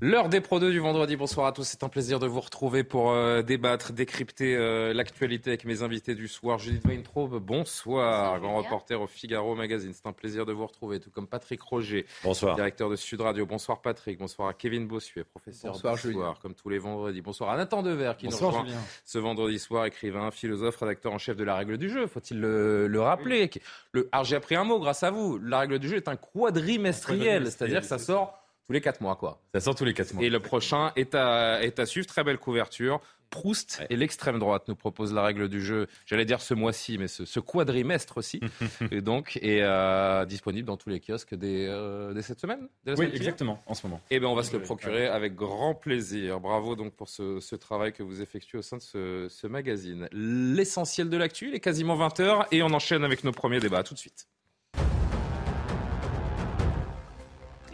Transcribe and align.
L'heure 0.00 0.28
des 0.28 0.40
Pro 0.40 0.60
2 0.60 0.70
du 0.70 0.78
vendredi. 0.78 1.16
Bonsoir 1.16 1.48
à 1.48 1.52
tous. 1.52 1.64
C'est 1.64 1.82
un 1.82 1.88
plaisir 1.88 2.20
de 2.20 2.28
vous 2.28 2.38
retrouver 2.38 2.84
pour 2.84 3.10
euh, 3.10 3.42
débattre, 3.42 3.92
décrypter 3.92 4.54
euh, 4.54 4.94
l'actualité 4.94 5.50
avec 5.50 5.64
mes 5.64 5.82
invités 5.82 6.14
du 6.14 6.28
soir. 6.28 6.60
Judith 6.60 6.84
Weintraub, 6.86 7.40
bonsoir. 7.40 8.38
Grand 8.38 8.58
reporter 8.58 9.00
au 9.00 9.08
Figaro 9.08 9.56
Magazine. 9.56 9.92
C'est 9.92 10.06
un 10.06 10.12
plaisir 10.12 10.46
de 10.46 10.52
vous 10.52 10.66
retrouver, 10.66 11.00
tout 11.00 11.10
comme 11.10 11.26
Patrick 11.26 11.60
Roger, 11.62 12.06
bonsoir. 12.22 12.54
directeur 12.54 12.88
de 12.90 12.94
Sud 12.94 13.20
Radio. 13.22 13.44
Bonsoir 13.44 13.80
Patrick. 13.82 14.20
Bonsoir 14.20 14.46
à 14.46 14.54
Kevin 14.54 14.86
Bossuet, 14.86 15.24
professeur 15.24 15.72
bonsoir, 15.72 15.96
d'histoire, 15.96 16.38
comme 16.38 16.54
tous 16.54 16.68
les 16.68 16.78
vendredis. 16.78 17.20
Bonsoir 17.20 17.50
à 17.50 17.56
Nathan 17.56 17.82
Dever 17.82 18.12
qui 18.16 18.26
bonsoir, 18.26 18.52
nous 18.52 18.60
rejoint 18.60 18.80
ce 19.04 19.18
vendredi 19.18 19.58
soir, 19.58 19.84
écrivain, 19.86 20.30
philosophe, 20.30 20.76
rédacteur 20.76 21.12
en 21.12 21.18
chef 21.18 21.36
de 21.36 21.42
La 21.42 21.56
Règle 21.56 21.76
du 21.76 21.90
Jeu. 21.90 22.06
Faut-il 22.06 22.38
le, 22.38 22.86
le, 22.86 23.00
rappeler? 23.00 23.50
Le, 23.90 24.08
Alors 24.12 24.24
j'ai 24.24 24.36
appris 24.36 24.54
un 24.54 24.62
mot 24.62 24.78
grâce 24.78 25.02
à 25.02 25.10
vous. 25.10 25.38
La 25.38 25.58
Règle 25.58 25.80
du 25.80 25.88
Jeu 25.88 25.96
est 25.96 26.06
un 26.06 26.14
quadrimestriel, 26.14 27.46
c'est-à-dire 27.46 27.80
que 27.80 27.86
ça 27.88 27.98
sort 27.98 28.38
tous 28.68 28.74
les 28.74 28.82
4 28.82 29.00
mois, 29.00 29.16
quoi. 29.16 29.40
Ça 29.54 29.60
sort 29.60 29.74
tous 29.74 29.86
les 29.86 29.94
4 29.94 30.12
mois. 30.12 30.22
Et 30.22 30.28
le 30.28 30.40
prochain 30.40 30.92
est 30.94 31.14
à, 31.14 31.62
est 31.62 31.78
à 31.78 31.86
suivre. 31.86 32.06
Très 32.06 32.22
belle 32.22 32.36
couverture. 32.36 33.00
Proust 33.30 33.82
et 33.88 33.96
l'extrême 33.96 34.38
droite 34.38 34.68
nous 34.68 34.76
proposent 34.76 35.12
la 35.12 35.22
règle 35.22 35.48
du 35.48 35.62
jeu, 35.62 35.86
j'allais 36.06 36.24
dire 36.24 36.40
ce 36.40 36.54
mois-ci, 36.54 36.96
mais 36.96 37.08
ce, 37.08 37.40
quadrimestre 37.40 38.16
aussi. 38.16 38.40
et 38.90 39.02
donc, 39.02 39.36
est 39.42 39.60
euh, 39.62 40.24
disponible 40.24 40.66
dans 40.66 40.78
tous 40.78 40.88
les 40.88 40.98
kiosques 40.98 41.34
dès, 41.34 41.66
euh, 41.66 42.18
cette 42.22 42.40
semaine 42.40 42.68
Oui, 42.86 43.10
exactement, 43.12 43.62
en 43.66 43.74
ce 43.74 43.86
moment. 43.86 44.00
Eh 44.10 44.18
bien, 44.18 44.30
on 44.30 44.34
va 44.34 44.42
se 44.42 44.56
le 44.56 44.62
procurer 44.62 45.06
avec 45.06 45.34
grand 45.34 45.74
plaisir. 45.74 46.40
Bravo 46.40 46.74
donc 46.74 46.94
pour 46.94 47.08
ce, 47.10 47.54
travail 47.56 47.92
que 47.92 48.02
vous 48.02 48.22
effectuez 48.22 48.58
au 48.58 48.62
sein 48.62 48.78
de 48.78 48.82
ce, 48.82 49.26
ce 49.28 49.46
magazine. 49.46 50.08
L'essentiel 50.12 51.10
de 51.10 51.16
l'actu, 51.18 51.48
il 51.48 51.54
est 51.54 51.60
quasiment 51.60 51.98
20h 51.98 52.46
et 52.50 52.62
on 52.62 52.72
enchaîne 52.72 53.04
avec 53.04 53.24
nos 53.24 53.32
premiers 53.32 53.60
débats. 53.60 53.82
tout 53.82 53.94
de 53.94 53.98
suite. 53.98 54.26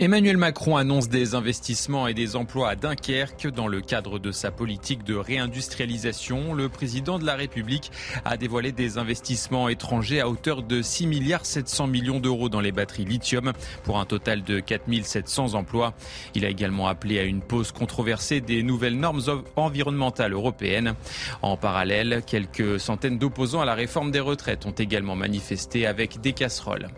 Emmanuel 0.00 0.36
Macron 0.38 0.76
annonce 0.76 1.08
des 1.08 1.36
investissements 1.36 2.08
et 2.08 2.14
des 2.14 2.34
emplois 2.34 2.70
à 2.70 2.74
Dunkerque 2.74 3.46
dans 3.46 3.68
le 3.68 3.80
cadre 3.80 4.18
de 4.18 4.32
sa 4.32 4.50
politique 4.50 5.04
de 5.04 5.14
réindustrialisation. 5.14 6.52
Le 6.52 6.68
président 6.68 7.20
de 7.20 7.24
la 7.24 7.36
République 7.36 7.92
a 8.24 8.36
dévoilé 8.36 8.72
des 8.72 8.98
investissements 8.98 9.68
étrangers 9.68 10.20
à 10.20 10.28
hauteur 10.28 10.64
de 10.64 10.82
6 10.82 11.06
milliards 11.06 11.46
700 11.46 11.86
millions 11.86 12.18
d'euros 12.18 12.48
dans 12.48 12.60
les 12.60 12.72
batteries 12.72 13.04
lithium 13.04 13.52
pour 13.84 14.00
un 14.00 14.04
total 14.04 14.42
de 14.42 14.58
4 14.58 14.82
700 15.04 15.54
emplois. 15.54 15.94
Il 16.34 16.44
a 16.44 16.48
également 16.48 16.88
appelé 16.88 17.20
à 17.20 17.22
une 17.22 17.40
pause 17.40 17.70
controversée 17.70 18.40
des 18.40 18.64
nouvelles 18.64 18.98
normes 18.98 19.22
environnementales 19.54 20.32
européennes. 20.32 20.94
En 21.40 21.56
parallèle, 21.56 22.24
quelques 22.26 22.80
centaines 22.80 23.18
d'opposants 23.18 23.60
à 23.60 23.64
la 23.64 23.74
réforme 23.74 24.10
des 24.10 24.18
retraites 24.18 24.66
ont 24.66 24.72
également 24.72 25.14
manifesté 25.14 25.86
avec 25.86 26.20
des 26.20 26.32
casseroles. 26.32 26.88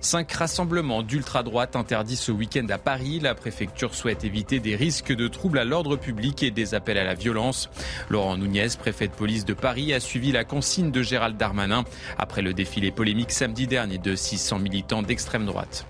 Cinq 0.00 0.32
rassemblements 0.32 1.02
d'ultra-droite 1.02 1.76
interdits 1.76 2.16
ce 2.16 2.30
week-end 2.32 2.66
à 2.68 2.78
Paris. 2.78 3.20
La 3.20 3.34
préfecture 3.34 3.94
souhaite 3.94 4.24
éviter 4.24 4.60
des 4.60 4.76
risques 4.76 5.14
de 5.14 5.28
troubles 5.28 5.58
à 5.58 5.64
l'ordre 5.64 5.96
public 5.96 6.42
et 6.42 6.50
des 6.50 6.74
appels 6.74 6.98
à 6.98 7.04
la 7.04 7.14
violence. 7.14 7.70
Laurent 8.10 8.36
Nunez, 8.36 8.68
préfet 8.78 9.08
de 9.08 9.14
police 9.14 9.44
de 9.44 9.54
Paris, 9.54 9.94
a 9.94 10.00
suivi 10.00 10.32
la 10.32 10.44
consigne 10.44 10.90
de 10.90 11.02
Gérald 11.02 11.36
Darmanin 11.36 11.84
après 12.18 12.42
le 12.42 12.52
défilé 12.52 12.90
polémique 12.90 13.32
samedi 13.32 13.66
dernier 13.66 13.98
de 13.98 14.14
600 14.14 14.58
militants 14.58 15.02
d'extrême 15.02 15.46
droite. 15.46 15.86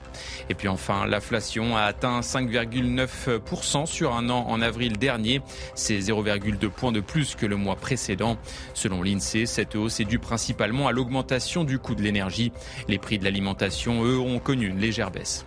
Et 0.48 0.54
puis 0.54 0.69
enfin, 0.69 1.06
l'inflation 1.06 1.76
a 1.76 1.82
atteint 1.82 2.20
5,9% 2.20 3.86
sur 3.86 4.14
un 4.14 4.30
an 4.30 4.44
en 4.48 4.60
avril 4.62 4.98
dernier. 4.98 5.41
C'est 5.75 5.98
0,2 5.98 6.69
points 6.69 6.92
de 6.92 7.00
plus 7.00 7.34
que 7.34 7.47
le 7.47 7.56
mois 7.56 7.76
précédent. 7.76 8.36
Selon 8.75 9.02
l'INSEE, 9.02 9.47
cette 9.47 9.76
hausse 9.76 10.00
est 10.00 10.04
due 10.04 10.19
principalement 10.19 10.88
à 10.88 10.92
l'augmentation 10.92 11.64
du 11.64 11.78
coût 11.78 11.94
de 11.94 12.02
l'énergie. 12.02 12.52
Les 12.88 12.98
prix 12.98 13.19
de 13.19 13.25
l'alimentation, 13.25 14.04
eux, 14.04 14.19
ont 14.19 14.38
connu 14.38 14.66
une 14.69 14.78
légère 14.78 15.10
baisse. 15.10 15.47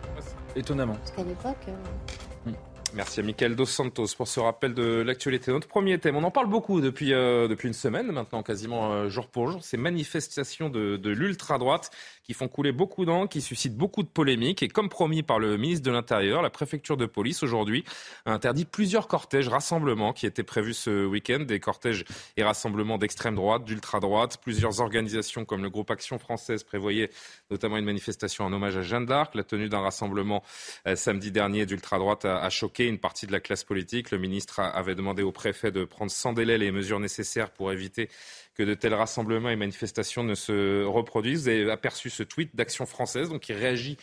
Étonnamment. 0.56 0.96
Parce 0.96 1.12
qu'à 1.12 1.24
l'époque... 1.24 1.58
Euh, 1.68 2.52
Merci 2.94 3.20
à 3.20 3.24
Michael 3.24 3.56
Dos 3.56 3.66
Santos 3.66 4.08
pour 4.16 4.28
ce 4.28 4.40
rappel 4.40 4.74
de 4.74 5.02
l'actualité. 5.02 5.52
Notre 5.52 5.68
premier 5.68 6.00
thème, 6.00 6.16
on 6.16 6.24
en 6.24 6.32
parle 6.32 6.48
beaucoup 6.48 6.80
depuis, 6.80 7.14
euh, 7.14 7.48
depuis 7.48 7.68
une 7.68 7.74
semaine 7.74 8.12
maintenant, 8.12 8.42
quasiment 8.44 8.94
euh, 8.94 9.10
jour 9.10 9.28
pour 9.28 9.52
jour, 9.52 9.64
ces 9.64 9.78
manifestations 9.78 10.70
de, 10.70 10.96
de 10.96 11.10
l'ultra-droite 11.10 11.92
qui 12.28 12.34
font 12.34 12.50
couler 12.50 12.74
beaucoup 12.74 13.06
d'encre, 13.06 13.30
qui 13.30 13.42
suscitent 13.42 13.78
beaucoup 13.78 14.04
de 14.04 14.10
polémiques. 14.10 14.62
Et 14.62 14.68
comme 14.68 14.90
promis 14.90 15.24
par 15.24 15.40
le 15.40 15.56
ministre 15.56 15.86
de 15.86 15.92
l'Intérieur, 15.92 16.42
la 16.42 16.50
préfecture 16.50 16.98
de 16.98 17.06
police 17.06 17.42
aujourd'hui 17.42 17.86
a 18.26 18.34
interdit 18.34 18.66
plusieurs 18.66 19.08
cortèges, 19.08 19.48
rassemblements 19.48 20.12
qui 20.12 20.26
étaient 20.26 20.44
prévus 20.44 20.74
ce 20.74 21.06
week-end, 21.06 21.40
des 21.40 21.62
cortèges 21.62 22.04
et 22.36 22.44
rassemblements 22.44 22.98
d'extrême 22.98 23.36
droite, 23.36 23.64
d'ultra-droite. 23.64 24.40
Plusieurs 24.42 24.82
organisations 24.82 25.46
comme 25.46 25.64
le 25.64 25.70
groupe 25.70 25.90
Action 25.90 26.20
Française 26.20 26.66
prévoyaient 26.66 27.12
notamment 27.50 27.78
une 27.78 27.86
manifestation 27.86 28.44
en 28.44 28.52
hommage 28.52 28.76
à 28.76 28.82
Jeanne 28.82 29.06
d'Arc. 29.06 29.34
La 29.34 29.46
tenue 29.46 29.70
d'un 29.70 29.80
rassemblement 29.80 30.44
euh, 30.86 30.98
samedi 30.98 31.32
dernier 31.32 31.66
d'ultra-droite 31.66 32.26
a, 32.26 32.44
a, 32.44 32.50
choqué 32.50 32.88
une 32.88 32.98
partie 32.98 33.26
de 33.26 33.32
la 33.32 33.40
classe 33.40 33.64
politique. 33.64 34.12
Le 34.12 34.18
ministre 34.18 34.60
avait 34.60 34.96
demandé 34.96 35.24
au 35.24 35.32
préfet 35.32 35.72
de 35.72 35.86
prendre 35.86 36.12
sans 36.12 36.34
délai 36.34 36.58
les 36.58 36.72
mesures 36.72 37.00
nécessaires 37.00 37.52
pour 37.52 37.72
éviter 37.72 38.10
que 38.58 38.64
de 38.64 38.74
tels 38.74 38.94
rassemblements 38.94 39.50
et 39.50 39.56
manifestations 39.56 40.24
ne 40.24 40.34
se 40.34 40.84
reproduisent. 40.84 41.48
Vous 41.48 41.70
aperçu 41.70 42.10
ce 42.10 42.24
tweet 42.24 42.56
d'Action 42.56 42.86
française, 42.86 43.30
donc 43.30 43.42
qui 43.42 43.54
réagit 43.54 43.98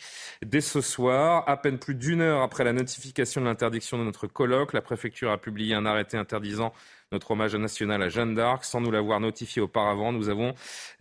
dès 0.45 0.61
ce 0.61 0.81
soir. 0.81 1.43
À 1.47 1.57
peine 1.57 1.77
plus 1.77 1.95
d'une 1.95 2.21
heure 2.21 2.41
après 2.41 2.63
la 2.63 2.73
notification 2.73 3.41
de 3.41 3.45
l'interdiction 3.45 3.97
de 3.97 4.03
notre 4.03 4.27
colloque, 4.27 4.73
la 4.73 4.81
préfecture 4.81 5.31
a 5.31 5.37
publié 5.37 5.75
un 5.75 5.85
arrêté 5.85 6.17
interdisant 6.17 6.73
notre 7.11 7.31
hommage 7.31 7.55
national 7.55 8.01
à 8.01 8.09
Jeanne 8.09 8.33
d'Arc. 8.33 8.63
Sans 8.63 8.81
nous 8.81 8.91
l'avoir 8.91 9.19
notifié 9.19 9.61
auparavant, 9.61 10.11
nous 10.11 10.29
avons 10.29 10.53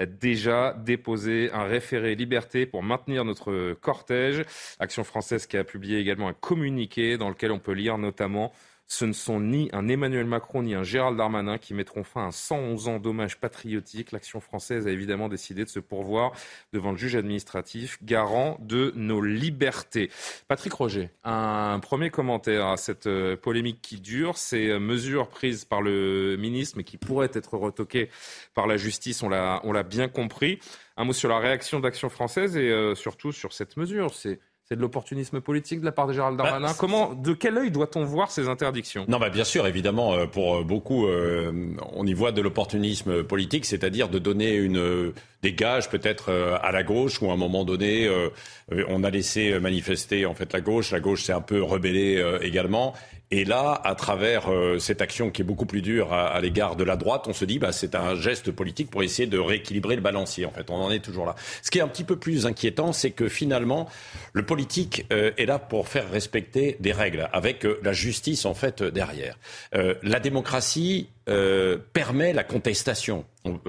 déjà 0.07 0.75
déposé 0.85 1.51
un 1.53 1.65
référé 1.65 2.15
liberté 2.15 2.67
pour 2.67 2.83
maintenir 2.83 3.25
notre 3.25 3.75
cortège. 3.75 4.45
Action 4.81 5.05
française 5.05 5.47
qui 5.47 5.57
a 5.57 5.65
publié 5.65 5.99
également 5.99 6.29
un 6.29 6.35
communiqué 6.35 7.17
dans 7.17 7.29
lequel 7.29 7.53
on 7.53 7.59
peut 7.59 7.73
lire 7.73 7.99
notamment 7.99 8.53
ce 8.87 9.05
ne 9.05 9.13
sont 9.13 9.41
ni 9.41 9.71
un 9.73 9.89
Emmanuel 9.89 10.27
Macron 10.27 10.63
ni 10.63 10.75
un 10.75 10.83
Gérald 10.83 11.17
Darmanin 11.17 11.59
qui 11.59 11.75
mettront 11.75 12.05
fin 12.05 12.29
à 12.29 12.31
111 12.31 12.89
ans 12.89 12.99
d'hommage 12.99 13.39
patriotique. 13.39 14.13
L'action 14.13 14.41
française 14.41 14.87
a 14.87 14.91
évidemment 14.91 15.29
décidé 15.29 15.65
de 15.65 15.71
se 15.71 15.81
pourvoir 15.81 16.33
devant 16.73 16.93
le 16.93 16.97
juge 16.97 17.17
administratif, 17.17 17.99
garant 18.03 18.59
de 18.61 18.93
nos 18.95 19.23
libertés. 19.23 20.11
Patrick 20.49 20.73
Roger, 20.75 21.11
un 21.25 21.81
premier 21.81 22.11
commentaire 22.11 22.67
à 22.67 22.77
cette 22.77 23.07
euh, 23.07 23.37
polémique 23.37 23.81
qui 23.81 24.01
dure. 24.01 24.37
Ces 24.37 24.69
euh, 24.69 24.79
mesures 24.79 25.29
prises 25.29 25.65
par 25.65 25.81
le 25.81 26.37
ministre, 26.37 26.77
mais 26.77 26.85
qui 26.85 26.99
pourraient 26.99 27.31
être 27.33 27.57
retoquées 27.57 28.11
par 28.55 28.67
la 28.67 28.77
justice, 28.77 29.23
on 29.23 29.29
l'a 29.29 29.83
bien 29.83 30.09
compris. 30.09 30.59
Un 30.97 31.05
mot 31.05 31.13
sur 31.13 31.29
la 31.29 31.39
réaction 31.39 31.81
d'Action 31.81 32.09
française 32.09 32.57
et 32.57 32.71
euh, 32.71 32.95
surtout 32.95 33.33
sur 33.33 33.53
cette 33.53 33.77
mesure. 33.77 34.15
C'est 34.67 34.77
de 34.77 34.81
l'opportunisme 34.81 35.41
politique 35.43 35.81
de 35.81 35.85
la 35.85 35.93
part 35.93 36.07
de 36.07 36.15
Gérald 36.15 36.39
bah, 36.39 36.45
Darmanin. 36.45 36.73
Comment, 36.79 37.13
de 37.13 37.35
quel 37.35 37.59
œil 37.59 37.71
doit-on 37.71 38.05
voir 38.05 38.31
ces 38.31 38.49
interdictions? 38.49 39.05
Non, 39.09 39.19
bah 39.19 39.29
bien 39.29 39.45
sûr, 39.45 39.67
évidemment, 39.67 40.15
euh, 40.15 40.27
pour 40.27 40.57
euh, 40.57 40.65
beaucoup, 40.65 41.07
euh, 41.07 41.53
on 41.93 42.07
y 42.07 42.15
voit 42.15 42.33
de 42.33 42.41
l'opportunisme 42.41 43.25
politique, 43.25 43.67
c'est-à-dire 43.67 44.09
de 44.09 44.19
donner 44.19 44.55
une 44.55 45.13
des 45.43 45.53
gages 45.53 45.91
peut-être 45.91 46.33
à 46.63 46.73
la 46.73 46.83
gauche 46.83 47.21
où 47.21 47.31
à 47.31 47.35
un 47.35 47.37
moment 47.37 47.65
donné 47.65 48.09
on 48.89 49.05
a 49.05 49.11
laissé 49.11 49.59
manifester 49.61 50.25
en 50.25 50.35
fait 50.35 50.55
la 50.55 50.63
gauche, 50.63 50.91
la 50.91 51.01
gauche 51.01 51.25
s'est 51.25 51.35
un 51.35 51.43
peu 51.43 51.63
rebellée 51.63 52.25
également 52.41 52.95
et 53.37 53.45
là, 53.45 53.81
à 53.83 53.97
travers 53.97 54.49
euh, 54.49 54.79
cette 54.79 55.03
action 55.03 55.29
qui 55.29 55.43
est 55.43 55.45
beaucoup 55.45 55.67
plus 55.67 55.83
dure 55.83 56.13
à, 56.13 56.41
l'égard 56.41 56.77
de 56.77 56.85
la 56.85 56.95
droite, 56.95 57.25
on 57.27 57.33
se 57.33 57.45
dit 57.45 57.59
bah 57.59 57.73
c'est 57.73 57.97
un 57.97 58.15
geste 58.15 58.53
politique 58.53 58.93
pour 58.93 59.03
essayer 59.03 59.27
de 59.27 59.41
rééquilibrer 59.41 59.97
le 59.97 60.03
balancier. 60.03 60.47
En 60.47 60.53
fait, 60.53 60.71
on 60.71 60.77
en 60.77 60.89
est 60.93 61.01
toujours 61.01 61.27
là. 61.27 61.35
Ce 61.61 61.69
qui 61.69 61.79
est 61.79 61.81
un 61.81 61.89
petit 61.89 62.05
peu 62.05 62.15
plus 62.15 62.47
inquiétant, 62.47 62.93
c'est 62.93 63.11
que 63.11 63.29
finalement, 63.29 63.89
le 64.35 64.47
politique 64.47 65.05
euh, 65.13 65.33
est 65.37 65.47
là 65.47 65.59
pour 65.59 65.89
faire 65.89 66.09
respecter 66.13 66.77
des 66.79 66.93
règles, 66.93 67.29
avec 67.33 67.67
euh, 67.67 67.81
la 67.83 67.93
justice 67.93 68.45
en 68.45 68.55
fait 68.55 68.85
derrière. 68.85 69.37
la 69.73 70.21
démocratie 70.21 71.09
permet 71.93 72.33
la 72.33 72.45
contestation, 72.45 73.25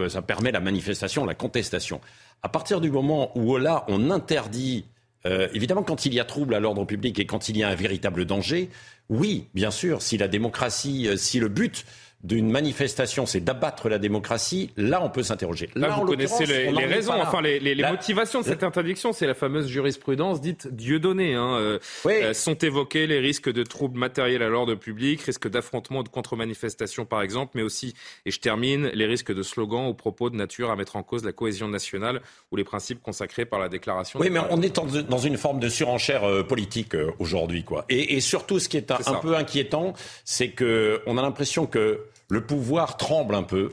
ça 0.07 0.21
permet 0.21 0.51
la 0.51 0.59
manifestation, 0.59 1.25
la 1.25 1.33
contestation. 1.33 2.01
À 2.44 2.50
partir 2.50 2.81
du 2.81 2.91
moment 2.91 3.31
où 3.35 3.57
là 3.57 3.85
on 3.88 4.12
interdit 4.12 4.85
évidemment, 5.25 5.81
quand 5.83 6.06
il 6.06 6.13
y 6.13 6.19
a 6.19 6.25
trouble 6.25 6.53
à 6.53 6.59
l'ordre 6.59 6.85
public 6.85 7.17
et 7.17 7.25
quand 7.25 7.50
il 7.50 7.57
y 7.57 7.63
a 7.63 7.69
un 7.69 7.75
véritable 7.75 8.25
danger, 8.25 8.69
oui, 9.10 9.48
bien 9.54 9.72
sûr, 9.72 10.02
si 10.02 10.18
la 10.18 10.28
démocratie, 10.28 11.07
euh, 11.07 11.18
si 11.18 11.40
le 11.40 11.48
but 11.48 11.86
d'une 12.25 12.50
manifestation, 12.50 13.27
c'est 13.27 13.39
d'abattre 13.39 13.88
la 13.88 14.00
démocratie, 14.00 14.72
là, 14.77 15.04
on 15.04 15.10
peut 15.10 15.22
s'interroger. 15.22 15.69
Là, 15.75 15.89
vous 15.89 16.06
connaissez 16.06 16.45
les, 16.45 16.86
raisons, 16.86 17.13
enfin 17.13 17.42
les, 17.42 17.75
motivations 17.75 18.42
de 18.42 18.45
cette 18.45 18.63
interdiction. 18.63 19.13
C'est 19.13 19.27
la 19.27 19.36
fameuse 19.36 19.68
jurisprudence 19.68 20.42
dite 20.42 20.68
Dieu 20.72 21.00
donné. 21.00 21.36
Hein. 21.36 21.56
Euh, 21.60 21.80
euh, 22.07 22.33
sont 22.33 22.56
évoqués 22.56 23.06
les 23.06 23.19
risques 23.19 23.51
de 23.51 23.63
troubles 23.63 24.00
matériels 24.00 24.42
à 24.42 24.50
l'ordre 24.50 24.74
public, 24.74 25.22
risques 25.22 25.48
d'affrontement 25.48 26.00
ou 26.00 26.04
de 26.04 26.10
contre-manifestation, 26.10 27.06
par 27.06 27.22
exemple, 27.22 27.51
mais 27.56 27.62
aussi, 27.62 27.94
et 28.25 28.31
je 28.31 28.39
termine, 28.39 28.88
les 28.94 29.06
risques 29.06 29.33
de 29.33 29.44
slogans 29.44 29.88
ou 29.88 29.94
propos 29.94 30.31
de 30.31 30.36
nature 30.36 30.72
à 30.72 30.75
mettre 30.75 30.95
en 30.95 31.04
cause 31.04 31.24
la 31.24 31.31
cohésion 31.31 31.68
nationale 31.68 32.22
ou 32.51 32.56
les 32.56 32.63
principes 32.63 33.01
consacrés 33.04 33.45
par 33.45 33.60
la 33.60 33.69
déclaration. 33.69 34.19
Oui, 34.19 34.31
mais 34.31 34.39
on 34.50 34.62
est 34.63 34.75
dans 35.07 35.19
une 35.19 35.38
forme 35.38 35.60
de 35.60 35.69
surenchère 35.69 36.24
euh, 36.24 36.42
politique 36.42 36.95
aujourd'hui, 37.19 37.63
quoi. 37.63 37.86
Et, 37.89 38.19
surtout, 38.19 38.60
ce 38.60 38.68
qui 38.68 38.77
est 38.77 38.89
un, 38.89 38.98
un 39.06 39.16
peu 39.16 39.36
inquiétant, 39.36 39.94
c'est 40.24 40.50
que 40.50 41.01
on 41.06 41.18
a 41.18 41.22
l'impression 41.22 41.68
que 41.68 42.00
le 42.30 42.45
pouvoir 42.45 42.98
tremble 42.98 43.36
un 43.36 43.44
peu. 43.44 43.72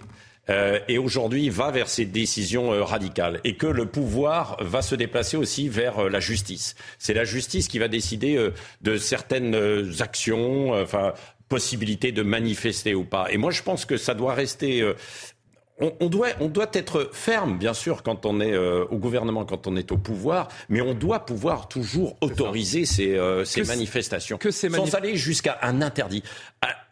Euh, 0.51 0.81
et 0.89 0.99
aujourd'hui 0.99 1.51
va 1.51 1.71
vers 1.71 1.89
ces 1.89 2.05
décisions 2.05 2.73
euh, 2.73 2.83
radicales 2.83 3.41
et 3.45 3.57
que 3.57 3.67
le 3.69 3.87
pouvoir 3.87 4.57
va 4.61 4.83
se 4.83 4.97
déplacer 4.97 5.37
aussi 5.37 5.69
vers 5.69 6.01
euh, 6.01 6.09
la 6.09 6.19
justice. 6.19 6.75
C'est 6.99 7.15
la 7.15 7.25
justice 7.25 7.69
qui 7.69 7.79
va 7.79 7.87
décider 7.87 8.51
de 8.81 8.97
certaines 8.97 9.57
actions, 10.01 10.73
enfin 10.73 11.15
possibilité 11.49 12.13
de 12.13 12.23
manifester 12.23 12.95
ou 12.95 13.05
pas. 13.05 13.31
Et 13.31 13.37
moi, 13.37 13.51
je 13.51 13.63
pense 13.63 13.85
que 13.85 13.97
ça 13.99 14.15
doit 14.15 14.35
rester 14.35 14.83
on, 16.01 16.09
doit, 16.09 16.29
on 16.41 16.49
doit 16.49 16.71
être 16.73 17.11
ferme, 17.13 17.59
bien 17.59 17.75
sûr, 17.75 18.03
quand 18.03 18.27
on 18.27 18.41
est 18.41 18.53
euh, 18.53 18.85
au 18.91 18.97
gouvernement, 18.97 19.45
quand 19.45 19.67
on 19.67 19.77
est 19.77 19.93
au 19.93 19.97
pouvoir, 19.97 20.49
mais 20.69 20.81
on 20.81 20.95
doit 20.95 21.27
pouvoir 21.27 21.69
toujours 21.69 22.17
autoriser 22.21 22.85
ces, 22.85 23.17
euh, 23.17 23.45
ces 23.45 23.65
manifestations, 23.65 24.39
que 24.39 24.51
sans 24.51 24.95
aller 24.95 25.17
jusqu'à 25.17 25.59
un 25.63 25.83
interdit. 25.83 26.23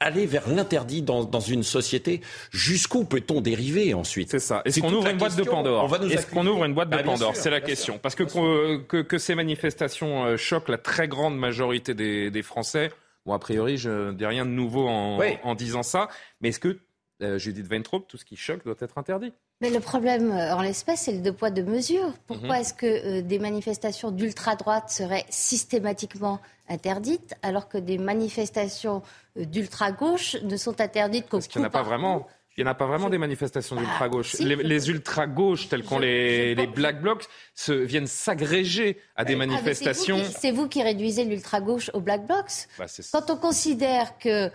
aller 0.01 0.27
vers 0.27 0.49
l'interdit 0.49 1.03
dans, 1.03 1.25
dans, 1.25 1.41
une 1.41 1.63
société, 1.63 2.21
jusqu'où 2.51 3.05
peut-on 3.05 3.41
dériver 3.41 3.95
ensuite? 3.95 4.31
C'est 4.31 4.39
ça. 4.39 4.63
Est-ce 4.65 4.81
qu'on 4.81 4.93
ouvre 4.93 5.09
une 5.09 5.19
boîte 5.19 5.37
de 5.37 5.43
Pandore 5.45 5.97
Est-ce 6.11 6.27
qu'on 6.27 6.47
ouvre 6.47 6.65
une 6.65 6.75
boîte 6.75 6.91
de 6.91 7.03
Pandore 7.03 7.37
C'est 7.37 7.51
la 7.51 7.61
question. 7.61 7.99
Parce 7.99 8.15
que, 8.15 8.25
que, 8.25 9.03
que, 9.03 9.19
ces 9.19 9.35
manifestations 9.35 10.25
euh, 10.25 10.37
choquent 10.37 10.69
la 10.71 10.79
très 10.79 11.09
grande 11.09 11.39
majorité 11.39 11.95
des, 11.95 12.31
des 12.31 12.43
Français, 12.43 12.91
bon, 13.27 13.35
a 13.35 13.39
priori, 13.39 13.77
je 13.77 14.09
ne 14.09 14.13
dis 14.13 14.27
rien 14.27 14.47
de 14.47 14.51
nouveau 14.51 14.89
en, 14.89 15.21
en 15.45 15.55
disant 15.55 15.83
ça, 15.83 16.09
mais 16.41 16.49
est-ce 16.49 16.61
que 16.61 16.79
euh, 17.23 17.39
Judith 17.39 17.67
Weintraub, 17.71 18.07
tout 18.07 18.17
ce 18.17 18.25
qui 18.25 18.37
choque 18.37 18.65
doit 18.65 18.77
être 18.81 18.99
interdit. 18.99 19.33
Mais 19.61 19.71
le 19.71 19.81
problème 19.81 20.33
euh, 20.33 20.55
en 20.55 20.63
l'espèce, 20.63 21.03
c'est 21.03 21.13
le 21.13 21.21
deux 21.21 21.33
poids, 21.33 21.51
deux 21.51 21.65
mesures. 21.65 22.13
Pourquoi 22.27 22.55
mhm. 22.57 22.61
est-ce 22.61 22.75
que 22.75 22.87
euh, 22.87 23.23
des 23.23 23.39
manifestations 23.39 24.11
d'ultra-droite 24.11 24.91
seraient 24.91 25.27
systématiquement 25.29 26.41
interdites, 26.69 27.35
alors 27.43 27.69
que 27.69 27.79
des 27.79 27.99
manifestations 27.99 29.03
d'ultra-gauche 29.37 30.37
ne 30.43 30.57
sont 30.57 30.81
interdites 30.81 31.25
qu'au 31.25 31.39
Parce 31.39 31.49
qu'il 31.49 31.61
n'y 31.61 31.67
en 31.67 31.69
a 31.69 31.73
pas 31.73 31.83
vraiment. 31.83 32.27
Il 32.57 32.65
n'y 32.65 32.69
en 32.69 32.73
a 32.73 32.75
pas 32.75 32.87
vraiment 32.87 33.09
des 33.09 33.17
manifestations 33.17 33.77
bah, 33.77 33.83
d'ultra-gauche. 33.83 34.39
les, 34.41 34.91
ultra-gauches, 34.91 35.69
telles 35.69 35.85
qu'on 35.85 35.99
les, 35.99 36.55
les, 36.55 36.67
Black 36.67 37.01
Blocs, 37.01 37.25
se, 37.55 37.73
viennent 37.73 38.09
s'agréger 38.09 38.99
à 39.17 39.25
des 39.25 39.35
ah, 39.35 39.39
manifestations. 39.39 40.19
c'est 40.29 40.51
vous, 40.51 40.69
qui 40.69 40.83
réduisez 40.83 41.25
l'ultra-gauche 41.25 41.91
aux 41.95 42.01
Black 42.01 42.27
Blocs. 42.27 42.67
Bah, 42.77 42.87
Quand 43.13 43.31
on 43.31 43.37
considère 43.37 44.19
que 44.19 44.51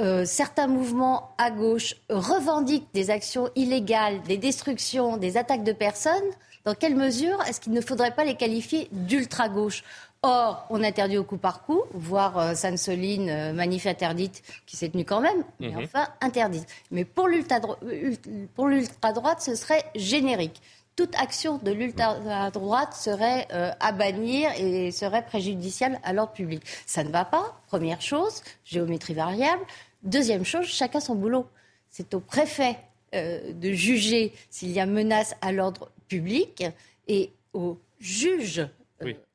euh, 0.00 0.24
certains 0.24 0.68
mouvements 0.68 1.34
à 1.36 1.50
gauche 1.50 1.96
revendiquent 2.08 2.88
des 2.94 3.10
actions 3.10 3.50
illégales, 3.56 4.22
des 4.22 4.38
destructions, 4.38 5.18
des 5.18 5.36
attaques 5.36 5.64
de 5.64 5.72
personnes, 5.72 6.22
dans 6.64 6.74
quelle 6.74 6.96
mesure 6.96 7.40
est-ce 7.46 7.60
qu'il 7.60 7.72
ne 7.72 7.80
faudrait 7.80 8.14
pas 8.14 8.24
les 8.24 8.36
qualifier 8.36 8.88
d'ultra-gauche? 8.92 9.82
Or, 10.22 10.66
on 10.70 10.84
interdit 10.84 11.18
au 11.18 11.24
coup 11.24 11.36
par 11.36 11.64
coup, 11.64 11.82
voire 11.92 12.38
euh, 12.38 12.54
Sainte-Soline, 12.54 13.28
euh, 13.28 13.52
manif 13.52 13.86
interdite, 13.86 14.42
qui 14.66 14.76
s'est 14.76 14.88
tenue 14.88 15.04
quand 15.04 15.20
même, 15.20 15.42
mais 15.58 15.70
mhm. 15.70 15.82
enfin 15.82 16.06
interdite. 16.20 16.66
Mais 16.92 17.04
pour 17.04 17.26
l'ultra-droite, 17.28 19.42
ce 19.42 19.56
serait 19.56 19.82
générique 19.96 20.62
toute 20.96 21.14
action 21.16 21.58
de 21.58 21.70
l'ultra-droite 21.70 22.94
serait 22.94 23.48
à 23.50 23.92
bannir 23.92 24.50
et 24.58 24.90
serait 24.90 25.24
préjudiciable 25.24 25.98
à 26.02 26.12
l'ordre 26.12 26.32
public. 26.32 26.62
Ça 26.86 27.02
ne 27.02 27.10
va 27.10 27.24
pas, 27.24 27.60
première 27.66 28.02
chose, 28.02 28.42
géométrie 28.64 29.14
variable. 29.14 29.62
Deuxième 30.02 30.44
chose, 30.44 30.66
chacun 30.66 31.00
son 31.00 31.14
boulot. 31.14 31.46
C'est 31.88 32.14
au 32.14 32.20
préfet 32.20 32.78
euh, 33.14 33.52
de 33.52 33.72
juger 33.72 34.32
s'il 34.48 34.70
y 34.70 34.80
a 34.80 34.86
menace 34.86 35.36
à 35.42 35.52
l'ordre 35.52 35.90
public 36.08 36.64
et 37.06 37.30
au 37.52 37.78
juge 38.00 38.60
euh, 38.60 38.66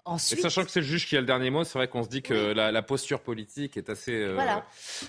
Ensuite... 0.07 0.39
Et 0.39 0.42
sachant 0.42 0.63
que 0.63 0.71
c'est 0.71 0.80
le 0.80 0.86
juge 0.86 1.07
qui 1.07 1.18
a 1.18 1.19
le 1.19 1.25
dernier 1.25 1.50
mot, 1.50 1.63
c'est 1.63 1.77
vrai 1.77 1.88
qu'on 1.88 2.04
se 2.04 2.09
dit 2.09 2.21
que 2.21 2.33
la, 2.33 2.81
posture 2.81 3.21
politique 3.21 3.77
est 3.77 3.89
assez, 3.89 4.13
euh, 4.13 4.38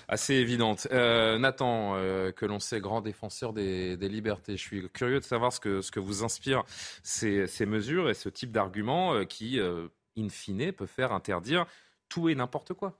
assez 0.07 0.35
évidente. 0.35 0.87
Nathan, 0.91 1.93
que 2.35 2.45
l'on 2.45 2.59
sait 2.59 2.79
grand 2.79 3.01
défenseur 3.01 3.53
des, 3.53 3.95
libertés, 3.97 4.57
je 4.57 4.61
suis 4.61 4.89
curieux 4.89 5.19
de 5.19 5.25
savoir 5.25 5.53
ce 5.53 5.59
que, 5.59 5.81
ce 5.81 5.91
que 5.91 5.99
vous 5.99 6.23
inspire 6.23 6.63
ces, 7.03 7.47
ces 7.47 7.65
mesures 7.65 8.09
et 8.09 8.13
ce 8.13 8.29
type 8.29 8.51
d'argument 8.51 9.25
qui, 9.25 9.59
in 10.17 10.29
fine, 10.29 10.71
peut 10.73 10.85
faire 10.85 11.13
interdire 11.13 11.65
tout 12.09 12.29
et 12.29 12.35
n'importe 12.35 12.73
quoi. 12.73 12.99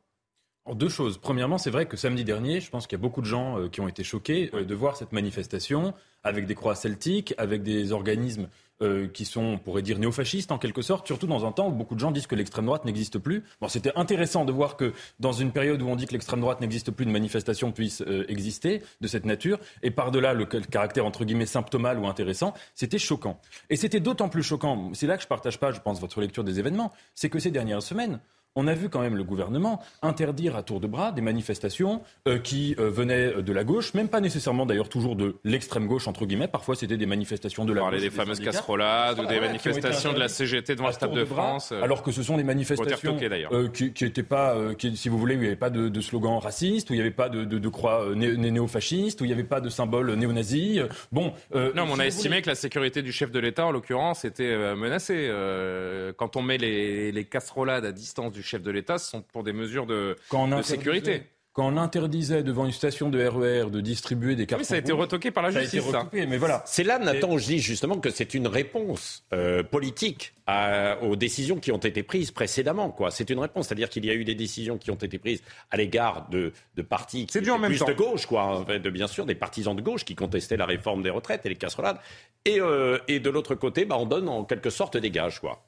Deux 0.75 0.89
choses. 0.89 1.17
Premièrement, 1.17 1.57
c'est 1.57 1.71
vrai 1.71 1.87
que 1.87 1.97
samedi 1.97 2.23
dernier, 2.23 2.61
je 2.61 2.69
pense 2.69 2.85
qu'il 2.85 2.97
y 2.97 3.01
a 3.01 3.01
beaucoup 3.01 3.21
de 3.21 3.25
gens 3.25 3.57
euh, 3.57 3.69
qui 3.69 3.81
ont 3.81 3.87
été 3.87 4.03
choqués 4.03 4.51
euh, 4.53 4.63
de 4.63 4.75
voir 4.75 4.97
cette 4.97 5.11
manifestation 5.11 5.93
avec 6.23 6.45
des 6.45 6.53
croix 6.53 6.75
celtiques, 6.75 7.33
avec 7.37 7.63
des 7.63 7.91
organismes 7.91 8.49
euh, 8.81 9.07
qui 9.07 9.25
sont, 9.25 9.41
on 9.41 9.57
pourrait 9.57 9.81
dire, 9.81 9.97
néofascistes 9.97 10.51
en 10.51 10.59
quelque 10.59 10.83
sorte, 10.83 11.07
surtout 11.07 11.25
dans 11.25 11.45
un 11.45 11.51
temps 11.51 11.69
où 11.69 11.71
beaucoup 11.71 11.95
de 11.95 11.99
gens 11.99 12.11
disent 12.11 12.27
que 12.27 12.35
l'extrême 12.35 12.65
droite 12.65 12.85
n'existe 12.85 13.17
plus. 13.17 13.43
Bon, 13.61 13.67
c'était 13.67 13.91
intéressant 13.95 14.45
de 14.45 14.51
voir 14.51 14.77
que 14.77 14.93
dans 15.19 15.31
une 15.31 15.51
période 15.51 15.81
où 15.81 15.87
on 15.87 15.95
dit 15.95 16.05
que 16.05 16.13
l'extrême 16.13 16.41
droite 16.41 16.61
n'existe 16.61 16.91
plus, 16.91 17.05
une 17.05 17.11
manifestation 17.11 17.71
puisse 17.71 18.03
exister 18.27 18.83
de 19.01 19.07
cette 19.07 19.25
nature, 19.25 19.59
et 19.81 19.91
par-delà 19.91 20.33
le, 20.33 20.45
caractère 20.45 21.05
entre 21.05 21.25
guillemets 21.25 21.45
symptomal 21.45 21.97
ou 21.97 22.05
intéressant, 22.05 22.53
c'était 22.75 22.99
choquant. 22.99 23.39
Et 23.69 23.75
c'était 23.75 23.99
d'autant 23.99 24.29
plus 24.29 24.43
choquant, 24.43 24.91
c'est 24.93 25.07
là 25.07 25.17
que 25.17 25.23
je 25.23 25.27
partage 25.27 25.59
pas, 25.59 25.71
je 25.71 25.79
pense, 25.79 25.99
votre 25.99 26.21
lecture 26.21 26.43
des 26.43 26.59
événements, 26.59 26.91
c'est 27.15 27.29
que 27.29 27.39
ces 27.39 27.51
dernières 27.51 27.81
semaines, 27.81 28.19
on 28.59 28.67
a 28.67 28.73
vu 28.73 28.89
quand 28.89 28.99
même 28.99 29.15
le 29.15 29.23
gouvernement 29.23 29.81
interdire 30.01 30.55
à 30.57 30.63
tour 30.63 30.81
de 30.81 30.87
bras 30.87 31.11
des 31.13 31.21
manifestations 31.21 32.01
euh, 32.27 32.39
qui 32.39 32.75
euh, 32.77 32.89
venaient 32.89 33.41
de 33.41 33.53
la 33.53 33.63
gauche, 33.63 33.93
même 33.93 34.09
pas 34.09 34.19
nécessairement 34.19 34.65
d'ailleurs 34.65 34.89
toujours 34.89 35.15
de 35.15 35.37
l'extrême 35.45 35.87
gauche 35.87 36.07
entre 36.07 36.25
guillemets. 36.25 36.49
Parfois 36.49 36.75
c'était 36.75 36.97
des 36.97 37.05
manifestations 37.05 37.63
de 37.63 37.73
la 37.73 37.81
gauche. 37.81 38.01
des 38.01 38.09
fameuses 38.09 38.41
casserolades 38.41 39.19
ou 39.19 39.25
des 39.25 39.39
manifestations 39.39 40.11
de 40.11 40.19
la 40.19 40.27
CGT 40.27 40.75
devant 40.75 40.87
le 40.87 40.93
Stade 40.93 41.13
de, 41.13 41.23
France. 41.23 41.71
Euh, 41.71 41.81
alors 41.81 42.03
que 42.03 42.11
ce 42.11 42.21
sont 42.21 42.35
des 42.35 42.43
manifestations 42.43 43.17
qui 43.17 44.03
n'étaient 44.03 44.23
pas, 44.23 44.55
si 44.95 45.09
vous 45.09 45.17
voulez, 45.17 45.35
où 45.35 45.39
il 45.39 45.41
n'y 45.41 45.47
avait 45.47 45.55
pas 45.55 45.69
de, 45.69 46.01
slogan 46.01 46.39
raciste, 46.39 46.89
où 46.89 46.93
il 46.93 46.97
n'y 46.97 47.01
avait 47.01 47.11
pas 47.11 47.29
de, 47.29 47.69
croix 47.69 48.13
néo-fasciste, 48.15 49.21
où 49.21 49.23
il 49.23 49.27
n'y 49.27 49.33
avait 49.33 49.43
pas 49.43 49.61
de 49.61 49.69
symbole 49.69 50.13
néo-nazi. 50.15 50.81
Bon. 51.11 51.33
non, 51.53 51.85
mais 51.85 51.91
on 51.93 51.99
a 51.99 52.05
estimé 52.05 52.41
que 52.41 52.49
la 52.49 52.55
sécurité 52.55 53.01
du 53.01 53.13
chef 53.13 53.31
de 53.31 53.39
l'État, 53.39 53.65
en 53.65 53.71
l'occurrence, 53.71 54.25
était 54.25 54.75
menacée. 54.75 55.31
quand 56.17 56.35
on 56.35 56.41
met 56.41 56.57
les, 56.57 57.11
les 57.11 57.25
casserolades 57.25 57.85
à 57.85 57.91
distance 57.91 58.33
du 58.33 58.43
chef 58.49 58.61
de 58.61 58.71
l'État 58.71 58.97
sont 58.97 59.21
pour 59.21 59.43
des 59.43 59.53
mesures 59.53 59.85
de, 59.85 60.15
sécurité 60.63 61.23
quand 61.53 61.73
on 61.73 61.77
interdisait 61.77 62.43
devant 62.43 62.65
une 62.65 62.71
station 62.71 63.09
de 63.09 63.21
RER 63.25 63.69
de 63.69 63.81
distribuer 63.81 64.35
des 64.35 64.45
cartes. 64.45 64.61
Oui, 64.61 64.65
ça 64.65 64.75
a 64.75 64.77
été 64.77 64.91
retoqué 64.91 65.31
par 65.31 65.43
la 65.43 65.51
justice. 65.51 65.83
Ça 65.89 66.07
mais 66.13 66.37
voilà. 66.37 66.63
C'est 66.65 66.83
là, 66.83 66.99
Nathan, 66.99 67.37
je 67.37 67.45
dis 67.45 67.59
justement 67.59 67.99
que 67.99 68.11
c'est 68.11 68.33
une 68.33 68.47
réponse 68.47 69.25
euh, 69.33 69.63
politique 69.63 70.33
aux 71.01 71.15
décisions 71.15 71.59
qui 71.59 71.71
ont 71.71 71.77
été 71.77 72.01
prises 72.01 72.31
précédemment. 72.31 72.91
Quoi. 72.91 73.11
C'est 73.11 73.29
une 73.29 73.39
réponse, 73.39 73.67
c'est-à-dire 73.67 73.89
qu'il 73.89 74.05
y 74.05 74.09
a 74.09 74.13
eu 74.13 74.23
des 74.23 74.35
décisions 74.35 74.77
qui 74.77 74.89
ont 74.89 74.95
été 74.95 75.19
prises 75.19 75.43
à 75.69 75.77
l'égard 75.77 76.29
de, 76.29 76.53
de 76.75 76.81
partis 76.81 77.27
c'est 77.29 77.41
du 77.41 77.51
en 77.51 77.59
même 77.59 77.71
plus 77.71 77.85
de 77.85 77.93
gauche, 77.93 78.25
quoi, 78.25 78.65
de, 78.65 78.89
bien 78.89 79.07
sûr, 79.07 79.25
des 79.25 79.35
partisans 79.35 79.75
de 79.75 79.81
gauche 79.81 80.05
qui 80.05 80.15
contestaient 80.15 80.57
la 80.57 80.65
réforme 80.65 81.03
des 81.03 81.09
retraites 81.09 81.45
et 81.45 81.49
les 81.49 81.55
casserolades. 81.55 81.99
Et, 82.45 82.61
euh, 82.61 82.97
et 83.07 83.19
de 83.19 83.29
l'autre 83.29 83.55
côté, 83.55 83.85
bah, 83.85 83.97
on 83.99 84.05
donne 84.05 84.29
en 84.29 84.43
quelque 84.43 84.69
sorte 84.69 84.97
des 84.97 85.11
gages, 85.11 85.39
quoi. 85.39 85.61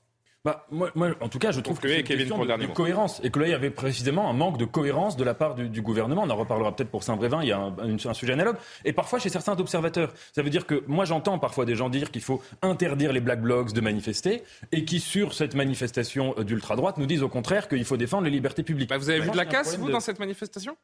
Bah, 0.43 0.65
moi, 0.71 0.89
moi, 0.95 1.12
en 1.19 1.29
tout 1.29 1.38
cas, 1.38 1.51
je 1.51 1.60
trouve 1.60 1.79
que, 1.79 1.88
c'est 1.88 2.00
une 2.00 2.03
question 2.03 2.43
de, 2.43 2.65
cohérence 2.65 3.21
et 3.24 3.29
que 3.29 3.39
là, 3.39 3.45
il 3.45 3.51
y 3.51 3.53
avait 3.53 3.69
précisément 3.69 4.27
un 4.27 4.33
manque 4.33 4.57
de 4.57 4.65
cohérence 4.65 5.15
de 5.15 5.24
la 5.24 5.36
part 5.36 5.53
du, 5.53 5.81
gouvernement. 5.83 6.24
On 6.24 6.29
en 6.31 6.36
reparlera 6.36 6.75
peut-être 6.75 6.89
pour 6.89 7.03
Saint-Brévin, 7.03 7.43
il 7.43 7.50
y 7.50 7.51
a 7.51 7.60
un, 7.60 8.13
sujet 8.15 8.33
analogue. 8.33 8.57
Et 8.83 8.91
parfois, 8.91 9.19
chez 9.19 9.29
certains 9.29 9.60
observateurs, 9.60 10.12
ça 10.33 10.41
veut 10.41 10.50
dire 10.50 10.65
que 10.65 10.83
moi, 10.88 11.05
j'entends 11.05 11.38
parfois 11.38 11.65
des 11.65 11.75
gens 11.75 11.89
dire 11.89 12.10
qu'il 12.10 12.24
faut 12.24 12.41
interdire 12.63 13.13
les 13.13 13.19
black 13.19 13.39
blocs 13.39 13.71
de 13.71 13.81
manifester 13.81 14.41
et 14.71 14.83
qui, 14.83 15.00
sur 15.00 15.36
cette 15.36 15.53
manifestation 15.53 16.33
euh, 16.39 16.43
d'ultra-droite, 16.43 16.98
nous 16.98 17.05
disent 17.05 17.21
au 17.21 17.29
contraire 17.29 17.67
qu'il 17.67 17.86
faut 17.86 17.98
défendre 17.98 18.24
les 18.24 18.31
libertés 18.31 18.63
publiques. 18.63 18.89
Bah, 18.89 18.98
vous 18.98 19.12
avez 19.12 19.19
vu 19.19 19.29
de 19.29 19.38
la 19.38 19.45
casse, 19.45 19.77
vous, 19.77 19.91
dans 19.91 20.00
cette 20.00 20.17
manifestation? 20.17 20.75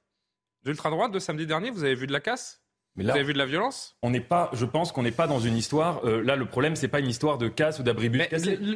D'ultra-droite 0.66 1.12
de 1.12 1.20
samedi 1.20 1.48
dernier, 1.48 1.72
vous 1.72 1.84
avez 1.84 1.96
vu 1.96 2.06
de 2.06 2.14
la 2.14 2.20
casse? 2.20 2.62
Vous 2.98 3.10
avez 3.10 3.24
vu 3.24 3.34
de 3.34 3.38
la 3.38 3.46
violence? 3.46 3.96
On 4.02 4.10
n'est 4.10 4.22
pas, 4.22 4.50
je 4.54 4.66
pense 4.66 4.92
qu'on 4.92 5.04
n'est 5.04 5.12
pas 5.12 5.28
dans 5.28 5.40
une 5.40 5.56
histoire. 5.56 6.04
Euh, 6.06 6.22
là, 6.24 6.36
le 6.36 6.46
problème, 6.46 6.76
c'est 6.76 6.88
pas 6.88 7.00
une 7.00 7.10
histoire 7.10 7.38
de 7.38 7.48
casse 7.48 7.80
ou 7.80 7.84
d'abribus 7.84 8.24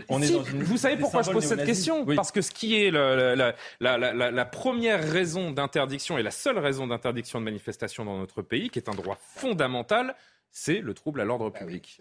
On 0.10 0.22
est 0.22 0.32
dans 0.32 0.44
une, 0.44 0.64
vous 0.64 0.78
savez 0.78 0.98
pourquoi 0.98 1.24
je 1.24 1.32
pose 1.32 1.44
cette 1.44 1.66
question? 1.66 2.06
Parce 2.06 2.32
que 2.32 2.42
ce 2.42 2.52
qui 2.52 2.76
est 2.76 2.92
la, 2.92 3.56
la, 3.80 4.46
première 4.46 5.04
raison 5.04 5.52
d'interdiction 5.52 6.18
et 6.18 6.24
la 6.24 6.32
seule 6.32 6.60
raison 6.60 6.88
d'interdiction 6.88 7.40
de 7.40 7.46
manifestation 7.46 8.06
dans 8.06 8.18
notre 8.18 8.42
pays, 8.42 8.70
qui 8.70 8.80
est 8.80 8.90
un 8.90 8.96
droit 8.96 9.18
fondamental, 9.20 10.16
c'est 10.52 10.82
le 10.82 10.94
trouble 10.94 11.22
à 11.22 11.26
l'ordre 11.26 11.52
ah 11.56 11.60
public. 11.60 11.98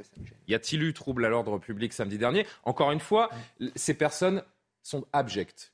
y 0.49 0.55
a-t-il 0.55 0.83
eu 0.83 0.93
trouble 0.93 1.25
à 1.25 1.29
l'ordre 1.29 1.59
public 1.59 1.93
samedi 1.93 2.19
dernier? 2.19 2.47
Encore 2.65 2.91
une 2.91 3.01
fois, 3.01 3.31
ces 3.77 3.95
personnes 3.95 4.43
sont 4.83 5.07
abjectes. 5.13 5.73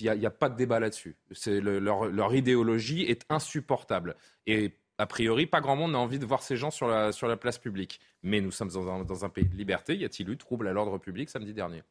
Il 0.00 0.10
n'y 0.12 0.24
a, 0.24 0.28
a, 0.28 0.30
pas 0.30 0.48
de 0.48 0.56
débat 0.56 0.80
là-dessus. 0.80 1.16
Leur, 1.46 2.06
leur 2.06 2.34
idéologie 2.34 3.02
est 3.02 3.22
insupportable. 3.28 4.16
Et 4.46 4.72
a 4.98 5.06
priori, 5.06 5.46
pas 5.46 5.60
grand 5.60 5.76
monde 5.76 5.92
n'a 5.92 5.98
envie 5.98 6.18
de 6.18 6.26
voir 6.26 6.42
ces 6.42 6.56
gens 6.56 6.70
sur 6.70 6.86
la, 6.88 7.12
sur 7.12 7.26
la 7.28 7.36
place 7.36 7.58
publique. 7.58 8.00
Mais 8.22 8.40
nous 8.40 8.50
sommes 8.50 8.70
dans 8.70 8.88
un, 8.88 9.04
dans 9.04 9.24
un 9.24 9.28
pays 9.28 9.46
de 9.46 9.56
liberté. 9.56 9.96
Y 9.96 10.04
a-t-il 10.04 10.28
eu 10.30 10.36
trouble 10.36 10.68
à 10.68 10.72
l'ordre 10.72 10.98
public 10.98 11.28
samedi 11.30 11.52
dernier? 11.52 11.82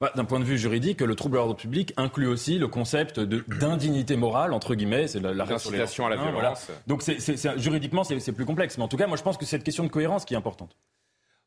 Bah, 0.00 0.12
D'un 0.14 0.24
point 0.24 0.38
de 0.38 0.44
vue 0.44 0.58
juridique, 0.58 1.00
le 1.00 1.14
trouble 1.14 1.38
à 1.38 1.40
l'ordre 1.40 1.56
public 1.56 1.94
inclut 1.96 2.28
aussi 2.28 2.58
le 2.58 2.68
concept 2.68 3.18
d'indignité 3.18 4.16
morale, 4.16 4.52
entre 4.52 4.74
guillemets, 4.74 5.08
c'est 5.08 5.20
la, 5.20 5.32
la 5.32 5.44
à 5.44 6.08
la 6.10 6.16
violence. 6.16 6.70
Donc 6.86 7.02
c'est, 7.02 7.58
juridiquement, 7.58 8.04
c'est 8.04 8.32
plus 8.32 8.44
complexe. 8.44 8.76
Mais 8.78 8.84
en 8.84 8.88
tout 8.88 8.98
cas, 8.98 9.06
moi 9.06 9.16
je 9.16 9.22
pense 9.22 9.38
que 9.38 9.44
c'est 9.44 9.52
cette 9.52 9.64
question 9.64 9.84
de 9.84 9.88
cohérence 9.88 10.24
qui 10.24 10.34
est 10.34 10.36
importante. 10.36 10.76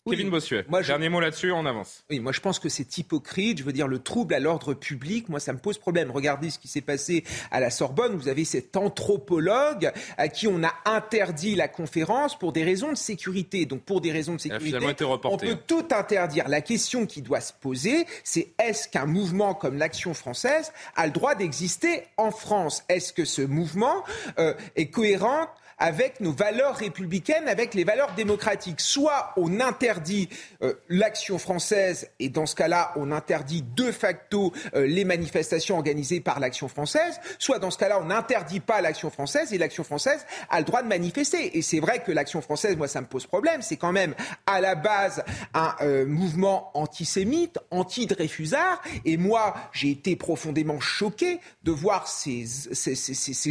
Kevin 0.07 0.29
Bossuet, 0.29 0.65
moi, 0.69 0.81
dernier 0.81 1.09
mot 1.09 1.19
là-dessus, 1.19 1.51
on 1.51 1.65
avance. 1.65 2.03
Oui, 2.09 2.19
moi 2.19 2.31
je 2.31 2.39
pense 2.39 2.57
que 2.57 2.69
c'est 2.69 2.97
hypocrite. 2.97 3.59
Je 3.59 3.63
veux 3.63 3.73
dire, 3.73 3.87
le 3.87 3.99
trouble 3.99 4.33
à 4.33 4.39
l'ordre 4.39 4.73
public, 4.73 5.29
moi 5.29 5.39
ça 5.39 5.53
me 5.53 5.59
pose 5.59 5.77
problème. 5.77 6.09
Regardez 6.09 6.49
ce 6.49 6.57
qui 6.57 6.67
s'est 6.67 6.81
passé 6.81 7.23
à 7.51 7.59
la 7.59 7.69
Sorbonne. 7.69 8.15
Vous 8.15 8.27
avez 8.27 8.45
cet 8.45 8.77
anthropologue 8.77 9.91
à 10.17 10.27
qui 10.29 10.47
on 10.47 10.63
a 10.63 10.73
interdit 10.85 11.55
la 11.55 11.67
conférence 11.67 12.37
pour 12.37 12.53
des 12.53 12.63
raisons 12.63 12.91
de 12.91 12.97
sécurité. 12.97 13.65
Donc 13.65 13.81
pour 13.81 14.01
des 14.01 14.11
raisons 14.11 14.35
de 14.35 14.39
sécurité, 14.39 14.79
on 15.25 15.37
peut 15.37 15.57
tout 15.67 15.85
interdire. 15.91 16.47
La 16.47 16.61
question 16.61 17.05
qui 17.05 17.21
doit 17.21 17.41
se 17.41 17.53
poser, 17.53 18.05
c'est 18.23 18.53
est-ce 18.57 18.87
qu'un 18.87 19.05
mouvement 19.05 19.53
comme 19.53 19.77
l'Action 19.77 20.13
française 20.13 20.71
a 20.95 21.05
le 21.05 21.11
droit 21.11 21.35
d'exister 21.35 22.03
en 22.17 22.31
France? 22.31 22.83
Est-ce 22.89 23.13
que 23.13 23.25
ce 23.25 23.41
mouvement 23.41 24.03
euh, 24.39 24.53
est 24.75 24.87
cohérent 24.87 25.47
avec 25.79 26.19
nos 26.19 26.31
valeurs 26.31 26.75
républicaines, 26.75 27.47
avec 27.47 27.73
les 27.73 27.83
valeurs 27.83 28.13
démocratiques. 28.15 28.81
Soit 28.81 29.33
on 29.37 29.59
interdit 29.59 30.29
euh, 30.61 30.73
l'action 30.89 31.39
française, 31.39 32.09
et 32.19 32.29
dans 32.29 32.45
ce 32.45 32.55
cas-là, 32.55 32.91
on 32.95 33.11
interdit 33.11 33.63
de 33.75 33.91
facto 33.91 34.53
euh, 34.75 34.85
les 34.85 35.05
manifestations 35.05 35.75
organisées 35.75 36.19
par 36.19 36.39
l'action 36.39 36.67
française, 36.67 37.19
soit 37.37 37.59
dans 37.59 37.71
ce 37.71 37.77
cas-là, 37.77 37.99
on 38.01 38.05
n'interdit 38.05 38.59
pas 38.59 38.81
l'action 38.81 39.09
française, 39.09 39.53
et 39.53 39.57
l'action 39.57 39.83
française 39.83 40.25
a 40.49 40.59
le 40.59 40.65
droit 40.65 40.83
de 40.83 40.87
manifester. 40.87 41.57
Et 41.57 41.61
c'est 41.61 41.79
vrai 41.79 42.03
que 42.03 42.11
l'action 42.11 42.41
française, 42.41 42.75
moi, 42.75 42.87
ça 42.87 43.01
me 43.01 43.07
pose 43.07 43.25
problème. 43.25 43.61
C'est 43.61 43.77
quand 43.77 43.91
même 43.91 44.13
à 44.45 44.61
la 44.61 44.75
base 44.75 45.23
un 45.53 45.75
euh, 45.81 46.05
mouvement 46.05 46.71
antisémite, 46.73 47.59
anti-Dreyfusard, 47.71 48.81
et 49.05 49.17
moi, 49.17 49.55
j'ai 49.71 49.91
été 49.91 50.15
profondément 50.15 50.79
choqué 50.79 51.39
de 51.63 51.71
voir 51.71 52.07
ces, 52.07 52.45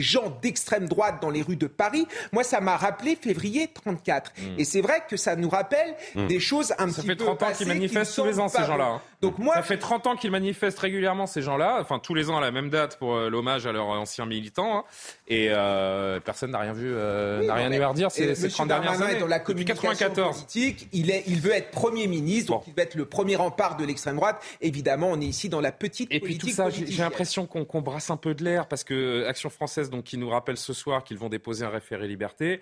gens 0.03 0.39
d'extrême 0.43 0.89
droite 0.89 1.21
dans 1.21 1.31
les 1.31 1.43
rues 1.43 1.57
de 1.57 1.67
Paris 1.67 2.07
moi, 2.33 2.45
ça 2.45 2.61
m'a 2.61 2.77
rappelé 2.77 3.17
février 3.17 3.69
34. 3.73 4.33
Hmm. 4.37 4.43
Et 4.59 4.65
c'est 4.65 4.81
vrai 4.81 5.03
que 5.09 5.17
ça 5.17 5.37
nous 5.37 5.49
rappelle 5.49 5.95
hmm. 6.15 6.27
des 6.27 6.41
choses 6.41 6.73
un 6.79 6.87
petit 6.87 6.95
peu. 6.97 7.01
Ça 7.01 7.03
fait 7.03 7.17
30 7.17 7.43
ans 7.43 7.53
qu'ils 7.57 7.69
manifestent 7.69 8.15
tous 8.15 8.25
les 8.25 8.39
ans, 8.39 8.49
ces 8.49 8.65
gens-là. 8.65 9.01
Donc 9.21 9.39
moi, 9.39 9.55
ça 9.55 9.63
fait 9.63 9.79
30 9.79 10.07
ans 10.07 10.17
qu'ils 10.17 10.31
manifestent 10.31 10.79
régulièrement, 10.79 11.27
ces 11.27 11.43
gens-là. 11.43 11.79
Enfin, 11.81 11.99
tous 11.99 12.15
les 12.15 12.31
ans 12.31 12.39
à 12.39 12.41
la 12.41 12.53
même 12.53 12.71
date 12.71 12.99
pour 12.99 13.17
euh, 13.17 13.29
l'hommage 13.29 13.67
à 13.67 13.73
leurs 13.73 13.89
anciens 13.89 14.27
militants. 14.27 14.79
Hein. 14.79 14.85
Et 15.27 15.49
euh, 15.51 16.21
personne 16.21 16.53
n'a 16.53 16.61
rien 16.61 16.73
vu, 16.73 16.93
euh, 16.95 17.45
n'a 17.45 17.55
rien 17.55 17.73
eu 17.73 17.81
à 17.81 17.89
redire 17.89 18.13
ces, 18.13 18.37
ces 18.37 18.49
30 18.49 18.69
dernières 18.69 19.03
années. 19.03 19.17
Est 19.17 19.21
dans 19.21 19.27
la 19.27 19.41
communication 19.41 19.89
94. 19.89 20.37
politique, 20.37 20.89
il, 20.93 21.11
est, 21.11 21.25
il 21.27 21.41
veut 21.41 21.53
être 21.53 21.71
Premier 21.71 22.07
ministre, 22.07 22.53
donc 22.53 22.65
il 22.69 22.75
veut 22.75 22.83
être 22.83 22.95
le 22.95 23.07
premier 23.07 23.35
rempart 23.35 23.77
de 23.77 23.85
l'extrême 23.85 24.17
droite. 24.17 24.41
Évidemment, 24.61 25.09
on 25.11 25.21
est 25.21 25.27
ici 25.27 25.49
dans 25.49 25.61
la 25.61 25.73
petite 25.73 26.13
Et 26.13 26.21
puis 26.21 26.39
tout 26.39 26.51
ça, 26.51 26.71
j'ai 26.71 27.03
l'impression 27.03 27.47
qu'on 27.47 27.83
brasse 27.83 28.11
un 28.11 28.17
peu 28.17 28.35
de 28.35 28.45
l'air 28.45 28.69
parce 28.69 28.85
que 28.85 29.27
Action 29.27 29.51
française, 29.51 29.91
donc, 29.91 30.05
qui 30.05 30.17
nous 30.17 30.31
rappelle 30.31 30.57
ce 30.57 30.73
soir 30.73 31.03
qu'ils 31.03 31.19
vont 31.19 31.29
déposer 31.29 31.65
un 31.65 31.71
référé 31.71 32.07
liberté 32.07 32.61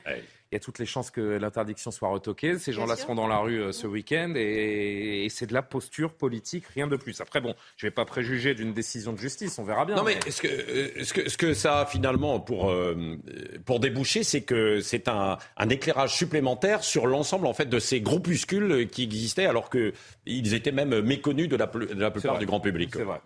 il 0.52 0.54
y 0.54 0.56
a 0.56 0.60
toutes 0.60 0.78
les 0.78 0.86
chances 0.86 1.10
que 1.10 1.20
l'interdiction 1.20 1.90
soit 1.90 2.08
retoquée. 2.08 2.58
Ces 2.58 2.72
gens-là 2.72 2.94
seront 2.94 3.16
dans 3.16 3.26
la 3.26 3.38
rue 3.38 3.60
euh, 3.60 3.72
ce 3.72 3.88
week-end 3.88 4.34
et, 4.36 5.26
c'est 5.28 5.46
de 5.46 5.54
la 5.54 5.62
posture 5.62 6.12
politique, 6.12 6.64
rien 6.74 6.86
de 6.86 6.96
plus. 6.96 7.20
Après, 7.20 7.40
bon, 7.40 7.54
je 7.76 7.84
ne 7.84 7.90
vais 7.90 7.94
pas 7.94 8.04
préjuger 8.04 8.54
d'une 8.54 8.72
décision 8.72 9.12
de 9.12 9.18
justice, 9.18 9.58
on 9.58 9.64
verra 9.64 9.84
bien. 9.84 9.96
Non, 9.96 10.04
mais, 10.04 10.18
ce, 10.30 10.40
que, 10.40 10.46
euh, 10.46 11.04
ce, 11.04 11.12
que, 11.12 11.28
ce, 11.28 11.36
que, 11.36 11.52
ça 11.52 11.80
a 11.80 11.86
finalement 11.86 12.38
pour, 12.38 12.70
euh, 12.70 13.16
pour 13.64 13.80
déboucher, 13.80 14.22
c'est 14.22 14.42
que 14.42 14.80
c'est 14.80 15.08
un, 15.08 15.36
un, 15.56 15.68
éclairage 15.68 16.14
supplémentaire 16.14 16.84
sur 16.84 17.08
l'ensemble 17.08 17.46
en 17.46 17.52
fait, 17.52 17.66
de 17.66 17.78
ces 17.80 18.00
groupuscules 18.00 18.88
qui 18.88 19.02
existaient 19.02 19.46
alors 19.46 19.68
qu'ils 19.68 20.54
étaient 20.54 20.72
même 20.72 21.00
méconnus 21.00 21.48
de 21.48 21.56
la, 21.56 21.66
de 21.66 22.00
la 22.00 22.10
plupart 22.12 22.38
du 22.38 22.46
grand 22.46 22.60
public. 22.60 22.90
C'est 22.92 23.02
vrai. 23.02 23.20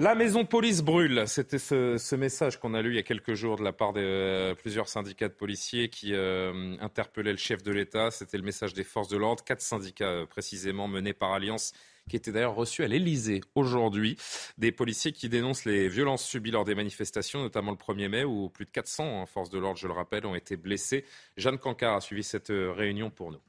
la 0.00 0.14
maison 0.14 0.44
police 0.44 0.82
brûle. 0.82 1.24
C'était 1.26 1.58
ce, 1.58 1.96
ce 1.96 2.14
message 2.14 2.60
qu'on 2.60 2.74
a 2.74 2.82
lu 2.82 2.90
il 2.90 2.96
y 2.96 3.00
a 3.00 3.02
quelques 3.02 3.34
jours 3.34 3.56
de 3.56 3.64
la 3.64 3.72
part 3.72 3.94
de 3.94 4.52
plusieurs 4.54 4.88
syndicats 4.88 5.28
de 5.28 5.32
policiers 5.32 5.88
qui 5.88 6.12
euh, 6.50 6.76
interpellait 6.80 7.32
le 7.32 7.38
chef 7.38 7.62
de 7.62 7.72
l'État. 7.72 8.10
C'était 8.10 8.36
le 8.36 8.42
message 8.42 8.74
des 8.74 8.84
forces 8.84 9.08
de 9.08 9.16
l'ordre, 9.16 9.44
quatre 9.44 9.60
syndicats 9.60 10.04
euh, 10.04 10.26
précisément 10.26 10.88
menés 10.88 11.12
par 11.12 11.32
Alliance 11.32 11.72
qui 12.08 12.16
étaient 12.16 12.32
d'ailleurs 12.32 12.54
reçus 12.54 12.82
à 12.82 12.88
l'Elysée 12.88 13.40
aujourd'hui. 13.54 14.16
Des 14.58 14.72
policiers 14.72 15.12
qui 15.12 15.28
dénoncent 15.28 15.64
les 15.64 15.88
violences 15.88 16.24
subies 16.24 16.50
lors 16.50 16.64
des 16.64 16.74
manifestations, 16.74 17.40
notamment 17.40 17.70
le 17.70 17.76
1er 17.76 18.08
mai, 18.08 18.24
où 18.24 18.48
plus 18.48 18.64
de 18.64 18.70
400 18.70 19.22
hein, 19.22 19.26
forces 19.26 19.50
de 19.50 19.58
l'ordre, 19.58 19.78
je 19.78 19.86
le 19.86 19.92
rappelle, 19.92 20.26
ont 20.26 20.34
été 20.34 20.56
blessés. 20.56 21.04
Jeanne 21.36 21.58
Cancard 21.58 21.96
a 21.96 22.00
suivi 22.00 22.22
cette 22.22 22.50
euh, 22.50 22.72
réunion 22.72 23.10
pour 23.10 23.30
nous. 23.30 23.40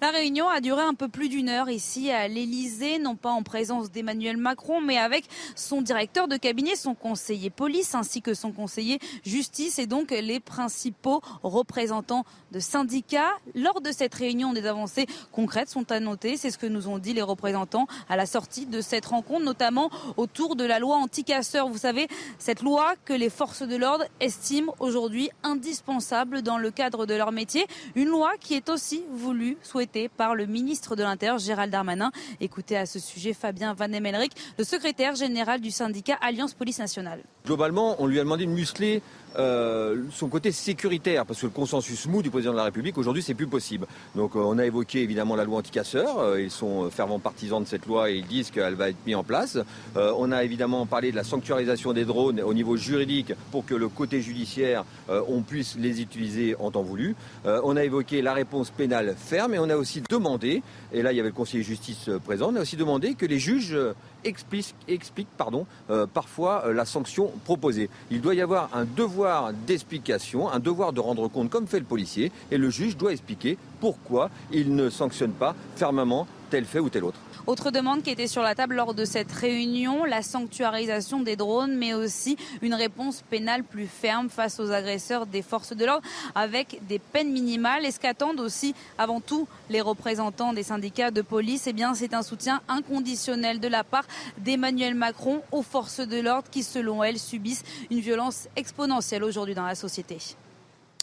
La 0.00 0.10
réunion 0.10 0.48
a 0.48 0.60
duré 0.60 0.82
un 0.82 0.94
peu 0.94 1.08
plus 1.08 1.28
d'une 1.28 1.48
heure 1.48 1.68
ici 1.68 2.12
à 2.12 2.28
l'Elysée, 2.28 3.00
non 3.00 3.16
pas 3.16 3.30
en 3.30 3.42
présence 3.42 3.90
d'Emmanuel 3.90 4.36
Macron, 4.36 4.80
mais 4.80 4.96
avec 4.96 5.24
son 5.56 5.82
directeur 5.82 6.28
de 6.28 6.36
cabinet, 6.36 6.76
son 6.76 6.94
conseiller 6.94 7.50
police 7.50 7.96
ainsi 7.96 8.22
que 8.22 8.32
son 8.32 8.52
conseiller 8.52 9.00
justice 9.24 9.80
et 9.80 9.86
donc 9.86 10.12
les 10.12 10.38
principaux 10.38 11.20
représentants 11.42 12.24
de 12.52 12.60
syndicats. 12.60 13.32
Lors 13.56 13.80
de 13.80 13.90
cette 13.90 14.14
réunion, 14.14 14.52
des 14.52 14.66
avancées 14.66 15.06
concrètes 15.32 15.68
sont 15.68 15.90
à 15.90 15.98
noter. 15.98 16.36
C'est 16.36 16.52
ce 16.52 16.58
que 16.58 16.68
nous 16.68 16.86
ont 16.86 16.98
dit 16.98 17.12
les 17.12 17.22
représentants 17.22 17.88
à 18.08 18.14
la 18.14 18.24
sortie 18.24 18.66
de 18.66 18.80
cette 18.80 19.06
rencontre, 19.06 19.44
notamment 19.44 19.90
autour 20.16 20.54
de 20.54 20.62
la 20.62 20.78
loi 20.78 20.94
anti-casseurs. 20.94 21.68
Vous 21.68 21.76
savez, 21.78 22.06
cette 22.38 22.62
loi 22.62 22.94
que 23.04 23.12
les 23.12 23.30
forces 23.30 23.62
de 23.62 23.74
l'ordre 23.74 24.04
estiment 24.20 24.76
aujourd'hui 24.78 25.28
indispensable 25.42 26.42
dans 26.42 26.56
le 26.56 26.70
cadre 26.70 27.04
de 27.04 27.14
leur 27.14 27.32
métier. 27.32 27.66
Une 27.96 28.08
loi 28.08 28.34
qui 28.38 28.54
est 28.54 28.68
aussi 28.68 29.02
voulue, 29.10 29.56
souhaitée 29.64 29.87
par 30.16 30.34
le 30.34 30.46
ministre 30.46 30.96
de 30.96 31.02
l'Intérieur 31.02 31.38
Gérald 31.38 31.72
Darmanin. 31.72 32.10
Écoutez 32.40 32.76
à 32.76 32.86
ce 32.86 32.98
sujet 32.98 33.32
Fabien 33.32 33.74
Van 33.74 33.90
Emelric, 33.90 34.32
le 34.58 34.64
secrétaire 34.64 35.14
général 35.14 35.60
du 35.60 35.70
syndicat 35.70 36.18
Alliance 36.20 36.54
Police 36.54 36.78
Nationale. 36.78 37.20
Globalement, 37.46 37.96
on 37.98 38.06
lui 38.06 38.20
a 38.20 38.22
demandé 38.22 38.44
de 38.44 38.50
muscler 38.50 39.02
euh, 39.36 40.04
son 40.10 40.28
côté 40.28 40.52
sécuritaire, 40.52 41.26
parce 41.26 41.40
que 41.40 41.46
le 41.46 41.52
consensus 41.52 42.06
mou 42.06 42.22
du 42.22 42.30
président 42.30 42.52
de 42.52 42.56
la 42.56 42.64
République 42.64 42.96
aujourd'hui, 42.98 43.22
c'est 43.22 43.34
plus 43.34 43.46
possible. 43.46 43.86
Donc, 44.14 44.34
euh, 44.34 44.40
on 44.40 44.58
a 44.58 44.64
évoqué 44.64 45.02
évidemment 45.02 45.36
la 45.36 45.44
loi 45.44 45.58
anti-casseurs. 45.58 46.18
Euh, 46.18 46.40
ils 46.40 46.50
sont 46.50 46.90
fervents 46.90 47.18
partisans 47.18 47.62
de 47.62 47.68
cette 47.68 47.86
loi 47.86 48.10
et 48.10 48.16
ils 48.16 48.26
disent 48.26 48.50
qu'elle 48.50 48.74
va 48.74 48.88
être 48.88 48.96
mise 49.06 49.16
en 49.16 49.24
place. 49.24 49.58
on 49.96 50.32
a 50.32 50.44
évidemment 50.44 50.86
parlé 50.86 51.10
de 51.10 51.16
la 51.16 51.24
sanctuarisation 51.24 51.92
des 51.92 52.04
drones 52.04 52.40
au 52.40 52.54
niveau 52.54 52.76
juridique 52.76 53.32
pour 53.50 53.64
que 53.64 53.74
le 53.74 53.88
côté 53.88 54.20
judiciaire, 54.20 54.84
on 55.08 55.42
puisse 55.42 55.76
les 55.78 56.00
utiliser 56.00 56.54
en 56.58 56.70
temps 56.70 56.82
voulu. 56.82 57.16
on 57.44 57.76
a 57.76 57.84
évoqué 57.84 58.22
la 58.22 58.32
réponse 58.32 58.70
pénale 58.70 59.14
ferme 59.16 59.54
et 59.54 59.58
on 59.58 59.68
a 59.68 59.76
aussi 59.76 60.02
demandé, 60.08 60.62
et 60.92 61.02
là 61.02 61.12
il 61.12 61.16
y 61.16 61.20
avait 61.20 61.30
le 61.30 61.34
conseiller 61.34 61.62
justice 61.62 62.10
présent, 62.24 62.50
on 62.52 62.56
a 62.56 62.60
aussi 62.60 62.76
demandé 62.76 63.14
que 63.14 63.26
les 63.26 63.38
juges 63.38 63.76
explique, 64.24 65.28
pardon, 65.36 65.66
euh, 65.90 66.06
parfois 66.06 66.64
euh, 66.66 66.72
la 66.72 66.84
sanction 66.84 67.32
proposée. 67.44 67.90
Il 68.10 68.20
doit 68.20 68.34
y 68.34 68.40
avoir 68.40 68.70
un 68.74 68.84
devoir 68.84 69.52
d'explication, 69.52 70.50
un 70.50 70.58
devoir 70.58 70.92
de 70.92 71.00
rendre 71.00 71.28
compte 71.28 71.50
comme 71.50 71.66
fait 71.66 71.78
le 71.78 71.84
policier, 71.84 72.32
et 72.50 72.58
le 72.58 72.70
juge 72.70 72.96
doit 72.96 73.12
expliquer 73.12 73.58
pourquoi 73.80 74.30
il 74.52 74.74
ne 74.74 74.90
sanctionne 74.90 75.32
pas 75.32 75.54
fermement 75.76 76.26
tel 76.50 76.64
fait 76.64 76.80
ou 76.80 76.88
tel 76.88 77.04
autre. 77.04 77.18
Autre 77.48 77.70
demande 77.70 78.02
qui 78.02 78.10
était 78.10 78.26
sur 78.26 78.42
la 78.42 78.54
table 78.54 78.74
lors 78.74 78.92
de 78.92 79.06
cette 79.06 79.32
réunion, 79.32 80.04
la 80.04 80.20
sanctuarisation 80.20 81.22
des 81.22 81.34
drones, 81.34 81.78
mais 81.78 81.94
aussi 81.94 82.36
une 82.60 82.74
réponse 82.74 83.22
pénale 83.22 83.64
plus 83.64 83.86
ferme 83.86 84.28
face 84.28 84.60
aux 84.60 84.70
agresseurs 84.70 85.24
des 85.24 85.40
forces 85.40 85.74
de 85.74 85.86
l'ordre 85.86 86.06
avec 86.34 86.78
des 86.86 86.98
peines 86.98 87.32
minimales. 87.32 87.86
Et 87.86 87.90
ce 87.90 88.00
qu'attendent 88.00 88.40
aussi 88.40 88.74
avant 88.98 89.22
tout 89.22 89.48
les 89.70 89.80
représentants 89.80 90.52
des 90.52 90.62
syndicats 90.62 91.10
de 91.10 91.22
police, 91.22 91.66
eh 91.66 91.72
bien 91.72 91.94
c'est 91.94 92.12
un 92.12 92.22
soutien 92.22 92.60
inconditionnel 92.68 93.60
de 93.60 93.68
la 93.68 93.82
part 93.82 94.04
d'Emmanuel 94.36 94.94
Macron 94.94 95.40
aux 95.50 95.62
forces 95.62 96.00
de 96.00 96.20
l'ordre 96.20 96.50
qui, 96.50 96.62
selon 96.62 97.02
elles, 97.02 97.18
subissent 97.18 97.64
une 97.90 98.00
violence 98.00 98.48
exponentielle 98.56 99.24
aujourd'hui 99.24 99.54
dans 99.54 99.64
la 99.64 99.74
société. 99.74 100.18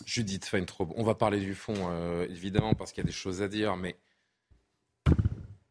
Judith 0.06 0.46
Feintraub, 0.46 0.94
on 0.96 1.04
va 1.04 1.16
parler 1.16 1.40
du 1.40 1.56
fond, 1.56 1.74
euh, 1.90 2.28
évidemment, 2.30 2.76
parce 2.76 2.92
qu'il 2.92 3.04
y 3.04 3.08
a 3.08 3.10
des 3.10 3.16
choses 3.16 3.42
à 3.42 3.48
dire, 3.48 3.76
mais 3.78 3.96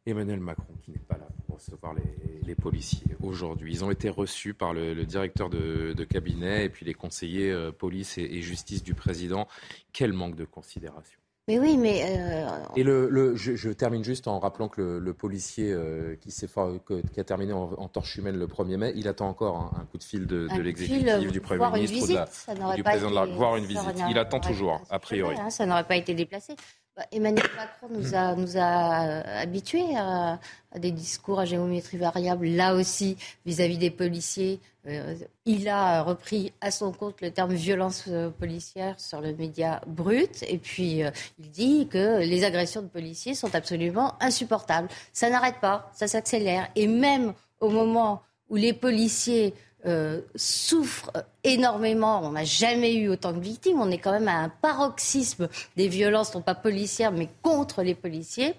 Emmanuel 0.06 0.40
Macron 0.40 0.74
qui 0.82 0.90
n'est 0.90 0.98
pas 0.98 1.16
là 1.16 1.28
pour 1.46 1.56
recevoir 1.56 1.94
les, 1.94 2.54
policiers 2.54 3.16
aujourd'hui. 3.22 3.72
Ils 3.72 3.84
ont 3.84 3.90
été 3.90 4.08
reçus 4.08 4.54
par 4.54 4.72
le, 4.72 4.94
directeur 5.04 5.50
de, 5.50 6.04
cabinet 6.04 6.66
et 6.66 6.68
puis 6.68 6.86
les 6.86 6.94
conseillers 6.94 7.50
euh, 7.50 7.72
police 7.72 8.16
et, 8.16 8.40
justice 8.42 8.82
du 8.82 8.94
président. 8.94 9.48
Quel 9.92 10.12
manque 10.12 10.36
de 10.36 10.44
considération. 10.44 11.18
Mais 11.46 11.58
oui, 11.58 11.76
mais. 11.76 12.02
Euh, 12.06 12.48
et 12.74 12.82
le, 12.82 13.34
je, 13.36 13.68
termine 13.70 14.02
juste 14.02 14.28
en 14.28 14.38
rappelant 14.38 14.68
que 14.68 14.98
le, 14.98 15.14
policier 15.14 15.72
euh, 15.72 16.16
qui, 16.16 16.30
qui, 16.30 17.20
a 17.20 17.24
terminé 17.24 17.52
en, 17.52 17.88
torche 17.88 18.16
humaine 18.16 18.38
le 18.38 18.46
1er 18.46 18.76
mai, 18.78 18.92
il 18.96 19.08
attend 19.08 19.28
encore 19.28 19.74
un, 19.78 19.84
coup 19.86 19.98
de 19.98 20.04
fil 20.04 20.26
de, 20.26 20.48
l'exécutif, 20.62 21.04
du 21.30 21.40
Premier 21.42 21.70
ministre 21.70 22.26
ou, 22.48 22.76
du 22.76 22.82
président 22.82 23.10
de 23.10 23.14
la. 23.14 23.26
Voir 23.26 23.56
une 23.56 23.66
visite. 23.66 24.04
Il 24.08 24.18
attend 24.18 24.40
toujours, 24.40 24.80
a 24.88 24.98
priori. 24.98 25.36
ça 25.50 25.66
n'aurait 25.66 25.84
pas 25.86 25.96
été 25.96 26.14
déplacé. 26.14 26.56
Bah, 26.96 27.04
Emmanuel 27.10 27.46
Macron 27.56 27.88
nous 27.90 28.14
a, 28.14 28.36
a 28.62 29.40
habitués 29.40 29.96
à, 29.96 30.38
des 30.78 30.92
discours 30.92 31.40
à 31.40 31.44
géométrie 31.44 31.96
variable, 31.96 32.46
là 32.46 32.74
aussi, 32.74 33.16
vis-à-vis 33.44 33.78
des 33.78 33.90
policiers. 33.90 34.60
Euh, 34.86 35.16
il 35.44 35.68
a 35.68 36.02
repris 36.02 36.52
à 36.60 36.70
son 36.70 36.92
compte 36.92 37.20
le 37.20 37.32
terme 37.32 37.52
violence 37.52 38.04
euh, 38.06 38.30
policière 38.30 39.00
sur 39.00 39.20
le 39.20 39.34
média 39.34 39.80
brut. 39.88 40.44
Et 40.46 40.58
puis, 40.58 41.02
euh, 41.02 41.10
il 41.40 41.50
dit 41.50 41.88
que 41.88 42.20
les 42.20 42.44
agressions 42.44 42.82
de 42.82 42.88
policiers 42.88 43.34
sont 43.34 43.52
absolument 43.56 44.14
insupportables. 44.20 44.88
Ça 45.12 45.28
n'arrête 45.30 45.58
pas, 45.60 45.90
ça 45.94 46.06
s'accélère. 46.06 46.68
Et 46.76 46.86
même 46.86 47.34
au 47.58 47.70
moment 47.70 48.22
où 48.50 48.56
les 48.56 48.72
policiers 48.72 49.52
euh, 49.86 50.20
souffrent 50.34 51.12
énormément. 51.42 52.22
On 52.22 52.32
n'a 52.32 52.44
jamais 52.44 52.94
eu 52.94 53.08
autant 53.08 53.32
de 53.32 53.40
victimes. 53.40 53.80
On 53.80 53.90
est 53.90 53.98
quand 53.98 54.12
même 54.12 54.28
à 54.28 54.38
un 54.38 54.48
paroxysme 54.48 55.48
des 55.76 55.88
violences, 55.88 56.34
non 56.34 56.42
pas 56.42 56.54
policières, 56.54 57.12
mais 57.12 57.28
contre 57.42 57.82
les 57.82 57.94
policiers. 57.94 58.54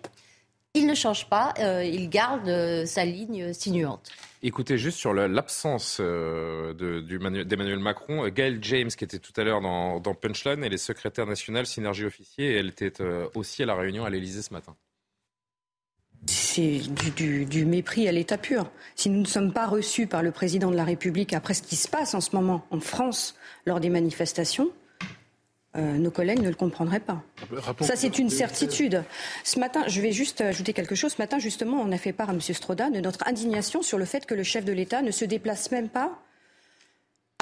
Il 0.75 0.87
ne 0.87 0.93
change 0.93 1.29
pas, 1.29 1.53
euh, 1.59 1.83
il 1.83 2.09
garde 2.09 2.49
euh, 2.49 2.85
sa 2.85 3.05
ligne 3.05 3.53
sinuante. 3.53 4.11
Écoutez, 4.43 4.77
juste 4.77 4.99
sur 4.99 5.13
l'absence 5.13 5.99
d'Emmanuel 5.99 7.79
Macron, 7.79 8.27
Gail 8.27 8.59
James, 8.61 8.89
qui 8.89 9.03
était 9.03 9.19
tout 9.19 9.33
à 9.37 9.43
l'heure 9.43 9.61
dans, 9.61 10.13
Punchline, 10.13 10.63
elle 10.63 10.73
est 10.73 10.77
secrétaire 10.77 11.25
nationale 11.25 11.65
Synergie 11.65 12.05
Officier 12.05 12.51
et 12.51 12.57
elle 12.57 12.67
était 12.67 12.93
aussi 13.33 13.63
à 13.63 13.65
la 13.65 13.73
réunion 13.73 14.05
à 14.05 14.11
l'Elysée 14.11 14.43
ce 14.43 14.53
matin 14.53 14.75
c'est 16.25 16.81
du, 17.15 17.65
mépris 17.65 18.07
à 18.07 18.11
l'état 18.11 18.37
pur. 18.37 18.69
Si 18.95 19.09
nous 19.09 19.19
ne 19.19 19.25
sommes 19.25 19.53
pas 19.53 19.67
reçus 19.67 20.07
par 20.07 20.23
le 20.23 20.31
président 20.31 20.71
de 20.71 20.75
la 20.75 20.83
République 20.83 21.33
après 21.33 21.53
ce 21.53 21.61
qui 21.61 21.75
se 21.75 21.87
passe 21.87 22.13
en 22.13 22.21
ce 22.21 22.35
moment 22.35 22.65
en 22.71 22.79
France 22.79 23.35
lors 23.65 23.79
des 23.79 23.89
manifestations, 23.89 24.69
euh, 25.75 25.97
nos 25.97 26.11
collègues 26.11 26.41
ne 26.41 26.49
le 26.49 26.55
comprendraient 26.55 27.01
pas. 27.01 27.21
Ça, 27.81 27.95
c'est 27.95 28.17
une 28.17 28.29
certitude. 28.29 29.03
Ce 29.43 29.59
matin, 29.59 29.83
je 29.87 29.99
vais 29.99 30.13
juste 30.13 30.39
ajouter 30.39 30.71
quelque 30.71 30.95
chose. 30.95 31.13
Ce 31.13 31.21
matin, 31.21 31.37
justement, 31.37 31.81
on 31.81 31.91
a 31.91 31.97
fait 31.97 32.13
part 32.13 32.29
à 32.29 32.33
M. 32.33 32.39
Stroda 32.39 32.89
de 32.89 33.01
notre 33.01 33.27
indignation 33.27 33.81
sur 33.81 33.97
le 33.97 34.05
fait 34.05 34.25
que 34.25 34.33
le 34.33 34.43
chef 34.43 34.63
de 34.63 34.71
l'État 34.71 35.01
ne 35.01 35.11
se 35.11 35.25
déplace 35.25 35.71
même 35.71 35.89
pas 35.89 36.21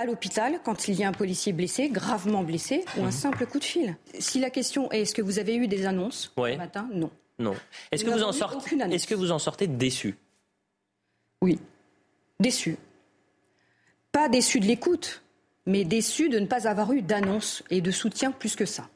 à 0.02 0.06
l'hôpital 0.06 0.60
quand 0.64 0.88
il 0.88 0.96
y 0.96 1.04
a 1.04 1.08
un 1.08 1.14
policier 1.14 1.54
blessé, 1.54 1.90
gravement 1.90 2.44
blessé, 2.44 2.84
ou 2.98 3.02
un 3.02 3.06
mhm. 3.06 3.12
simple 3.12 3.46
coup 3.46 3.60
de 3.60 3.64
fil. 3.64 3.96
Si 4.18 4.40
la 4.40 4.50
question 4.50 4.92
est 4.92 5.02
est-ce 5.02 5.14
que 5.14 5.22
vous 5.22 5.38
avez 5.38 5.56
eu 5.56 5.68
des 5.68 5.86
annonces 5.86 6.34
ce 6.36 6.58
matin? 6.58 6.90
Non. 6.92 7.12
Non. 7.44 7.56
Est-ce 7.92 8.06
que, 8.06 8.10
vous 8.10 8.24
en 8.24 8.32
sortez, 8.32 8.76
est 8.76 9.06
que 9.06 9.16
vous 9.16 9.32
en 9.32 9.40
sortez 9.40 9.68
déçu 9.68 10.16
Oui, 11.42 11.60
déçu. 12.40 12.78
Pas 14.14 14.30
déçu 14.30 14.60
de 14.60 14.66
l'écoute, 14.66 15.24
mais 15.66 15.84
déçu 15.84 16.30
de 16.30 16.40
ne 16.40 16.46
pas 16.46 16.68
avoir 16.68 16.94
eu 16.94 17.02
d'annonce 17.02 17.64
et 17.70 17.82
de 17.82 17.92
soutien 17.92 18.32
plus 18.32 18.56
que 18.56 18.66
ça. 18.66 18.90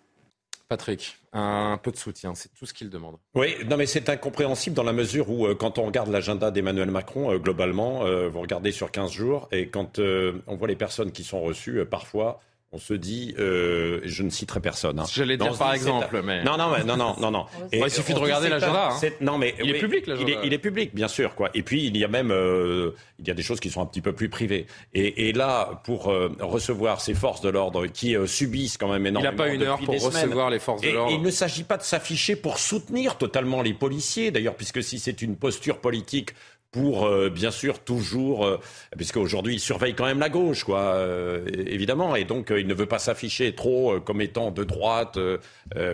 Patrick, 0.70 1.18
un 1.32 1.80
peu 1.82 1.92
de 1.92 1.98
soutien, 1.98 2.36
c'est 2.36 2.54
tout 2.54 2.66
ce 2.66 2.74
qu'il 2.74 2.90
demande. 2.90 3.16
Oui, 3.36 3.56
non 3.70 3.78
mais 3.78 3.86
c'est 3.86 4.10
incompréhensible 4.10 4.76
dans 4.76 4.84
la 4.84 4.92
mesure 4.92 5.30
où 5.30 5.48
euh, 5.48 5.56
quand 5.56 5.78
on 5.78 5.86
regarde 5.86 6.10
l'agenda 6.10 6.52
d'Emmanuel 6.52 6.92
Macron, 6.92 7.32
euh, 7.32 7.38
globalement, 7.38 8.06
euh, 8.06 8.28
vous 8.28 8.42
regardez 8.42 8.74
sur 8.74 8.92
15 8.92 9.12
jours, 9.12 9.48
et 9.52 9.70
quand 9.70 10.00
on 10.00 10.56
voit 10.56 10.68
les 10.68 10.76
personnes 10.76 11.12
qui 11.12 11.24
sont 11.24 11.42
reçues, 11.42 11.86
parfois, 11.86 12.42
on 12.74 12.80
se 12.80 12.94
dit, 12.94 13.34
euh, 13.40 14.02
je 14.04 14.24
ne 14.24 14.30
citerai 14.30 14.60
personne. 14.60 15.00
Hein. 15.00 15.06
J'allais 15.10 15.38
dire 15.38 15.58
par 15.58 15.74
exemple, 15.74 16.22
mais 16.22 16.44
non, 16.44 16.58
non, 16.58 16.70
non, 16.86 16.98
non, 16.98 17.16
non, 17.18 17.32
non. 17.32 17.46
il 17.72 17.90
suffit 17.90 18.14
de 18.14 18.20
regarder 18.20 18.50
l'agenda. 18.50 18.90
Hein. 18.92 19.10
Non, 19.22 19.38
mais 19.38 19.56
il 19.64 19.70
est 19.70 19.80
public 19.80 20.06
l'agenda. 20.06 20.32
Il, 20.44 20.48
il 20.48 20.54
est, 20.54 20.58
public, 20.58 20.94
bien 20.94 21.08
sûr, 21.08 21.34
quoi. 21.34 21.50
Et 21.54 21.64
puis 21.64 21.86
il 21.86 21.96
y 21.96 22.04
a 22.04 22.10
même, 22.10 22.30
euh, 22.32 22.92
il 23.20 23.28
y 23.28 23.32
a 23.32 23.34
des 23.34 23.42
choses 23.42 23.62
qui 23.62 23.70
sont 23.70 23.82
un 23.82 23.86
petit 23.86 24.02
peu 24.02 24.12
plus 24.12 24.28
privées. 24.28 24.68
Et, 24.94 25.30
et 25.30 25.34
là, 25.34 25.82
pour 25.86 26.10
euh, 26.10 26.30
recevoir 26.42 27.00
ces 27.00 27.14
forces 27.14 27.40
de 27.40 27.50
l'ordre 27.50 27.88
qui 27.88 28.18
euh, 28.18 28.28
subissent 28.28 28.78
quand 28.78 28.92
même 28.92 29.06
énormément. 29.06 29.32
Il 29.32 29.38
n'a 29.38 29.44
pas 29.44 29.54
une 29.54 29.64
heure 29.64 29.80
pour 29.80 30.04
recevoir 30.04 30.50
les 30.50 30.60
forces 30.60 30.82
de 30.82 30.90
l'ordre. 30.90 31.14
Il 31.14 31.22
ne 31.22 31.32
s'agit 31.32 31.64
pas 31.64 31.78
de 31.78 31.84
s'afficher 31.84 32.36
pour 32.36 32.60
soutenir 32.60 33.18
totalement 33.18 33.62
les 33.62 33.74
policiers, 33.74 34.30
d'ailleurs, 34.30 34.56
puisque 34.56 34.84
si 34.84 35.00
c'est 35.00 35.22
une 35.22 35.38
posture 35.38 35.80
politique 35.80 36.32
pour 36.72 37.06
euh, 37.06 37.30
bien 37.30 37.52
sûr 37.52 37.80
toujours, 37.80 38.46
euh, 38.46 38.60
puisqu'aujourd'hui 38.96 39.56
il 39.56 39.60
surveille 39.60 39.96
quand 39.96 40.06
même 40.06 40.20
la 40.20 40.30
gauche, 40.30 40.64
quoi, 40.64 40.80
euh, 40.80 41.46
évidemment, 41.66 42.16
et 42.16 42.26
donc 42.26 42.52
il 42.56 42.68
ne 42.68 42.74
veut 42.74 42.86
pas 42.86 43.00
s'afficher 43.00 43.56
trop 43.56 44.00
comme 44.02 44.22
étant 44.22 44.52
de 44.52 44.64
droite, 44.64 45.18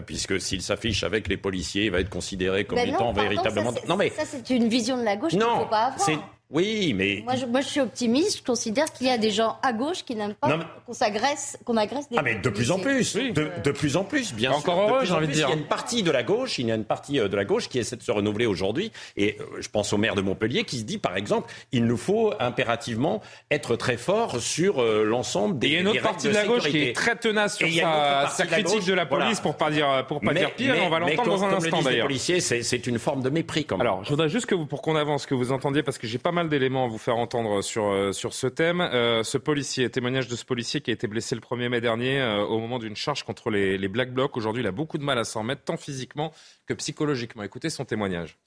puisque 0.05 0.39
s'il 0.41 0.61
s'affiche 0.61 1.03
avec 1.03 1.27
les 1.27 1.37
policiers, 1.37 1.85
il 1.85 1.91
va 1.91 1.99
être 1.99 2.09
considéré 2.09 2.65
comme 2.65 2.77
ben 2.77 2.89
étant 2.89 3.13
véritablement. 3.13 3.71
Ça, 3.71 3.81
non 3.87 3.97
mais 3.97 4.09
ça 4.09 4.23
c'est 4.25 4.49
une 4.49 4.67
vision 4.67 4.97
de 4.97 5.03
la 5.03 5.15
gauche 5.15 5.31
qu'il 5.31 5.39
ne 5.39 5.45
faut 5.45 5.65
pas 5.65 5.93
avoir. 5.93 6.09
Oui, 6.53 6.93
mais. 6.93 7.23
Moi 7.25 7.61
je, 7.61 7.67
suis 7.67 7.79
optimiste. 7.79 8.37
Je 8.37 8.43
considère 8.43 8.85
qu'il 8.93 9.07
y 9.07 9.09
a 9.09 9.17
des 9.17 9.31
gens 9.31 9.57
à 9.63 9.73
gauche 9.73 10.03
qui 10.05 10.15
n'aiment 10.15 10.35
pas 10.35 10.59
qu'on 10.85 10.93
s'agresse, 10.93 11.57
qu'on 11.65 11.77
agresse 11.77 12.07
des. 12.09 12.17
Ah, 12.17 12.21
mais 12.21 12.35
de 12.35 12.49
plus 12.49 12.69
en 12.69 12.77
plus. 12.77 13.15
De, 13.15 13.71
plus 13.71 13.97
en 13.97 14.03
plus, 14.03 14.33
bien 14.33 14.51
Encore 14.51 14.81
heureux, 14.81 15.05
j'ai 15.05 15.13
envie 15.13 15.27
de 15.27 15.31
dire. 15.31 15.47
Il 15.47 15.55
y 15.55 15.57
a 15.57 15.57
une 15.57 15.67
partie 15.67 16.03
de 16.03 16.11
la 16.11 16.21
gauche, 16.21 16.59
il 16.59 16.67
y 16.67 16.71
a 16.71 16.75
une 16.75 16.85
partie 16.85 17.19
euh, 17.19 17.27
de 17.27 17.35
la 17.35 17.43
gauche 17.43 17.69
qui 17.69 17.79
essaie 17.79 17.95
de 17.95 18.03
se 18.03 18.11
renouveler 18.11 18.45
aujourd'hui. 18.45 18.91
Et 19.17 19.37
euh, 19.39 19.45
je 19.59 19.67
pense 19.67 19.91
au 19.93 19.97
maire 19.97 20.13
de 20.13 20.21
Montpellier 20.21 20.63
qui 20.63 20.77
se 20.77 20.83
dit, 20.83 20.99
par 20.99 21.17
exemple, 21.17 21.51
il 21.71 21.85
nous 21.85 21.97
faut 21.97 22.33
impérativement 22.39 23.21
être 23.49 23.75
très 23.75 23.97
fort 23.97 24.39
sur 24.39 24.79
euh, 24.79 25.03
l'ensemble 25.03 25.57
des. 25.57 25.67
il 25.67 25.73
y 25.73 25.77
a 25.77 25.79
une 25.79 25.87
autre 25.87 26.01
partie 26.03 26.27
de 26.27 26.33
la 26.33 26.45
gauche 26.45 26.69
qui 26.69 26.83
est 26.83 26.95
très 26.95 27.15
tenace 27.15 27.57
sur 27.57 27.67
sa, 27.67 28.45
critique 28.45 28.85
de 28.85 28.93
la, 28.93 29.07
police, 29.07 29.39
pour 29.39 29.55
pas 29.55 29.71
dire, 29.71 30.05
pour 30.07 30.21
pas 30.21 30.35
dire 30.35 30.53
pire. 30.53 30.75
on 30.83 30.89
va 30.89 30.99
l'entendre 30.99 31.29
dans 31.29 31.43
un 31.45 31.53
instant 31.53 31.81
d'ailleurs. 31.81 32.07
Les 32.07 32.13
policiers, 32.13 32.41
c'est 32.41 32.87
une 32.87 32.99
forme 32.99 33.23
de 33.23 33.31
mépris 33.31 33.65
quand 33.65 33.77
même. 33.77 33.87
Alors, 33.87 34.03
je 34.03 34.09
voudrais 34.09 34.29
juste 34.29 34.45
que 34.45 34.53
vous, 34.53 34.67
pour 34.67 34.83
qu'on 34.83 34.95
avance, 34.95 35.25
que 35.25 35.33
vous 35.33 35.51
entendiez, 35.51 35.81
parce 35.81 35.97
que 35.97 36.05
j'ai 36.05 36.19
pas 36.19 36.31
mal 36.31 36.42
d'éléments 36.49 36.85
à 36.85 36.87
vous 36.87 36.97
faire 36.97 37.17
entendre 37.17 37.61
sur, 37.61 37.85
euh, 37.85 38.11
sur 38.11 38.33
ce 38.33 38.47
thème. 38.47 38.81
Euh, 38.81 39.23
ce 39.23 39.37
policier, 39.37 39.89
témoignage 39.89 40.27
de 40.27 40.35
ce 40.35 40.45
policier 40.45 40.81
qui 40.81 40.91
a 40.91 40.93
été 40.93 41.07
blessé 41.07 41.35
le 41.35 41.41
1er 41.41 41.69
mai 41.69 41.81
dernier 41.81 42.21
euh, 42.21 42.43
au 42.45 42.59
moment 42.59 42.79
d'une 42.79 42.95
charge 42.95 43.23
contre 43.23 43.49
les, 43.49 43.77
les 43.77 43.87
Black 43.87 44.13
Blocs. 44.13 44.35
Aujourd'hui, 44.37 44.63
il 44.63 44.67
a 44.67 44.71
beaucoup 44.71 44.97
de 44.97 45.03
mal 45.03 45.17
à 45.17 45.23
s'en 45.23 45.41
remettre, 45.41 45.63
tant 45.63 45.77
physiquement 45.77 46.31
que 46.65 46.73
psychologiquement. 46.73 47.43
Écoutez 47.43 47.69
son 47.69 47.85
témoignage. 47.85 48.37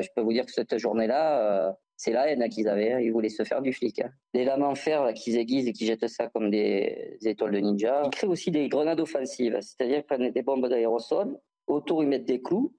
Je 0.00 0.08
peux 0.14 0.22
vous 0.22 0.32
dire 0.32 0.46
que 0.46 0.52
cette 0.52 0.78
journée-là, 0.78 1.76
c'est 1.96 2.12
la 2.12 2.28
haine 2.28 2.48
qu'ils 2.48 2.68
avaient. 2.68 2.92
Hein. 2.92 3.00
Ils 3.00 3.12
voulaient 3.12 3.28
se 3.28 3.44
faire 3.44 3.60
du 3.60 3.72
flic. 3.74 4.00
Hein. 4.00 4.10
Des 4.32 4.44
lames 4.44 4.62
en 4.62 4.74
fer 4.74 5.12
qu'ils 5.14 5.36
aiguisent 5.36 5.68
et 5.68 5.72
qui 5.72 5.84
jettent 5.84 6.08
ça 6.08 6.28
comme 6.28 6.50
des, 6.50 7.18
étoiles 7.22 7.52
de 7.52 7.58
ninja. 7.58 8.02
Ils 8.06 8.10
créent 8.10 8.26
aussi 8.26 8.50
des 8.50 8.68
grenades 8.68 9.00
offensives, 9.00 9.58
c'est-à-dire 9.60 9.96
qu'ils 9.98 10.06
prennent 10.06 10.30
des 10.30 10.42
bombes 10.42 10.66
d'aérosol, 10.66 11.38
autour 11.66 12.02
ils 12.02 12.08
mettent 12.08 12.24
des 12.24 12.40
clous 12.40 12.74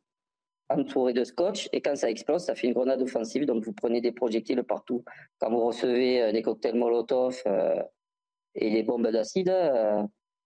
entouré 0.78 1.14
de 1.14 1.24
scotch 1.24 1.70
et 1.72 1.82
quand 1.82 1.96
ça 1.96 2.10
explose, 2.10 2.44
ça 2.44 2.56
fait 2.56 2.68
une 2.68 2.74
grenade 2.74 3.02
offensive. 3.02 3.46
Donc 3.46 3.64
vous 3.64 3.74
prenez 3.74 4.02
des 4.02 4.12
projectiles 4.12 4.64
partout. 4.64 5.04
Quand 5.40 5.50
vous 5.50 5.66
recevez 5.66 6.22
euh, 6.22 6.32
des 6.32 6.42
cocktails 6.42 6.76
Molotov 6.76 7.42
euh, 7.48 7.82
et 8.56 8.72
des 8.72 8.84
bombes 8.84 9.08
d'acide, 9.08 9.50
euh, 9.50 10.04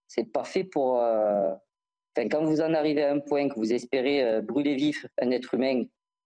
c'est 0.08 0.32
parfait 0.32 0.64
pour. 0.64 0.96
Enfin, 0.96 2.30
quand 2.30 2.46
vous 2.46 2.62
en 2.62 2.74
arrivez 2.74 3.04
à 3.04 3.12
un 3.12 3.20
point 3.20 3.50
que 3.50 3.56
vous 3.56 3.74
espérez 3.74 4.42
brûler 4.42 4.76
vif 4.76 5.06
un 5.20 5.32
être 5.32 5.54
humain, 5.54 5.84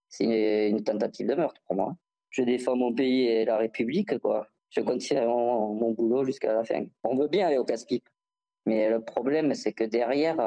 c'est 0.07 0.69
une, 0.69 0.83
tentative 0.83 1.27
de 1.27 1.35
meurtre 1.35 1.61
pour 1.65 1.75
moi. 1.75 1.95
Je 2.29 2.43
défends 2.43 2.75
mon 2.75 2.93
pays 2.93 3.25
et 3.27 3.45
la 3.45 3.57
République, 3.57 4.19
quoi. 4.19 4.47
Je 4.69 4.81
continue 4.81 5.21
mon, 5.21 5.73
mon 5.73 5.91
boulot 5.91 6.25
jusqu'à 6.25 6.53
la 6.53 6.63
fin. 6.63 6.85
On 7.03 7.15
veut 7.15 7.27
bien 7.27 7.47
aller 7.47 7.57
au 7.57 7.65
casse-pipe, 7.65 8.07
mais 8.67 8.89
le 8.89 9.01
problème, 9.01 9.55
c'est 9.55 9.73
que 9.73 9.85
derrière 9.85 10.39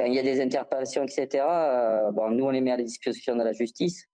quand 0.00 0.06
il 0.06 0.14
y 0.14 0.18
a 0.18 0.22
des 0.22 0.40
interpellations, 0.40 1.04
etc., 1.04 1.44
euh, 1.46 2.10
bon, 2.10 2.30
nous, 2.30 2.44
on 2.44 2.50
les 2.50 2.62
met 2.62 2.70
à 2.70 2.78
la 2.78 2.82
disposition 2.82 3.36
de 3.36 3.42
la 3.42 3.52
justice. 3.52 4.06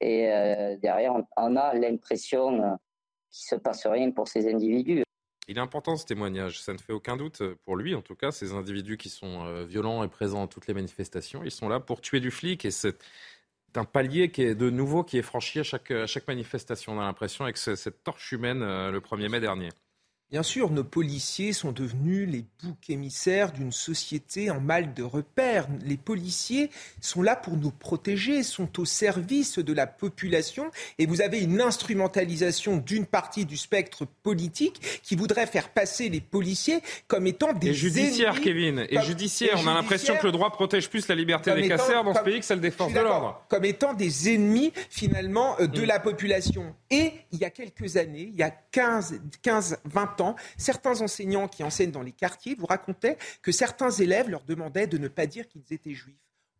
Et 0.00 0.30
euh, 0.30 0.76
derrière, 0.76 1.14
on, 1.38 1.56
a 1.56 1.74
l'impression 1.74 2.50
qu'il 2.50 2.60
ne 2.60 2.76
se 3.30 3.54
passe 3.54 3.86
rien 3.86 4.10
pour 4.10 4.28
ces 4.28 4.52
individus. 4.52 5.02
Il 5.48 5.56
est 5.56 5.60
important 5.60 5.96
ce 5.96 6.04
témoignage, 6.04 6.60
ça 6.60 6.74
ne 6.74 6.78
fait 6.78 6.92
aucun 6.92 7.16
doute 7.16 7.42
pour 7.64 7.76
lui 7.76 7.94
en 7.94 8.02
tout 8.02 8.16
cas. 8.16 8.30
Ces 8.30 8.52
individus 8.52 8.98
qui 8.98 9.08
sont 9.08 9.46
euh, 9.46 9.64
violents 9.64 10.04
et 10.04 10.08
présents 10.08 10.44
à 10.44 10.48
toutes 10.48 10.66
les 10.66 10.74
manifestations, 10.74 11.44
ils 11.44 11.52
sont 11.52 11.68
là 11.68 11.80
pour 11.80 12.00
tuer 12.00 12.20
du 12.20 12.30
flic 12.32 12.64
et 12.64 12.72
c'est 12.72 12.98
un 13.76 13.84
palier 13.84 14.30
qui 14.30 14.42
est 14.42 14.54
de 14.54 14.70
nouveau 14.70 15.04
qui 15.04 15.18
est 15.18 15.22
franchi 15.22 15.60
à 15.60 15.62
chaque, 15.62 15.92
à 15.92 16.06
chaque 16.06 16.26
manifestation. 16.26 16.94
On 16.94 17.00
a 17.00 17.04
l'impression 17.04 17.44
avec 17.44 17.56
cette 17.58 18.02
torche 18.02 18.32
humaine 18.32 18.58
le 18.58 18.98
1er 18.98 19.28
mai 19.28 19.40
dernier. 19.40 19.68
Bien 20.32 20.42
sûr, 20.42 20.72
nos 20.72 20.82
policiers 20.82 21.52
sont 21.52 21.70
devenus 21.70 22.28
les 22.28 22.44
boucs 22.60 22.90
émissaires 22.90 23.52
d'une 23.52 23.70
société 23.70 24.50
en 24.50 24.60
mal 24.60 24.92
de 24.92 25.04
repère. 25.04 25.68
Les 25.84 25.96
policiers 25.96 26.68
sont 27.00 27.22
là 27.22 27.36
pour 27.36 27.56
nous 27.56 27.70
protéger, 27.70 28.42
sont 28.42 28.80
au 28.80 28.84
service 28.84 29.60
de 29.60 29.72
la 29.72 29.86
population. 29.86 30.72
Et 30.98 31.06
vous 31.06 31.20
avez 31.20 31.38
une 31.38 31.60
instrumentalisation 31.60 32.78
d'une 32.78 33.06
partie 33.06 33.44
du 33.44 33.56
spectre 33.56 34.04
politique 34.24 35.00
qui 35.04 35.14
voudrait 35.14 35.46
faire 35.46 35.68
passer 35.68 36.08
les 36.08 36.20
policiers 36.20 36.80
comme 37.06 37.28
étant 37.28 37.52
des 37.52 37.68
et 37.68 37.74
judiciaires, 37.74 38.40
Kevin. 38.40 38.84
Et 38.90 39.00
judiciaires. 39.02 39.60
On 39.62 39.68
a 39.68 39.74
l'impression 39.74 40.16
que 40.16 40.26
le 40.26 40.32
droit 40.32 40.50
protège 40.50 40.90
plus 40.90 41.06
la 41.06 41.14
liberté 41.14 41.54
des 41.54 41.68
casseurs 41.68 42.02
dans 42.02 42.14
ce 42.14 42.22
pays 42.22 42.40
que 42.40 42.46
celle 42.46 42.60
des 42.60 42.72
forces 42.72 42.92
de 42.92 42.98
l'ordre. 42.98 43.44
Comme 43.48 43.64
étant 43.64 43.94
des 43.94 44.34
ennemis, 44.34 44.72
finalement, 44.90 45.54
euh, 45.60 45.68
de 45.68 45.82
mm. 45.82 45.84
la 45.84 46.00
population. 46.00 46.74
Et 46.90 47.12
il 47.30 47.38
y 47.38 47.44
a 47.44 47.50
quelques 47.50 47.96
années, 47.96 48.28
il 48.32 48.36
y 48.36 48.42
a 48.42 48.50
15, 48.50 49.20
15 49.42 49.78
20 49.84 50.15
certains 50.56 51.00
enseignants 51.00 51.48
qui 51.48 51.62
enseignent 51.62 51.90
dans 51.90 52.02
les 52.02 52.12
quartiers 52.12 52.54
vous 52.54 52.66
racontaient 52.66 53.18
que 53.42 53.52
certains 53.52 53.90
élèves 53.90 54.28
leur 54.28 54.42
demandaient 54.42 54.86
de 54.86 54.98
ne 54.98 55.08
pas 55.08 55.26
dire 55.26 55.48
qu'ils 55.48 55.72
étaient 55.72 55.94
juifs. 55.94 56.16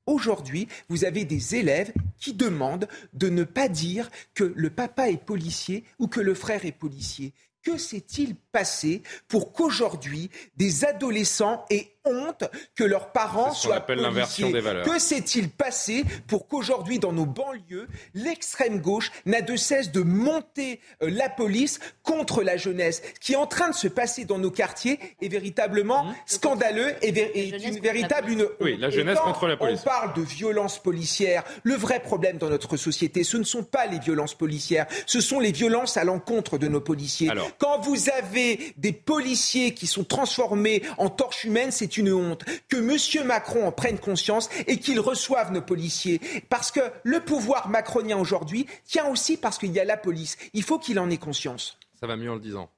Aujourd'hui, 0.06 0.68
vous 0.88 1.04
avez 1.04 1.24
des 1.24 1.56
élèves 1.56 1.92
qui 2.18 2.32
demandent 2.32 2.88
de 3.12 3.28
ne 3.28 3.42
pas 3.42 3.68
dire 3.68 4.08
que 4.34 4.44
le 4.44 4.70
papa 4.70 5.10
est 5.10 5.16
policier 5.22 5.84
ou 5.98 6.06
que 6.06 6.20
le 6.20 6.34
frère 6.34 6.64
est 6.64 6.72
policier 6.72 7.32
Que 7.62 7.76
s'est-il 7.76 8.36
passé 8.36 9.02
pour 9.26 9.52
qu'aujourd'hui 9.52 10.30
des 10.56 10.84
adolescents 10.84 11.64
aient 11.70 11.95
honte 12.06 12.44
que 12.74 12.84
leurs 12.84 13.12
parents 13.12 13.52
soient 13.52 13.80
policiers. 13.80 14.52
Des 14.52 14.60
valeurs. 14.60 14.84
Que 14.84 14.98
s'est-il 14.98 15.50
passé 15.50 16.04
pour 16.26 16.48
qu'aujourd'hui, 16.48 16.98
dans 16.98 17.12
nos 17.12 17.26
banlieues, 17.26 17.88
l'extrême 18.14 18.80
gauche 18.80 19.10
n'a 19.24 19.40
de 19.40 19.56
cesse 19.56 19.92
de 19.92 20.00
monter 20.00 20.80
euh, 21.02 21.10
la 21.10 21.28
police 21.28 21.80
contre 22.02 22.42
la 22.42 22.56
jeunesse 22.56 23.02
Ce 23.14 23.20
qui 23.20 23.32
est 23.32 23.36
en 23.36 23.46
train 23.46 23.68
de 23.68 23.74
se 23.74 23.88
passer 23.88 24.24
dans 24.24 24.38
nos 24.38 24.50
quartiers 24.50 24.98
est 25.20 25.28
véritablement 25.28 26.04
mmh. 26.04 26.14
scandaleux 26.26 26.94
et, 27.02 27.48
une 27.66 27.80
véritable 27.80 28.30
une 28.30 28.46
Oui, 28.60 28.76
la 28.78 28.90
jeunesse 28.90 29.18
contre 29.18 29.46
la 29.46 29.56
police. 29.56 29.80
On 29.80 29.84
parle 29.84 30.14
de 30.14 30.22
violences 30.22 30.78
policières. 30.78 31.44
Le 31.62 31.74
vrai 31.74 32.00
problème 32.00 32.38
dans 32.38 32.48
notre 32.48 32.76
société, 32.76 33.24
ce 33.24 33.36
ne 33.36 33.44
sont 33.44 33.64
pas 33.64 33.86
les 33.86 33.98
violences 33.98 34.34
policières, 34.34 34.86
ce 35.06 35.20
sont 35.20 35.40
les 35.40 35.52
violences 35.52 35.96
à 35.96 36.04
l'encontre 36.04 36.58
de 36.58 36.68
nos 36.68 36.80
policiers. 36.80 37.30
Quand 37.58 37.80
vous 37.80 38.08
avez 38.10 38.74
des 38.76 38.92
policiers 38.92 39.74
qui 39.74 39.86
sont 39.86 40.04
transformés 40.04 40.82
en 40.98 41.08
torches 41.08 41.44
humaines, 41.44 41.70
c'est 41.70 41.95
une 41.96 42.12
honte. 42.12 42.44
Que 42.68 42.76
M. 42.76 43.26
Macron 43.26 43.66
en 43.66 43.72
prenne 43.72 43.98
conscience 43.98 44.48
et 44.66 44.78
qu'il 44.78 45.00
reçoive 45.00 45.52
nos 45.52 45.62
policiers. 45.62 46.20
Parce 46.48 46.70
que 46.70 46.80
le 47.02 47.20
pouvoir 47.20 47.68
macronien 47.68 48.16
aujourd'hui 48.16 48.66
tient 48.84 49.08
aussi 49.08 49.36
parce 49.36 49.58
qu'il 49.58 49.72
y 49.72 49.80
a 49.80 49.84
la 49.84 49.96
police. 49.96 50.36
Il 50.52 50.62
faut 50.62 50.78
qu'il 50.78 50.98
en 50.98 51.10
ait 51.10 51.18
conscience. 51.18 51.78
Ça 51.98 52.06
va 52.06 52.16
mieux 52.16 52.30
en 52.30 52.34
le 52.34 52.40
disant. 52.40 52.70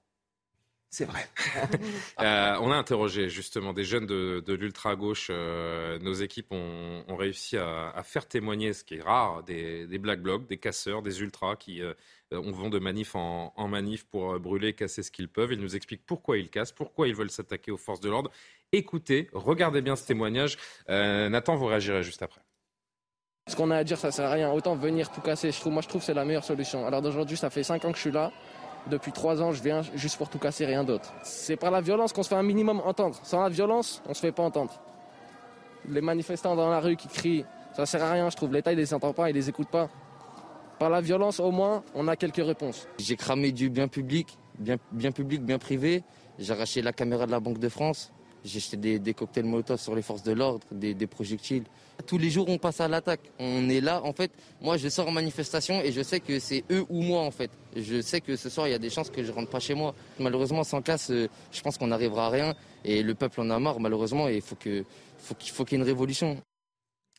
C'est 0.91 1.05
vrai. 1.05 1.27
Euh, 2.21 2.57
on 2.61 2.73
a 2.73 2.77
interrogé 2.77 3.29
justement 3.29 3.73
des 3.73 3.85
jeunes 3.85 4.07
de, 4.07 4.53
l'ultra-gauche. 4.53 5.29
Euh, 5.31 6.01
nos 6.01 6.15
équipes 6.15 6.51
ont, 6.51 7.05
réussi 7.17 7.57
à, 7.57 8.03
faire 8.03 8.27
témoigner, 8.27 8.73
ce 8.73 8.83
qui 8.83 8.97
est 8.97 9.03
rare, 9.03 9.45
des, 9.45 9.87
black 9.99 10.21
blocs, 10.21 10.49
des 10.49 10.57
casseurs, 10.57 11.01
des 11.01 11.21
ultras 11.21 11.55
qui 11.55 11.81
euh, 11.81 11.95
vont 12.33 12.71
de 12.71 12.81
manif 12.81 13.15
en, 13.15 13.53
en 13.55 13.69
manif 13.69 14.05
pour 14.05 14.41
brûler, 14.41 14.73
casser 14.73 15.05
ce 15.05 15.13
qu'ils 15.13 15.29
peuvent. 15.29 15.53
Ils 15.53 15.61
nous 15.61 15.77
expliquent 15.77 16.05
pourquoi 16.05 16.39
ils 16.39 16.51
cassent, 16.51 16.73
pourquoi 16.73 17.07
ils 17.07 17.15
veulent 17.15 17.31
s'attaquer 17.31 17.71
aux 17.71 17.77
forces 17.77 18.01
de 18.01 18.11
l'ordre. 18.11 18.33
Écoutez, 18.73 19.31
regardez 19.33 19.81
bien 19.81 19.97
ce 19.97 20.07
témoignage. 20.07 20.57
Nathan, 20.89 21.57
vous 21.57 21.67
réagirez 21.67 22.03
juste 22.03 22.23
après. 22.23 22.41
Ce 23.49 23.57
qu'on 23.57 23.71
a 23.71 23.77
à 23.77 23.85
dire, 23.85 23.97
ça 23.97 24.11
sert 24.11 24.27
à 24.27 24.33
rien. 24.33 24.53
Autant 24.53 24.77
venir 24.77 25.11
tout 25.11 25.23
casser. 25.23 25.51
Je 25.53 25.59
trouve, 25.59 25.73
moi, 25.73 25.81
je 25.81 25.89
trouve 25.89 26.03
que 26.03 26.07
c'est 26.07 26.15
la 26.15 26.27
meilleure 26.27 26.45
solution. 26.45 26.87
Alors 26.87 27.01
d'aujourd'hui, 27.01 27.39
ça 27.39 27.49
fait 27.49 27.63
5 27.63 27.85
ans 27.87 27.91
que 27.91 27.97
je 27.97 28.03
suis 28.03 28.11
là. 28.11 28.31
Depuis 28.89 29.11
trois 29.13 29.43
ans, 29.43 29.53
je 29.53 29.63
viens 29.63 29.83
juste 29.95 30.17
pour 30.17 30.31
tout 30.31 30.39
casser, 30.39 30.65
rien 30.65 30.85
d'autre. 30.85 31.13
C'est 31.23 31.57
par 31.57 31.71
la 31.71 31.81
violence 31.81 32.13
qu'on 32.13 32.23
se 32.23 32.29
fait 32.29 32.37
un 32.37 32.43
minimum 32.43 32.81
entendre. 32.85 33.19
Sans 33.23 33.43
la 33.43 33.49
violence, 33.49 34.03
on 34.07 34.15
se 34.15 34.21
fait 34.21 34.33
pas 34.33 34.43
entendre. 34.43 34.81
Les 35.89 36.01
manifestants 36.01 36.55
dans 36.55 36.71
la 36.71 36.81
rue 36.81 36.97
qui 36.97 37.09
crient, 37.09 37.45
ça 37.75 37.87
sert 37.87 38.03
à 38.03 38.13
rien, 38.13 38.31
je 38.31 38.37
trouve. 38.37 38.53
L'État, 38.53 38.73
il 38.73 38.79
les 38.79 38.95
entend 38.95 39.13
pas, 39.13 39.31
il 39.31 39.35
les 39.35 39.49
écoute 39.49 39.69
pas. 39.69 39.89
Par 40.79 40.91
la 40.91 41.01
violence, 41.01 41.41
au 41.41 41.51
moins, 41.51 41.83
on 41.95 42.07
a 42.07 42.17
quelques 42.17 42.45
réponses. 42.45 42.87
J'ai 42.99 43.17
cramé 43.17 43.51
du 43.51 43.69
bien 43.69 43.89
public, 43.89 44.39
bien, 44.59 44.77
bien 44.93 45.11
public, 45.11 45.43
bien 45.43 45.59
privé. 45.59 46.05
J'ai 46.39 46.53
arraché 46.53 46.83
la 46.83 46.93
caméra 46.93 47.27
de 47.27 47.31
la 47.31 47.41
Banque 47.41 47.59
de 47.59 47.69
France. 47.69 48.13
J'ai 48.49 48.61
jeté 48.61 48.99
des, 48.99 49.15
cocktails 49.15 49.45
Molotov 49.45 49.79
sur 49.79 49.95
les 49.95 50.03
forces 50.03 50.23
de 50.23 50.33
l'ordre, 50.33 50.67
des, 50.73 51.07
projectiles. 51.07 51.65
Tous 52.07 52.19
les 52.19 52.31
jours, 52.31 52.49
on 52.49 52.59
passe 52.59 52.81
à 52.81 52.89
l'attaque. 52.89 53.21
On 53.39 53.69
est 53.69 53.81
là, 53.81 54.03
en 54.05 54.13
fait. 54.13 54.31
Moi, 54.61 54.77
je 54.77 54.89
sors 54.89 55.09
en 55.09 55.13
manifestation 55.13 55.81
et 55.83 55.93
je 55.93 56.03
sais 56.03 56.21
que 56.21 56.39
c'est 56.39 56.65
eux 56.71 56.85
ou 56.89 57.03
moi, 57.03 57.21
en 57.21 57.31
fait. 57.31 57.51
Je 57.77 58.01
sais 58.01 58.21
que 58.21 58.37
ce 58.37 58.49
soir, 58.49 58.69
il 58.69 58.71
y 58.71 58.75
a 58.75 58.79
des 58.79 58.91
chances 58.91 59.11
que 59.11 59.23
je 59.23 59.33
rentre 59.33 59.51
pas 59.51 59.61
chez 59.61 59.75
moi. 59.75 59.95
Malheureusement, 60.19 60.65
sans 60.65 60.81
casse, 60.81 61.11
euh, 61.11 61.29
je 61.53 61.61
pense 61.61 61.77
qu'on 61.77 61.89
n'arrivera 61.89 62.27
à 62.27 62.31
rien. 62.31 62.55
Et 62.85 63.03
le 63.03 63.15
peuple 63.15 63.41
en 63.41 63.51
a 63.51 63.59
marre, 63.59 63.81
malheureusement, 63.81 64.29
et 64.29 64.37
il 64.37 64.43
faut 64.43 64.57
qu'il 64.57 64.85
faut 65.19 65.35
qu'il 65.35 65.79
y 65.79 65.81
ait 65.81 65.83
une 65.83 65.89
révolution. 65.89 66.41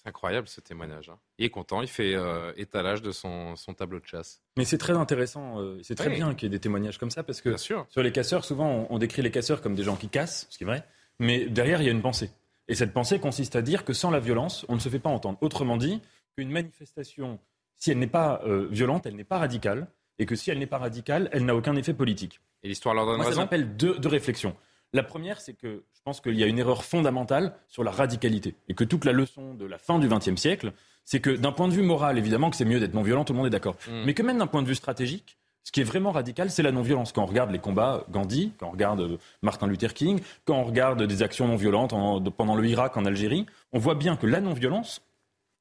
Incroyable 0.05 0.47
ce 0.47 0.61
témoignage. 0.61 1.09
Hein. 1.09 1.19
Il 1.37 1.45
est 1.45 1.49
content, 1.49 1.81
il 1.81 1.87
fait 1.87 2.15
euh, 2.15 2.53
étalage 2.55 3.01
de 3.01 3.11
son, 3.11 3.55
tableau 3.77 3.99
de 3.99 4.05
chasse. 4.05 4.41
Mais 4.57 4.63
c'est 4.63 4.77
très 4.77 4.93
intéressant, 4.93 5.59
euh, 5.59 5.77
c'est 5.83 5.95
très 5.95 6.09
bien 6.09 6.33
qu'il 6.33 6.43
y 6.43 6.47
ait 6.47 6.57
des 6.57 6.59
témoignages 6.59 6.97
comme 6.97 7.11
ça, 7.11 7.21
parce 7.21 7.41
que 7.41 7.57
sur 7.57 7.85
les 7.97 8.11
casseurs, 8.11 8.45
souvent 8.45 8.87
on, 8.89 8.97
décrit 8.97 9.21
les 9.21 9.31
casseurs 9.31 9.61
comme 9.61 9.75
des 9.75 9.83
gens 9.83 9.97
qui 9.97 10.07
cassent, 10.07 10.47
ce 10.49 10.57
qui 10.57 10.63
est 10.63 10.67
vrai, 10.67 10.87
mais 11.19 11.45
derrière, 11.45 11.81
il 11.81 11.85
y 11.85 11.89
a 11.89 11.91
une 11.91 12.01
pensée. 12.01 12.31
Et 12.67 12.75
cette 12.75 12.93
pensée 12.93 13.19
consiste 13.19 13.55
à 13.55 13.61
dire 13.61 13.83
que 13.83 13.93
sans 13.93 14.11
la 14.11 14.19
violence, 14.19 14.65
on 14.69 14.75
ne 14.75 14.79
se 14.79 14.89
fait 14.89 14.99
pas 14.99 15.09
entendre. 15.09 15.37
Autrement 15.41 15.77
dit, 15.77 16.01
qu'une 16.37 16.51
manifestation, 16.51 17.39
si 17.75 17.91
elle 17.91 17.99
n'est 17.99 18.07
pas 18.07 18.41
euh, 18.45 18.67
violente, 18.69 19.05
elle 19.05 19.15
n'est 19.15 19.23
pas 19.23 19.39
radicale, 19.39 19.87
et 20.19 20.25
que 20.25 20.35
si 20.35 20.51
elle 20.51 20.59
n'est 20.59 20.67
pas 20.67 20.77
radicale, 20.77 21.29
elle 21.31 21.45
n'a 21.45 21.55
aucun 21.55 21.75
effet 21.75 21.93
politique. 21.93 22.39
Et 22.63 22.67
l'histoire 22.67 22.93
leur 22.93 23.05
donne 23.05 23.17
Moi, 23.17 23.25
raison 23.25 23.37
Ça 23.37 23.43
m'appelle 23.43 23.75
deux, 23.75 23.97
réflexions. 24.05 24.55
La 24.93 25.03
première, 25.03 25.39
c'est 25.39 25.53
que 25.53 25.83
je 25.93 26.01
pense 26.03 26.19
qu'il 26.21 26.35
y 26.35 26.43
a 26.43 26.47
une 26.47 26.59
erreur 26.59 26.83
fondamentale 26.83 27.55
sur 27.67 27.83
la 27.83 27.91
radicalité, 27.91 28.55
et 28.67 28.73
que 28.73 28.83
toute 28.83 29.05
la 29.05 29.11
leçon 29.11 29.53
de 29.53 29.65
la 29.65 29.77
fin 29.77 29.99
du 29.99 30.07
XXe 30.07 30.35
siècle, 30.35 30.73
c'est 31.05 31.19
que 31.19 31.31
d'un 31.31 31.51
point 31.51 31.67
de 31.67 31.73
vue 31.73 31.81
moral, 31.83 32.17
évidemment 32.17 32.49
que 32.49 32.55
c'est 32.55 32.65
mieux 32.65 32.79
d'être 32.79 32.93
non 32.93 33.01
violent, 33.01 33.25
tout 33.25 33.33
le 33.33 33.37
monde 33.37 33.47
est 33.47 33.51
d'accord, 33.51 33.75
mm. 33.87 34.03
mais 34.05 34.13
que 34.13 34.21
même 34.21 34.37
d'un 34.37 34.47
point 34.47 34.61
de 34.61 34.67
vue 34.67 34.75
stratégique, 34.75 35.37
ce 35.69 35.71
qui 35.71 35.81
est 35.81 35.83
vraiment 35.83 36.11
radical, 36.11 36.49
c'est 36.49 36.63
la 36.63 36.71
non-violence. 36.71 37.11
Quand 37.11 37.21
on 37.21 37.27
regarde 37.27 37.51
les 37.51 37.59
combats 37.59 38.03
Gandhi, 38.09 38.53
quand 38.57 38.69
on 38.69 38.71
regarde 38.71 39.01
euh, 39.01 39.17
Martin 39.43 39.67
Luther 39.67 39.93
King, 39.93 40.19
quand 40.43 40.55
on 40.55 40.63
regarde 40.63 41.03
des 41.03 41.21
actions 41.21 41.47
non 41.47 41.57
violentes 41.57 41.93
pendant 42.35 42.55
le 42.55 42.67
Irak, 42.67 42.97
en 42.97 43.05
Algérie, 43.05 43.45
on 43.71 43.77
voit 43.77 43.93
bien 43.93 44.15
que 44.15 44.25
la 44.25 44.41
non-violence, 44.41 45.03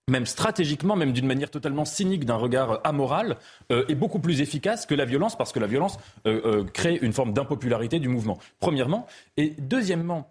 même 0.08 0.24
stratégiquement, 0.24 0.96
même 0.96 1.12
d'une 1.12 1.26
manière 1.26 1.50
totalement 1.50 1.84
cynique, 1.84 2.24
d'un 2.24 2.36
regard 2.36 2.70
euh, 2.70 2.78
amoral, 2.84 3.36
euh, 3.70 3.84
est 3.90 3.94
beaucoup 3.94 4.18
plus 4.18 4.40
efficace 4.40 4.86
que 4.86 4.94
la 4.94 5.04
violence, 5.04 5.36
parce 5.36 5.52
que 5.52 5.60
la 5.60 5.66
violence 5.66 5.98
crée 6.72 6.98
une 7.02 7.12
forme 7.12 7.34
d'impopularité 7.34 7.98
du 8.00 8.08
mouvement, 8.08 8.38
premièrement. 8.60 9.06
Et 9.36 9.56
deuxièmement, 9.58 10.30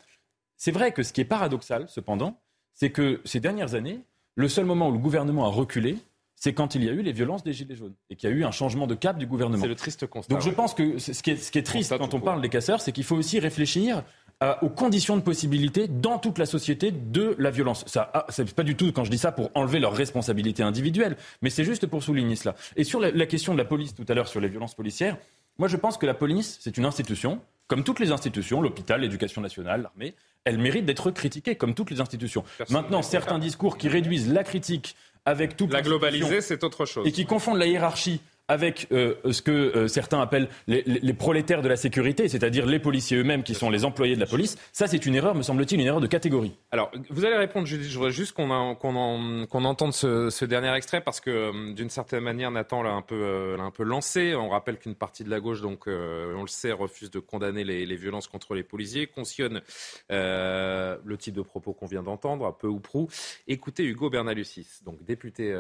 c'est 0.56 0.72
vrai 0.72 0.92
que 0.92 1.04
ce 1.04 1.14
qui 1.14 1.22
est 1.22 1.26
paradoxal, 1.26 1.86
cependant, 1.88 2.40
c'est 2.74 2.90
que 2.90 3.22
ces 3.26 3.40
dernières 3.40 3.76
années, 3.76 4.00
le 4.34 4.50
seul 4.50 4.66
moment 4.66 4.90
où 4.90 4.92
le 4.92 4.98
gouvernement 4.98 5.46
a 5.46 5.50
reculé, 5.50 6.00
c'est 6.40 6.54
quand 6.54 6.76
il 6.76 6.84
y 6.84 6.90
a 6.90 6.92
eu 6.92 7.02
les 7.02 7.12
violences 7.14 7.44
des 7.44 7.52
Gilets 7.52 7.76
jaunes 7.76 7.96
et 8.12 8.16
qu'il 8.16 8.30
y 8.30 8.34
a 8.34 8.36
eu 8.36 8.44
un 8.46 8.52
changement 8.52 8.86
de 8.86 8.94
cap 8.94 9.18
du 9.18 9.26
gouvernement. 9.26 9.62
C'est 9.62 9.68
le 9.68 9.76
triste 9.76 10.06
constat. 10.06 10.36
Donc 10.36 10.44
je 10.44 10.52
pense 10.52 10.76
que 10.76 11.00
ce 11.00 11.12
qui 11.24 11.32
est, 11.32 11.64
triste 11.64 11.98
quand 11.98 12.14
on 12.14 12.22
parle 12.22 12.42
des 12.42 12.50
casseurs, 12.50 12.80
c'est 12.80 12.92
qu'il 12.92 13.04
faut 13.04 13.16
aussi 13.16 13.40
réfléchir 13.40 14.04
euh, 14.44 14.54
aux 14.62 14.70
conditions 14.70 15.18
de 15.18 15.24
possibilité 15.24 15.88
dans 15.88 16.20
toute 16.20 16.38
la 16.38 16.46
société 16.46 16.92
de 16.92 17.36
la 17.40 17.50
violence. 17.50 17.84
Ça, 17.88 18.12
ah, 18.14 18.28
c'est 18.30 18.54
pas 18.54 18.62
du 18.62 18.76
tout 18.76 18.92
quand 18.92 19.04
je 19.04 19.10
dis 19.10 19.18
ça 19.18 19.32
pour 19.32 19.50
enlever 19.56 19.80
leur 19.80 19.94
responsabilité 19.94 20.62
individuelle, 20.62 21.18
mais 21.42 21.50
c'est 21.50 21.64
juste 21.64 21.88
pour 21.88 22.04
souligner 22.04 22.36
cela. 22.36 22.54
Et 22.76 22.84
sur 22.84 23.00
la, 23.00 23.26
question 23.26 23.54
de 23.54 23.58
la 23.58 23.66
police 23.66 23.96
tout 23.96 24.06
à 24.08 24.14
l'heure, 24.14 24.28
sur 24.28 24.40
les 24.40 24.48
violences 24.48 24.76
policières, 24.76 25.18
moi 25.58 25.68
je 25.68 25.76
pense 25.76 25.98
que 25.98 26.06
la 26.06 26.14
police 26.14 26.60
c'est 26.62 26.78
une 26.78 26.86
institution, 26.86 27.42
comme 27.66 27.84
toutes 27.84 28.00
les 28.00 28.12
institutions, 28.12 28.62
l'hôpital, 28.62 29.02
l'éducation 29.02 29.42
nationale, 29.42 29.82
l'armée, 29.82 30.14
elle 30.46 30.60
mérite 30.60 30.86
d'être 30.86 31.12
critiquée 31.12 31.56
comme 31.56 31.74
toutes 31.74 31.90
les 31.90 32.00
institutions. 32.00 32.44
Maintenant, 32.70 33.02
certains 33.02 33.40
discours 33.40 33.78
qui 33.78 33.90
réduisent 33.90 34.32
la 34.32 34.44
critique 34.44 34.96
avec 35.28 35.58
toute 35.58 35.74
la 35.74 35.82
globaliser, 35.82 36.40
c'est 36.40 36.64
autre 36.64 36.86
chose. 36.86 37.06
Et 37.06 37.12
qui 37.12 37.26
confondent 37.26 37.58
la 37.58 37.68
hiérarchie 37.68 38.22
avec 38.48 38.88
euh, 38.92 39.16
ce 39.30 39.42
que 39.42 39.52
euh, 39.52 39.88
certains 39.88 40.22
appellent 40.22 40.48
les, 40.68 41.14
prolétaires 41.14 41.62
de 41.62 41.68
la 41.68 41.76
sécurité, 41.76 42.30
c'est-à-dire 42.30 42.66
les 42.66 42.80
policiers 42.80 43.18
eux-mêmes 43.18 43.44
qui 43.44 43.54
sont 43.54 43.70
les 43.70 43.84
employés 43.84 44.16
de 44.16 44.20
la 44.20 44.26
police, 44.26 44.58
ça 44.72 44.88
c'est 44.88 45.06
une 45.06 45.16
erreur, 45.16 45.36
me 45.36 45.42
semble-t-il, 45.42 45.80
une 45.80 45.88
erreur 45.88 46.02
de 46.02 46.08
catégorie. 46.08 46.54
Alors, 46.72 46.92
vous 47.10 47.26
allez 47.26 47.36
répondre, 47.36 47.68
je 47.68 47.76
voudrais 47.98 48.12
juste 48.12 48.34
qu'on 48.34 48.50
entende 48.50 49.94
ce, 49.94 50.46
dernier 50.46 50.74
extrait 50.76 51.02
parce 51.02 51.20
que 51.20 51.30
euh, 51.30 51.74
d'une 51.74 51.90
certaine 51.90 52.24
manière, 52.24 52.52
Nathan 52.52 52.84
l'a 52.84 52.92
un, 52.92 53.02
peu, 53.02 53.58
un 53.60 53.72
peu 53.72 53.84
lancé. 53.84 54.34
On 54.36 54.50
rappelle 54.50 54.78
qu'une 54.78 54.96
partie 54.96 55.24
de 55.24 55.30
la 55.30 55.40
gauche, 55.40 55.62
donc 55.62 55.88
on 55.88 56.42
le 56.42 56.48
sait, 56.48 56.72
refuse 56.72 57.12
de 57.12 57.20
condamner 57.20 57.64
les, 57.64 57.96
violences 57.96 58.28
contre 58.28 58.54
les 58.54 58.64
policiers, 58.64 59.08
cautionne 59.08 59.62
le 60.10 61.16
type 61.18 61.36
de 61.36 61.42
propos 61.42 61.74
qu'on 61.74 61.86
vient 61.86 62.04
d'entendre, 62.04 62.56
peu 62.58 62.68
ou 62.68 62.80
prou. 62.80 63.10
Écoutez 63.48 63.84
Hugo 63.84 64.10
Bernalucis, 64.10 64.68
donc 64.86 65.04
député 65.04 65.54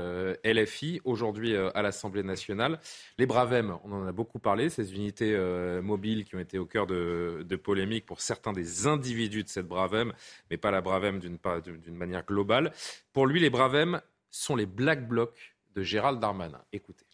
LFI, 0.45 1.02
aujourd'hui 1.04 1.56
à 1.56 1.82
l'Assemblée 1.82 2.23
nationale. 2.23 2.76
Les 3.17 3.25
Bravem, 3.25 3.77
on 3.83 3.91
en 3.91 4.07
a 4.07 4.11
beaucoup 4.11 4.39
parlé, 4.39 4.69
ces 4.69 4.93
unités 4.93 5.33
euh, 5.33 5.81
mobiles 5.81 6.25
qui 6.25 6.35
ont 6.35 6.39
été 6.39 6.57
au 6.57 6.65
cœur 6.65 6.87
de, 6.87 7.45
polémiques 7.63 8.05
pour 8.05 8.21
certains 8.21 8.53
des 8.53 8.87
individus 8.87 9.43
de 9.43 9.49
cette 9.49 9.67
Bravem, 9.67 10.13
mais 10.49 10.57
pas 10.57 10.71
la 10.71 10.81
Bravem 10.81 11.19
d'une 11.19 11.95
manière 11.95 12.25
globale. 12.25 12.71
Pour 13.13 13.27
lui, 13.27 13.39
les 13.39 13.49
Bravem 13.49 14.01
sont 14.29 14.55
les 14.55 14.65
Black 14.65 15.07
Blocs 15.07 15.55
de 15.75 15.83
Gérald 15.83 16.19
Darmanin. 16.19 16.61
Écoutez. 16.71 17.07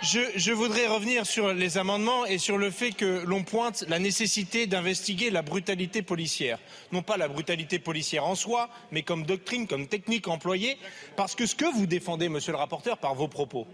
Je, 0.00 0.52
voudrais 0.52 0.86
revenir 0.86 1.26
sur 1.26 1.52
les 1.52 1.76
amendements 1.76 2.24
et 2.24 2.38
sur 2.38 2.56
le 2.56 2.70
fait 2.70 2.92
que 2.92 3.24
l'on 3.26 3.42
pointe 3.42 3.84
la 3.88 3.98
nécessité 3.98 4.68
d'investiguer 4.68 5.30
la 5.30 5.42
brutalité 5.42 6.02
policière. 6.02 6.60
Non 6.92 7.02
pas 7.02 7.16
la 7.16 7.26
brutalité 7.26 7.80
policière 7.80 8.24
en 8.24 8.36
soi, 8.36 8.70
mais 8.92 9.02
comme 9.02 9.24
doctrine, 9.24 9.66
comme 9.66 9.88
technique 9.88 10.28
employée, 10.28 10.78
parce 11.16 11.34
que 11.34 11.46
ce 11.46 11.56
que 11.56 11.64
vous 11.64 11.86
défendez, 11.86 12.28
monsieur 12.28 12.52
le 12.52 12.58
rapporteur, 12.58 12.98
par 12.98 13.16
vos 13.16 13.26
propos, 13.26 13.66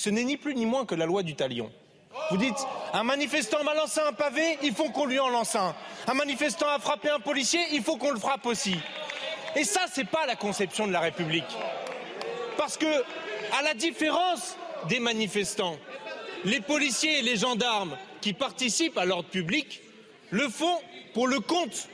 ce 0.00 0.08
n'est 0.08 0.24
ni 0.24 0.38
plus 0.38 0.54
ni 0.54 0.64
moins 0.64 0.86
que 0.86 0.94
la 0.94 1.04
loi 1.04 1.22
du 1.22 1.34
talion. 1.34 1.70
Vous 2.30 2.38
dites, 2.38 2.56
un 2.94 3.04
manifestant 3.04 3.62
m'a 3.64 3.74
lancé 3.74 4.00
un 4.00 4.14
pavé, 4.14 4.56
il 4.62 4.72
faut 4.72 4.88
qu'on 4.88 5.04
lui 5.04 5.18
en 5.18 5.28
lance 5.28 5.54
un. 5.56 5.74
Un 6.06 6.14
manifestant 6.14 6.68
a 6.68 6.78
frappé 6.78 7.10
un 7.10 7.20
policier, 7.20 7.60
il 7.72 7.82
faut 7.82 7.98
qu'on 7.98 8.10
le 8.10 8.18
frappe 8.18 8.46
aussi. 8.46 8.74
Et 9.56 9.64
ça, 9.64 9.84
n'est 9.94 10.04
pas 10.04 10.24
la 10.24 10.36
conception 10.36 10.86
de 10.86 10.92
la 10.92 11.00
République. 11.00 11.54
Parce 12.56 12.78
que, 12.78 12.86
à 12.86 13.62
la 13.62 13.74
différence 13.74 14.56
des 14.88 15.00
manifestants, 15.00 15.76
les 16.46 16.62
policiers 16.62 17.18
et 17.18 17.22
les 17.22 17.36
gendarmes 17.36 17.94
qui 18.22 18.32
participent 18.32 18.96
à 18.96 19.04
l'ordre 19.04 19.28
public 19.28 19.82
le 20.30 20.48
font 20.48 20.78
pour 21.12 21.28
le 21.28 21.40
compte 21.40 21.88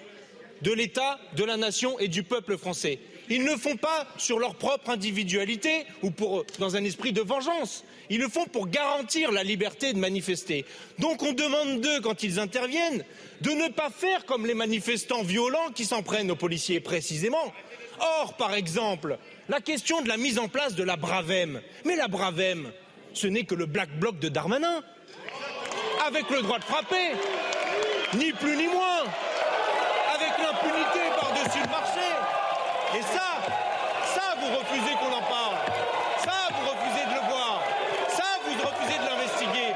de 0.63 0.73
l'État, 0.73 1.19
de 1.35 1.43
la 1.43 1.57
nation 1.57 1.99
et 1.99 2.07
du 2.07 2.23
peuple 2.23 2.57
français. 2.57 3.01
Ils 3.29 3.45
ne 3.45 3.57
font 3.57 3.77
pas 3.77 4.07
sur 4.17 4.39
leur 4.39 4.55
propre 4.55 4.91
individualité 4.91 5.87
ou 6.03 6.13
dans 6.59 6.77
un 6.77 6.85
esprit 6.85 7.13
de 7.13 7.23
vengeance. 7.23 7.85
Ils 8.09 8.21
le 8.21 8.29
font 8.29 8.47
pour 8.47 8.69
garantir 8.69 9.33
la 9.33 9.43
liberté 9.43 9.93
de 9.93 9.99
manifester. 9.99 10.65
Donc 10.99 11.23
on 11.23 11.33
demande 11.33 11.81
d'eux, 11.81 12.01
quand 12.01 12.23
ils 12.23 12.39
interviennent, 12.39 13.05
de 13.41 13.51
ne 13.51 13.69
pas 13.69 13.91
faire 13.91 14.25
comme 14.27 14.47
les 14.47 14.55
manifestants 14.55 15.23
violents 15.23 15.71
qui 15.75 15.85
s'en 15.85 16.03
prennent 16.03 16.31
aux 16.31 16.37
policiers 16.37 16.81
précisément. 16.81 17.53
Or, 17.99 18.35
par 18.35 18.55
exemple, 18.55 19.19
la 19.49 19.61
question 19.61 20.03
de 20.03 20.09
la 20.09 20.17
mise 20.17 20.39
en 20.39 20.49
place 20.49 20.75
de 20.75 20.85
la 20.85 20.97
Bravem. 20.97 21.61
Mais 21.85 21.97
la 21.97 22.09
Bravem, 22.09 22.71
ce 23.13 23.27
n'est 23.27 23.45
que 23.45 23.55
le 23.55 23.67
black 23.67 23.91
bloc 23.99 24.19
de 24.19 24.29
Darmanin, 24.29 24.83
avec 26.07 26.29
le 26.31 26.43
droit 26.43 26.59
de 26.59 26.65
frapper, 26.65 27.13
ni 28.15 28.33
plus 28.33 28.57
ni 28.57 28.67
moins, 28.67 29.03
avec 30.15 30.33
l'impunité. 30.39 31.06
Et 32.95 33.03
ça, 33.03 33.43
ça, 34.05 34.35
vous 34.39 34.57
refusez 34.57 34.95
qu'on 34.95 35.13
en 35.13 35.23
parle. 35.23 35.57
Ça, 36.19 36.33
vous 36.51 36.71
refusez 36.71 37.05
de 37.05 37.15
le 37.15 37.29
voir. 37.29 37.63
Ça, 38.09 38.25
vous 38.45 38.53
refusez 38.53 38.99
de 38.99 39.05
l'investiguer. 39.05 39.75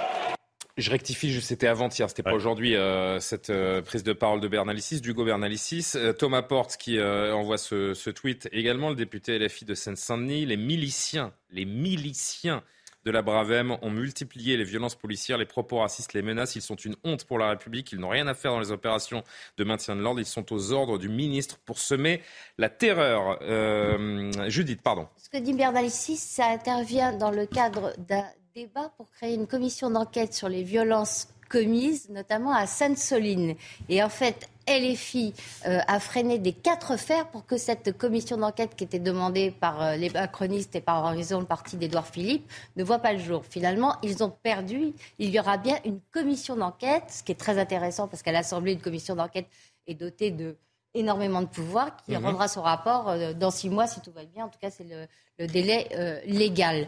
Je 0.77 0.90
rectifie, 0.90 1.40
c'était 1.42 1.66
avant-hier, 1.66 2.09
c'était 2.09 2.23
pas 2.23 2.33
aujourd'hui, 2.33 2.77
euh, 2.77 3.18
cette 3.18 3.51
euh, 3.51 3.83
prise 3.83 4.03
de 4.03 4.12
parole 4.12 4.40
de 4.40 4.49
Bernalicis, 4.49 5.01
d'Hugo 5.01 5.25
Bernalicis. 5.25 5.92
Euh, 5.96 6.12
Thomas 6.12 6.42
Porte 6.42 6.77
qui 6.77 7.01
envoie 7.01 7.59
ce, 7.59 7.94
ce, 7.94 8.11
tweet 8.11 8.49
également, 8.53 8.90
le 8.90 8.94
député 8.94 9.38
LFI 9.38 9.64
de 9.64 9.75
Seine-Saint-Denis, 9.75 10.46
les 10.46 10.57
miliciens, 10.57 11.33
les 11.51 11.64
miliciens 11.64 12.62
de 13.05 13.11
la 13.11 13.23
Bravem 13.23 13.77
ont 13.83 13.91
multiplié 13.91 14.57
les 14.57 14.65
violences 14.65 14.95
policières, 14.95 15.39
les 15.39 15.47
propos 15.47 15.79
racistes, 15.79 16.13
les 16.13 16.23
menaces. 16.23 16.57
Ils 16.57 16.63
sont 16.63 16.77
une 16.77 16.97
honte 17.05 17.25
pour 17.25 17.39
la 17.39 17.51
République. 17.51 17.93
Ils 17.93 17.99
n'ont 17.99 18.09
rien 18.09 18.27
à 18.27 18.35
faire 18.35 18.53
dans 18.53 18.61
les 18.61 18.73
opérations 18.73 19.23
de 19.57 19.65
maintien 19.65 19.97
de 19.97 20.01
l'ordre. 20.01 20.21
Ils 20.21 20.27
sont 20.27 20.53
aux 20.53 20.73
ordres 20.73 20.99
du 20.99 21.09
ministre 21.09 21.59
pour 21.65 21.79
semer 21.79 22.23
la 22.59 22.69
terreur. 22.69 23.39
Euh, 23.43 24.31
Judith, 24.49 24.83
pardon. 24.83 25.09
Ce 25.17 25.31
que 25.31 25.39
dit 25.39 25.55
Bernalicis, 25.55 26.17
ça 26.17 26.47
intervient 26.47 27.13
dans 27.13 27.31
le 27.31 27.47
cadre 27.47 27.93
d'un 27.99 28.27
débat 28.55 28.93
pour 28.97 29.11
créer 29.11 29.35
une 29.35 29.47
commission 29.47 29.91
d'enquête 29.91 30.35
sur 30.35 30.49
les 30.49 30.63
violences 30.63 31.29
commises, 31.51 32.09
notamment 32.09 32.55
à 32.55 32.67
Sainte-Soline. 32.67 33.57
Et 33.91 34.03
en 34.03 34.09
fait, 34.09 34.49
LFI 34.69 35.35
euh, 35.67 35.81
a 35.87 35.99
freiné 35.99 36.39
des 36.39 36.53
quatre 36.53 36.97
fers 36.97 37.29
pour 37.29 37.45
que 37.45 37.59
cette 37.59 37.99
commission 37.99 38.37
d'enquête 38.37 38.77
qui 38.77 38.85
était 38.85 39.01
demandée 39.01 39.51
par 39.51 39.83
euh, 39.83 39.97
les 39.97 40.11
macronistes 40.11 40.77
et 40.77 40.81
par 40.81 41.05
Horizon, 41.05 41.41
le 41.41 41.47
parti 41.47 41.77
d'Édouard 41.77 42.07
Philippe, 42.07 42.51
ne 42.77 42.85
voit 42.85 43.01
pas 43.01 43.13
le 43.13 43.19
jour. 43.19 43.45
Finalement, 43.45 43.97
ils 44.03 44.23
ont 44.23 44.31
perdu. 44.31 44.93
Il 45.19 45.31
y 45.31 45.41
aura 45.41 45.59
bien 45.59 45.77
une 45.85 46.01
commission 46.13 46.57
d'enquête, 46.57 47.05
ce 47.09 47.23
qui 47.23 47.33
est 47.33 47.41
très 47.41 47.59
intéressant 47.59 48.07
parce 48.07 48.23
qu'à 48.23 48.33
l'Assemblée, 48.33 48.73
une 48.73 48.81
commission 48.81 49.17
d'enquête 49.17 49.49
est 49.89 49.95
dotée 49.95 50.31
de 50.31 50.57
énormément 50.95 51.41
de 51.41 51.47
pouvoir, 51.47 51.97
qui 52.05 52.13
mhm. 52.13 52.25
rendra 52.25 52.49
son 52.49 52.63
rapport 52.63 53.09
euh, 53.09 53.33
dans 53.33 53.51
six 53.51 53.71
mois, 53.71 53.89
si 53.89 54.01
tout 54.01 54.13
va 54.13 54.25
bien. 54.25 54.45
En 54.47 54.49
tout 54.49 54.59
cas, 54.61 54.71
c'est 54.71 54.87
le, 54.87 55.47
délai 55.47 56.23
légal. 56.27 56.87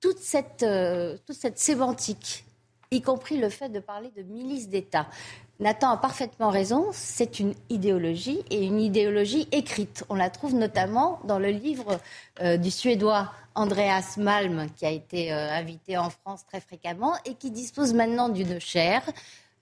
Toute 0.00 0.18
cette, 0.18 0.66
toute 1.24 1.36
cette 1.36 1.58
sémantique 1.58 2.44
y 2.94 3.02
compris 3.02 3.36
le 3.38 3.48
fait 3.48 3.68
de 3.68 3.80
parler 3.80 4.10
de 4.16 4.22
milice 4.22 4.68
d'État. 4.68 5.06
Nathan 5.60 5.90
a 5.90 5.96
parfaitement 5.96 6.50
raison, 6.50 6.88
c'est 6.92 7.38
une 7.38 7.54
idéologie 7.70 8.44
et 8.50 8.64
une 8.64 8.80
idéologie 8.80 9.46
écrite. 9.52 10.04
On 10.08 10.14
la 10.14 10.30
trouve 10.30 10.54
notamment 10.54 11.20
dans 11.24 11.38
le 11.38 11.48
livre 11.48 12.00
euh, 12.40 12.56
du 12.56 12.70
Suédois 12.70 13.30
Andreas 13.54 14.14
Malm, 14.16 14.66
qui 14.76 14.84
a 14.84 14.90
été 14.90 15.32
euh, 15.32 15.50
invité 15.50 15.96
en 15.96 16.10
France 16.10 16.44
très 16.46 16.60
fréquemment 16.60 17.14
et 17.24 17.34
qui 17.34 17.50
dispose 17.50 17.94
maintenant 17.94 18.28
d'une 18.28 18.58
chaire 18.60 19.02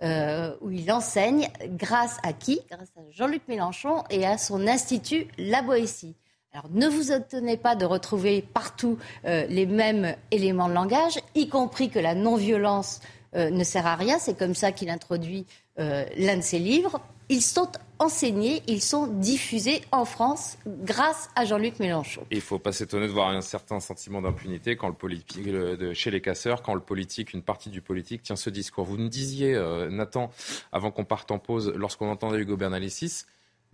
euh, 0.03 0.55
où 0.63 0.71
il 0.71 0.91
enseigne 0.91 1.49
grâce 1.67 2.19
à 2.23 2.33
qui? 2.33 2.61
Grâce 2.71 2.93
à 2.97 3.03
Jean-Luc 3.11 3.43
Mélenchon 3.49 4.03
et 4.09 4.27
à 4.27 4.39
son 4.39 4.67
institut 4.67 5.27
La 5.37 5.61
Boétie. 5.61 6.15
Alors 6.55 6.67
ne 6.71 6.87
vous 6.87 7.13
étonnez 7.13 7.57
pas 7.57 7.77
de 7.77 7.87
retrouver 7.87 8.43
partout 8.43 8.99
les 9.25 9.65
mêmes 9.65 10.15
éléments 10.31 10.69
de 10.69 10.75
langage, 10.75 11.19
y 11.35 11.49
compris 11.49 11.89
que 11.89 11.99
la 11.99 12.15
non-violence 12.15 13.01
euh, 13.35 13.51
ne 13.51 13.65
sert 13.65 13.87
à 13.87 13.97
rien. 13.97 14.19
C'est 14.19 14.37
comme 14.37 14.55
ça 14.55 14.73
qu'il 14.73 14.91
introduit 14.91 15.47
euh, 15.79 16.05
l'un 16.17 16.37
de 16.37 16.43
ses 16.43 16.59
livres. 16.59 17.01
Ils 17.29 17.41
sont 17.41 17.71
enseignés, 17.99 18.63
ils 18.67 18.83
sont 18.83 19.07
diffusés 19.07 19.81
en 19.91 20.05
France 20.05 20.59
grâce 20.67 21.31
à 21.35 21.45
Jean-Luc 21.47 21.79
Mélenchon. 21.79 22.27
il 22.31 22.37
ne 22.37 22.43
faut 22.43 22.59
pas 22.59 22.73
s'étonner 22.73 23.07
de 23.07 23.13
voir 23.13 23.29
un 23.29 23.41
certain 23.41 23.81
sentiment 23.81 24.21
d'impunité 24.21 24.77
quand 24.77 24.89
le 24.89 24.95
politique, 24.95 25.45
de, 25.45 25.93
chez 25.95 26.11
les 26.11 26.21
casseurs, 26.21 26.63
quand 26.63 26.75
le 26.75 26.81
politique, 26.81 27.33
une 27.33 27.43
partie 27.43 27.71
du 27.71 27.81
politique 27.81 28.23
tient 28.23 28.37
ce 28.37 28.51
discours. 28.51 28.85
Vous 28.85 28.99
me 28.99 29.09
disiez, 29.09 29.55
euh, 29.55 29.89
Nathan, 29.89 30.31
avant 30.73 30.91
qu'on 30.91 31.05
parte 31.05 31.31
en 31.31 31.39
pause, 31.39 31.73
lorsqu'on 31.75 32.11
entendait 32.11 32.39
Hugo 32.39 32.57
Bernalicis, 32.57 33.25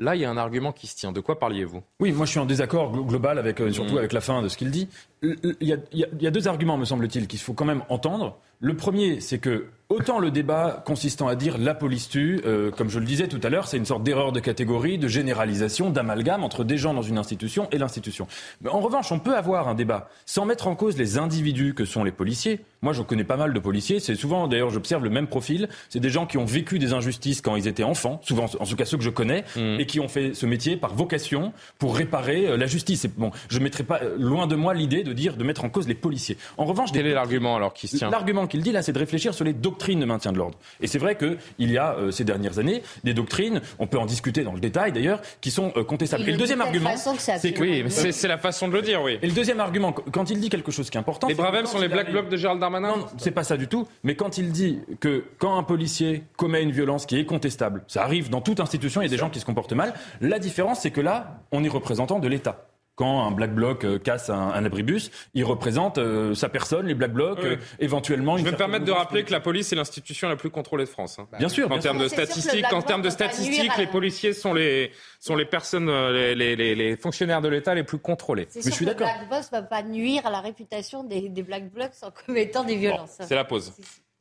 Là, 0.00 0.14
il 0.14 0.20
y 0.20 0.24
a 0.24 0.30
un 0.30 0.36
argument 0.36 0.70
qui 0.70 0.86
se 0.86 0.94
tient. 0.94 1.10
De 1.10 1.18
quoi 1.18 1.40
parliez-vous? 1.40 1.82
Oui, 1.98 2.12
moi 2.12 2.24
je 2.24 2.30
suis 2.30 2.38
en 2.38 2.46
désaccord 2.46 2.92
global 2.92 3.36
avec, 3.36 3.58
surtout 3.72 3.94
mmh. 3.94 3.98
avec 3.98 4.12
la 4.12 4.20
fin 4.20 4.42
de 4.42 4.48
ce 4.48 4.56
qu'il 4.56 4.70
dit. 4.70 4.88
Il 5.22 5.57
y, 5.61 5.72
a, 5.72 5.76
il 5.92 6.07
y, 6.20 6.26
a, 6.26 6.31
deux 6.31 6.46
arguments, 6.46 6.76
me 6.76 6.85
semble-t-il, 6.85 7.26
qu'il 7.26 7.40
faut 7.40 7.52
quand 7.52 7.64
même 7.64 7.83
entendre. 7.88 8.38
Le 8.61 8.74
premier, 8.74 9.20
c'est 9.20 9.38
que 9.38 9.66
autant 9.88 10.18
le 10.18 10.31
débat 10.31 10.83
consistant 10.85 11.28
à 11.28 11.35
dire 11.35 11.57
la 11.59 11.74
police 11.74 12.09
tue, 12.09 12.40
euh, 12.44 12.70
comme 12.70 12.90
je 12.90 12.98
le 12.98 13.07
disais 13.07 13.26
tout 13.26 13.40
à 13.42 13.48
l'heure, 13.48 13.66
c'est 13.68 13.78
une 13.78 13.87
sorte 13.87 14.02
d'erreur 14.02 14.33
de 14.33 14.40
catégorie, 14.40 14.98
de 14.98 15.09
généralisation, 15.09 15.90
d'amalgame 15.90 16.44
entre 16.44 16.62
des 16.64 16.76
gens 16.76 16.92
dans 16.92 17.02
une 17.02 17.18
institution 17.18 17.68
et 17.72 17.78
l'institution. 17.78 18.26
Mais 18.61 18.68
en 18.68 18.81
revanche, 18.81 19.11
on 19.12 19.18
peut 19.18 19.37
avoir 19.37 19.68
un 19.68 19.74
débat 19.74 20.11
sans 20.26 20.44
mettre 20.44 20.66
en 20.66 20.74
cause 20.74 20.98
les 20.98 21.18
individus 21.18 21.72
que 21.74 21.85
sont 21.85 22.04
les 22.04 22.12
policiers. 22.12 22.61
Moi, 22.83 22.92
je 22.92 23.02
connais 23.02 23.24
pas 23.24 23.37
mal 23.37 23.52
de 23.52 23.59
policiers. 23.59 23.98
C'est 23.98 24.14
souvent, 24.14 24.46
d'ailleurs, 24.46 24.70
j'observe 24.70 25.04
le 25.04 25.11
même 25.11 25.26
profil. 25.26 25.68
C'est 25.88 26.00
des 26.00 26.11
gens 26.11 26.26
qui 26.26 26.37
ont 26.37 26.44
vécu 26.44 26.78
des 26.78 26.92
injustices 26.92 27.40
quand 27.40 27.57
ils 27.57 27.66
étaient 27.66 27.85
enfants, 27.85 28.20
souvent, 28.22 28.46
en 28.59 28.66
tout 28.66 28.76
cas 28.76 28.85
ceux 28.85 28.98
que 28.98 29.04
je 29.04 29.11
connais, 29.11 29.44
mmh. 29.57 29.81
et 29.81 29.87
qui 29.87 30.00
ont 30.00 30.09
fait 30.09 30.35
ce 30.35 30.46
métier 30.46 30.76
par 30.76 30.94
vocation 30.94 31.52
pour 31.78 31.96
réparer 31.96 32.46
euh, 32.46 32.57
la 32.57 32.66
justice. 32.66 33.04
Et 33.04 33.11
bon, 33.16 33.31
je 33.48 33.59
mettrai 33.59 33.85
pas 33.85 34.00
euh, 34.02 34.16
loin 34.18 34.46
de 34.46 34.54
moi 34.54 34.74
l'idée 34.74 35.02
de 35.08 35.12
dire 35.12 35.36
de 35.36 35.44
mettre 35.44 35.64
en 35.64 35.70
cause 35.70 35.88
les 35.88 35.94
policiers. 35.94 36.36
En 36.56 36.64
revanche, 36.64 36.90
quel 36.92 37.06
est 37.06 37.14
l'argument 37.14 37.56
alors 37.56 37.72
qui 37.74 37.88
se 37.88 37.96
tient 37.96 38.10
qu'il 38.48 38.62
dit 38.62 38.72
là, 38.72 38.82
c'est 38.82 38.92
de 38.92 38.98
réfléchir 38.98 39.34
sur 39.34 39.44
les 39.44 39.52
doctrines 39.52 40.00
de 40.00 40.04
maintien 40.04 40.32
de 40.32 40.38
l'ordre. 40.38 40.58
Et 40.80 40.86
c'est 40.86 40.98
vrai 40.98 41.16
qu'il 41.16 41.70
y 41.70 41.78
a 41.78 41.94
euh, 41.94 42.10
ces 42.10 42.24
dernières 42.24 42.58
années 42.58 42.82
des 43.04 43.14
doctrines, 43.14 43.60
on 43.78 43.86
peut 43.86 43.98
en 43.98 44.06
discuter 44.06 44.42
dans 44.42 44.52
le 44.52 44.60
détail 44.60 44.92
d'ailleurs, 44.92 45.20
qui 45.40 45.50
sont 45.50 45.72
euh, 45.76 45.84
contestables. 45.84 46.22
Et, 46.28 46.32
le 46.32 46.38
deuxième 46.38 46.60
argument, 46.60 46.90
c'est 46.96 47.52
que 47.52 47.60
oui, 47.60 47.84
c'est 47.88 48.28
la 48.28 48.38
façon 48.38 48.68
de 48.68 48.72
le 48.74 48.82
dire, 48.82 49.02
oui. 49.02 49.18
Et 49.22 49.26
le 49.26 49.32
deuxième 49.32 49.60
argument, 49.60 49.92
quand 49.92 50.30
il 50.30 50.40
dit 50.40 50.48
quelque 50.48 50.72
chose 50.72 50.90
qui 50.90 50.96
est 50.96 51.00
important, 51.00 51.28
les 51.28 51.34
Bravem 51.34 51.66
sont 51.66 51.78
les 51.78 51.88
black 51.88 52.10
blocs 52.10 52.28
de 52.28 52.36
Gérald 52.36 52.60
Darmanin. 52.60 52.96
Non, 52.96 53.06
c'est 53.18 53.30
pas 53.30 53.44
ça 53.44 53.56
du 53.56 53.68
tout. 53.68 53.86
Mais 54.02 54.14
quand 54.14 54.38
il 54.38 54.50
dit 54.50 54.80
que 55.00 55.24
quand 55.38 55.58
un 55.58 55.62
policier 55.62 56.24
commet 56.36 56.62
une 56.62 56.72
violence 56.72 57.06
qui 57.06 57.18
est 57.18 57.24
contestable, 57.24 57.84
ça 57.86 58.02
arrive 58.02 58.30
dans 58.30 58.40
toute 58.40 58.60
institution, 58.60 59.00
il 59.00 59.04
y 59.04 59.08
a 59.08 59.10
des 59.10 59.16
gens 59.16 59.30
qui 59.30 59.40
se 59.40 59.44
comportent 59.44 59.72
mal. 59.72 59.94
La 60.20 60.38
différence, 60.38 60.80
c'est 60.80 60.90
que 60.90 61.00
là, 61.00 61.42
on 61.52 61.64
est 61.64 61.68
représentant 61.68 62.18
de 62.18 62.28
l'État 62.28 62.68
quand 62.98 63.24
un 63.24 63.30
black 63.30 63.54
bloc 63.54 63.84
euh, 63.84 63.98
casse 63.98 64.28
un, 64.28 64.64
abribus, 64.64 65.12
il 65.32 65.44
représente 65.44 65.98
euh, 65.98 66.34
sa 66.34 66.48
personne, 66.48 66.88
les 66.88 66.94
black 66.94 67.12
blocs, 67.12 67.38
euh, 67.44 67.56
éventuellement. 67.78 68.37
Je 68.37 68.42
vais 68.42 68.50
me 68.50 68.56
permettre 68.56 68.84
de 68.84 68.90
rappeler 68.90 69.22
que 69.22 69.30
la 69.30 69.38
police 69.38 69.72
est 69.72 69.76
l'institution 69.76 70.28
la 70.28 70.34
plus 70.34 70.50
contrôlée 70.50 70.84
de 70.84 70.88
France. 70.90 71.20
Hein. 71.20 71.28
bien 71.38 71.48
sûr. 71.48 71.70
En 71.70 71.78
termes 71.78 71.98
de 71.98 72.08
statistiques, 72.08 72.72
en 72.72 72.82
termes 72.82 73.02
de 73.02 73.11
statistiques, 73.11 73.76
les 73.78 73.87
policiers 73.87 74.32
sont 74.32 74.52
les 74.52 74.90
sont 75.20 75.37
les 75.37 75.44
personnes, 75.44 75.88
les, 75.88 76.34
les, 76.34 76.74
les, 76.74 76.96
fonctionnaires 76.96 77.40
de 77.40 77.48
l'État 77.48 77.74
les 77.74 77.84
plus 77.84 77.98
contrôlés. 77.98 78.48
Mais 78.54 78.62
je 78.62 78.70
suis 78.70 78.84
d'accord. 78.84 79.06
Le 79.06 79.26
black 79.26 79.28
bloc 79.28 79.52
ne 79.52 79.58
va 79.58 79.62
pas 79.62 79.82
nuire 79.82 80.26
à 80.26 80.30
la 80.30 80.40
réputation 80.40 81.04
des, 81.04 81.28
des 81.28 81.42
black 81.42 81.70
blocs 81.70 81.92
en 82.02 82.11
commettant 82.11 82.64
des 82.64 82.76
violences. 82.76 83.18
c'est 83.20 83.34
la 83.37 83.44
pause. 83.44 83.72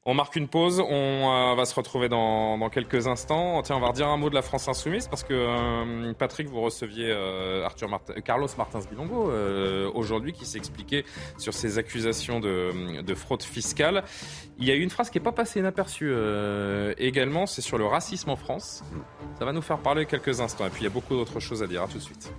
On 0.09 0.13
marque 0.13 0.37
une 0.37 0.47
pause, 0.47 0.79
on 0.79 0.93
euh, 0.93 1.55
va 1.55 1.65
se 1.65 1.75
retrouver 1.75 2.07
dans, 2.07 2.69
quelques 2.69 3.07
instants. 3.07 3.61
Tiens, 3.61 3.75
on 3.75 3.81
va 3.81 3.89
redire 3.89 4.07
un 4.07 4.15
mot 4.15 4.29
de 4.29 4.35
la 4.35 4.41
France 4.41 4.69
Insoumise 4.69 5.09
parce 5.09 5.25
que 5.25 5.33
euh, 5.33 6.13
Patrick, 6.13 6.47
vous 6.47 6.61
receviez 6.61 7.11
euh, 7.11 7.65
Arthur 7.65 7.89
Carlos 8.23 8.47
Martins 8.57 8.79
Bilongo 8.89 9.29
aujourd'hui 9.93 10.31
qui 10.31 10.45
s'expliquait 10.45 11.03
sur 11.37 11.53
ces 11.53 11.77
accusations 11.77 12.39
de, 12.39 13.15
fraude 13.15 13.43
fiscale. 13.43 14.05
Il 14.57 14.65
y 14.65 14.71
a 14.71 14.75
eu 14.75 14.81
une 14.81 14.89
phrase 14.89 15.09
qui 15.09 15.17
n'est 15.17 15.23
pas 15.25 15.33
passée 15.33 15.59
inaperçue 15.59 16.13
également, 16.97 17.45
c'est 17.45 17.61
sur 17.61 17.77
le 17.77 17.85
racisme 17.85 18.29
en 18.29 18.37
France. 18.37 18.83
Ça 19.37 19.43
va 19.43 19.51
nous 19.51 19.61
faire 19.61 19.79
parler 19.79 20.05
quelques 20.05 20.39
instants 20.39 20.65
et 20.65 20.69
puis 20.69 20.83
il 20.83 20.85
y 20.85 20.87
a 20.87 20.93
beaucoup 20.93 21.15
d'autres 21.15 21.41
choses 21.41 21.61
à 21.61 21.67
dire. 21.67 21.83
À 21.83 21.87
tout 21.87 21.97
de 21.97 22.03
suite. 22.03 22.31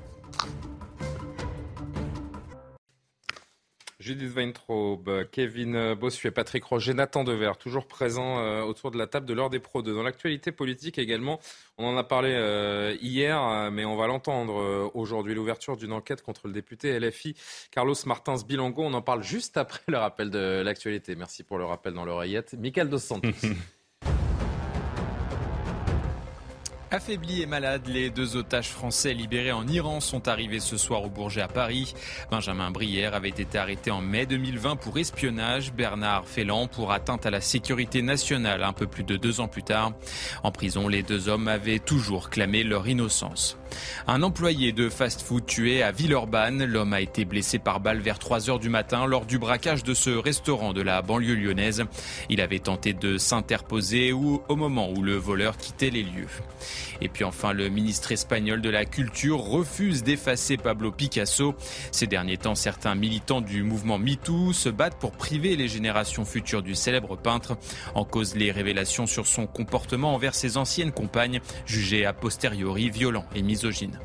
Judith 4.09 4.35
Weintraub, 4.35 5.29
Kevin 5.31 5.93
Bossuet, 5.93 6.31
Patrick 6.31 6.65
Roger, 6.65 6.95
Nathan 6.95 7.25
Dever, 7.25 7.53
toujours 7.59 7.87
présents 7.87 8.39
euh, 8.39 8.63
autour 8.63 8.91
de 8.91 8.97
la 8.97 9.07
table 9.07 9.27
de 9.27 9.35
l'heure 9.35 9.51
des 9.51 9.59
pros 9.59 9.83
Dans 9.83 10.03
l'actualité 10.03 10.51
politique 10.51 10.97
également, 10.97 11.41
on 11.77 11.85
en 11.85 11.95
a 11.99 12.05
parlé 12.05 12.31
euh, 12.33 12.97
hier, 13.03 13.39
euh, 13.43 13.71
mais 13.71 13.85
on 13.85 13.97
va 13.97 14.07
l'entendre 14.07 14.91
aujourd'hui, 14.95 15.35
l'ouverture 15.35 15.77
d'une 15.77 15.93
enquête 15.93 16.23
contre 16.23 16.47
le 16.47 16.55
député 16.55 16.99
LFI 16.99 17.37
Carlos 17.71 17.95
Martins 18.07 18.37
Bilango. 18.49 18.83
On 18.83 18.95
en 18.95 19.03
parle 19.03 19.23
juste 19.23 19.59
après 19.59 19.83
le 19.89 19.99
rappel 19.99 20.31
de 20.31 20.63
l'actualité. 20.65 21.15
Merci 21.15 21.43
pour 21.43 21.59
le 21.59 21.67
rappel 21.67 21.93
dans 21.93 22.07
l'oreillette. 22.07 22.55
Michael 22.55 22.89
Dos 22.89 23.01
Santos. 23.01 23.29
Affaiblis 26.91 27.43
et 27.43 27.47
malades, 27.47 27.87
les 27.87 28.09
deux 28.09 28.37
otages 28.37 28.71
français 28.71 29.13
libérés 29.13 29.53
en 29.53 29.69
Iran 29.69 30.01
sont 30.01 30.27
arrivés 30.27 30.59
ce 30.59 30.79
soir 30.79 31.05
au 31.05 31.11
Bourget 31.11 31.43
à 31.43 31.49
Paris. 31.49 31.93
Benjamin 32.31 32.71
Brière 32.71 33.15
avait 33.15 33.29
été 33.29 33.59
arrêté 33.59 33.91
en 33.91 34.01
mai 34.01 34.25
2020 34.25 34.77
pour 34.77 34.99
espionnage, 34.99 35.75
Bernard 35.75 36.27
Félan 36.27 36.67
pour 36.67 36.91
atteinte 36.91 37.27
à 37.27 37.31
la 37.31 37.43
sécurité 37.43 38.01
nationale 38.01 38.63
un 38.63 38.73
peu 38.73 38.87
plus 38.87 39.05
de 39.05 39.19
deux 39.19 39.41
ans 39.41 39.49
plus 39.49 39.65
tard. 39.65 39.93
En 40.43 40.51
prison, 40.51 40.89
les 40.89 41.03
deux 41.03 41.29
hommes 41.29 41.49
avaient 41.49 41.79
toujours 41.79 42.31
clamé 42.31 42.65
leur 42.65 42.89
innocence. 42.89 43.59
Un 44.07 44.23
employé 44.23 44.73
de 44.73 44.89
fast-food 44.89 45.45
tué 45.45 45.83
à 45.83 45.93
Villeurbanne. 45.93 46.65
L'homme 46.65 46.95
a 46.95 47.03
été 47.03 47.27
blessé 47.27 47.59
par 47.59 47.81
balle 47.81 48.01
vers 48.01 48.19
3 48.19 48.49
heures 48.49 48.59
du 48.59 48.71
matin 48.71 49.05
lors 49.05 49.27
du 49.27 49.39
braquage 49.39 49.85
de 49.85 49.93
ce 49.93 50.09
restaurant 50.09 50.73
de 50.73 50.81
la 50.81 51.03
banlieue 51.03 51.35
lyonnaise. 51.35 51.85
Il 52.31 52.41
avait 52.41 52.61
tenté 52.61 52.95
de 52.95 53.19
s'interposer 53.19 54.13
au 54.13 54.57
moment 54.57 54.91
où 54.91 55.03
le 55.03 55.17
voleur 55.17 55.59
quittait 55.59 55.91
les 55.91 56.03
lieux. 56.03 56.29
Et 57.01 57.09
puis 57.09 57.25
enfin, 57.25 57.53
le 57.53 57.69
ministre 57.69 58.13
espagnol 58.13 58.61
de 58.61 58.71
la 58.71 58.85
Culture 58.85 59.41
refuse 59.41 60.03
d'effacer 60.03 60.57
Pablo 60.57 60.93
Picasso. 60.93 61.55
Ces 61.93 62.07
derniers 62.07 62.37
temps, 62.37 62.55
certains 62.55 62.95
militants 62.95 63.41
du 63.41 63.63
mouvement 63.63 63.99
MeToo 63.99 64.53
se 64.53 64.69
battent 64.69 64.99
pour 64.99 65.13
priver 65.13 65.57
les 65.57 65.69
générations 65.69 66.25
futures 66.25 66.63
du 66.63 66.75
célèbre 66.75 67.17
peintre. 67.17 67.57
En 67.95 68.05
cause 68.05 68.35
les 68.35 68.53
révélations 68.53 69.07
sur 69.07 69.27
son 69.27 69.47
comportement 69.47 70.15
envers 70.15 70.35
ses 70.35 70.57
anciennes 70.57 70.93
compagnes, 70.93 71.41
jugées 71.67 72.07
a 72.07 72.13
posteriori 72.13 72.91
violent 72.91 73.25
et 73.35 73.43
misogynes. 73.43 73.99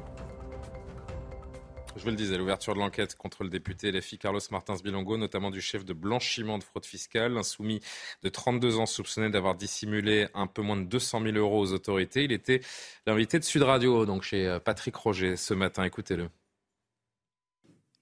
Je 2.03 2.09
vous 2.09 2.11
le 2.11 2.17
disais, 2.17 2.37
l'ouverture 2.37 2.73
de 2.73 2.79
l'enquête 2.79 3.15
contre 3.15 3.45
le 3.45 3.49
député 3.49 3.89
LFI 3.89 4.17
Carlos 4.17 4.41
Martins 4.51 4.75
Bilongo, 4.83 5.15
notamment 5.15 5.51
du 5.51 5.61
chef 5.61 5.85
de 5.85 5.93
blanchiment 5.93 6.57
de 6.57 6.63
fraude 6.65 6.85
fiscale, 6.85 7.37
insoumis 7.37 7.79
de 8.23 8.27
32 8.27 8.77
ans 8.77 8.85
soupçonné 8.85 9.29
d'avoir 9.29 9.55
dissimulé 9.55 10.27
un 10.33 10.45
peu 10.45 10.61
moins 10.61 10.75
de 10.75 10.83
200 10.83 11.21
000 11.21 11.37
euros 11.37 11.61
aux 11.61 11.71
autorités. 11.71 12.25
Il 12.25 12.33
était 12.33 12.59
l'invité 13.07 13.39
de 13.39 13.45
Sud 13.45 13.61
Radio, 13.61 14.05
donc 14.05 14.23
chez 14.23 14.45
euh, 14.45 14.59
Patrick 14.59 14.93
Roger 14.97 15.37
ce 15.37 15.53
matin. 15.53 15.85
Écoutez-le. 15.85 16.27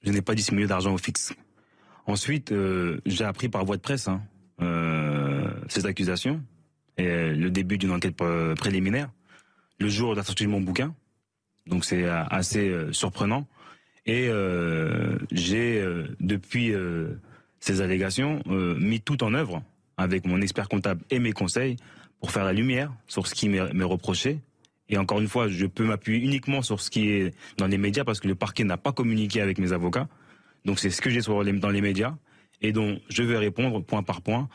Je 0.02 0.12
n'ai 0.12 0.24
pas 0.24 0.34
dissimulé 0.34 0.66
d'argent 0.66 0.96
au 0.96 0.98
fixe. 0.98 1.36
Ensuite, 2.08 2.52
euh, 2.52 3.02
j'ai 3.06 3.24
appris 3.24 3.50
par 3.50 3.64
voie 3.66 3.78
de 3.78 3.84
presse 3.84 4.08
hein, 4.08 4.24
euh, 4.62 5.48
ces 5.70 5.86
accusations 5.86 6.42
et 6.98 7.06
le 7.36 7.52
début 7.52 7.78
d'une 7.78 7.92
enquête 7.92 8.16
préliminaire 8.16 9.12
le 9.78 9.90
jour 9.90 10.16
de 10.16 10.24
sortie 10.24 10.46
de 10.46 10.50
mon 10.50 10.60
bouquin. 10.60 10.96
Donc 11.68 11.86
c'est 11.86 12.10
assez 12.10 12.76
surprenant. 12.94 13.48
Et 14.06 14.28
euh, 14.30 15.18
j'ai, 15.32 15.80
euh, 15.80 16.08
depuis 16.20 16.74
euh, 16.74 17.20
ces 17.60 17.82
allégations, 17.82 18.42
mis 18.48 19.02
tout 19.02 19.24
en 19.24 19.34
œuvre 19.34 19.62
avec 19.98 20.26
mon 20.26 20.42
expert 20.42 20.68
comptable 20.68 21.02
et 21.12 21.20
mes 21.20 21.32
conseils 21.32 21.78
pour 22.20 22.32
faire 22.32 22.44
la 22.44 22.54
lumière 22.54 22.92
sur 23.08 23.28
ce 23.28 23.36
qui 23.36 23.50
m'est 23.50 23.84
reproché. 23.84 24.40
Et 24.90 24.98
encore 24.98 25.22
une 25.22 25.28
fois, 25.28 25.48
je 25.48 25.66
peux 25.68 25.86
m'appuyer 25.86 26.20
uniquement 26.20 26.62
sur 26.62 26.82
ce 26.82 26.90
qui 26.90 27.10
est 27.10 27.36
dans 27.58 27.68
les 27.68 27.78
médias 27.78 28.04
parce 28.04 28.20
que 28.20 28.28
le 28.28 28.36
parquet 28.36 28.64
n'a 28.64 28.78
pas 28.78 28.92
communiqué 28.92 29.42
avec 29.42 29.60
mes 29.60 29.74
avocats. 29.74 30.08
Donc 30.66 30.80
c'est 30.80 30.90
ce 30.90 31.02
que 31.02 31.10
j'ai 31.10 31.22
dans 31.22 31.70
les 31.70 31.82
médias 31.82 32.16
et 32.62 32.72
dont 32.72 33.00
je 33.10 33.24
vais 33.24 33.38
répondre 33.38 33.84
point 33.84 34.04
par 34.04 34.22
point 34.22 34.50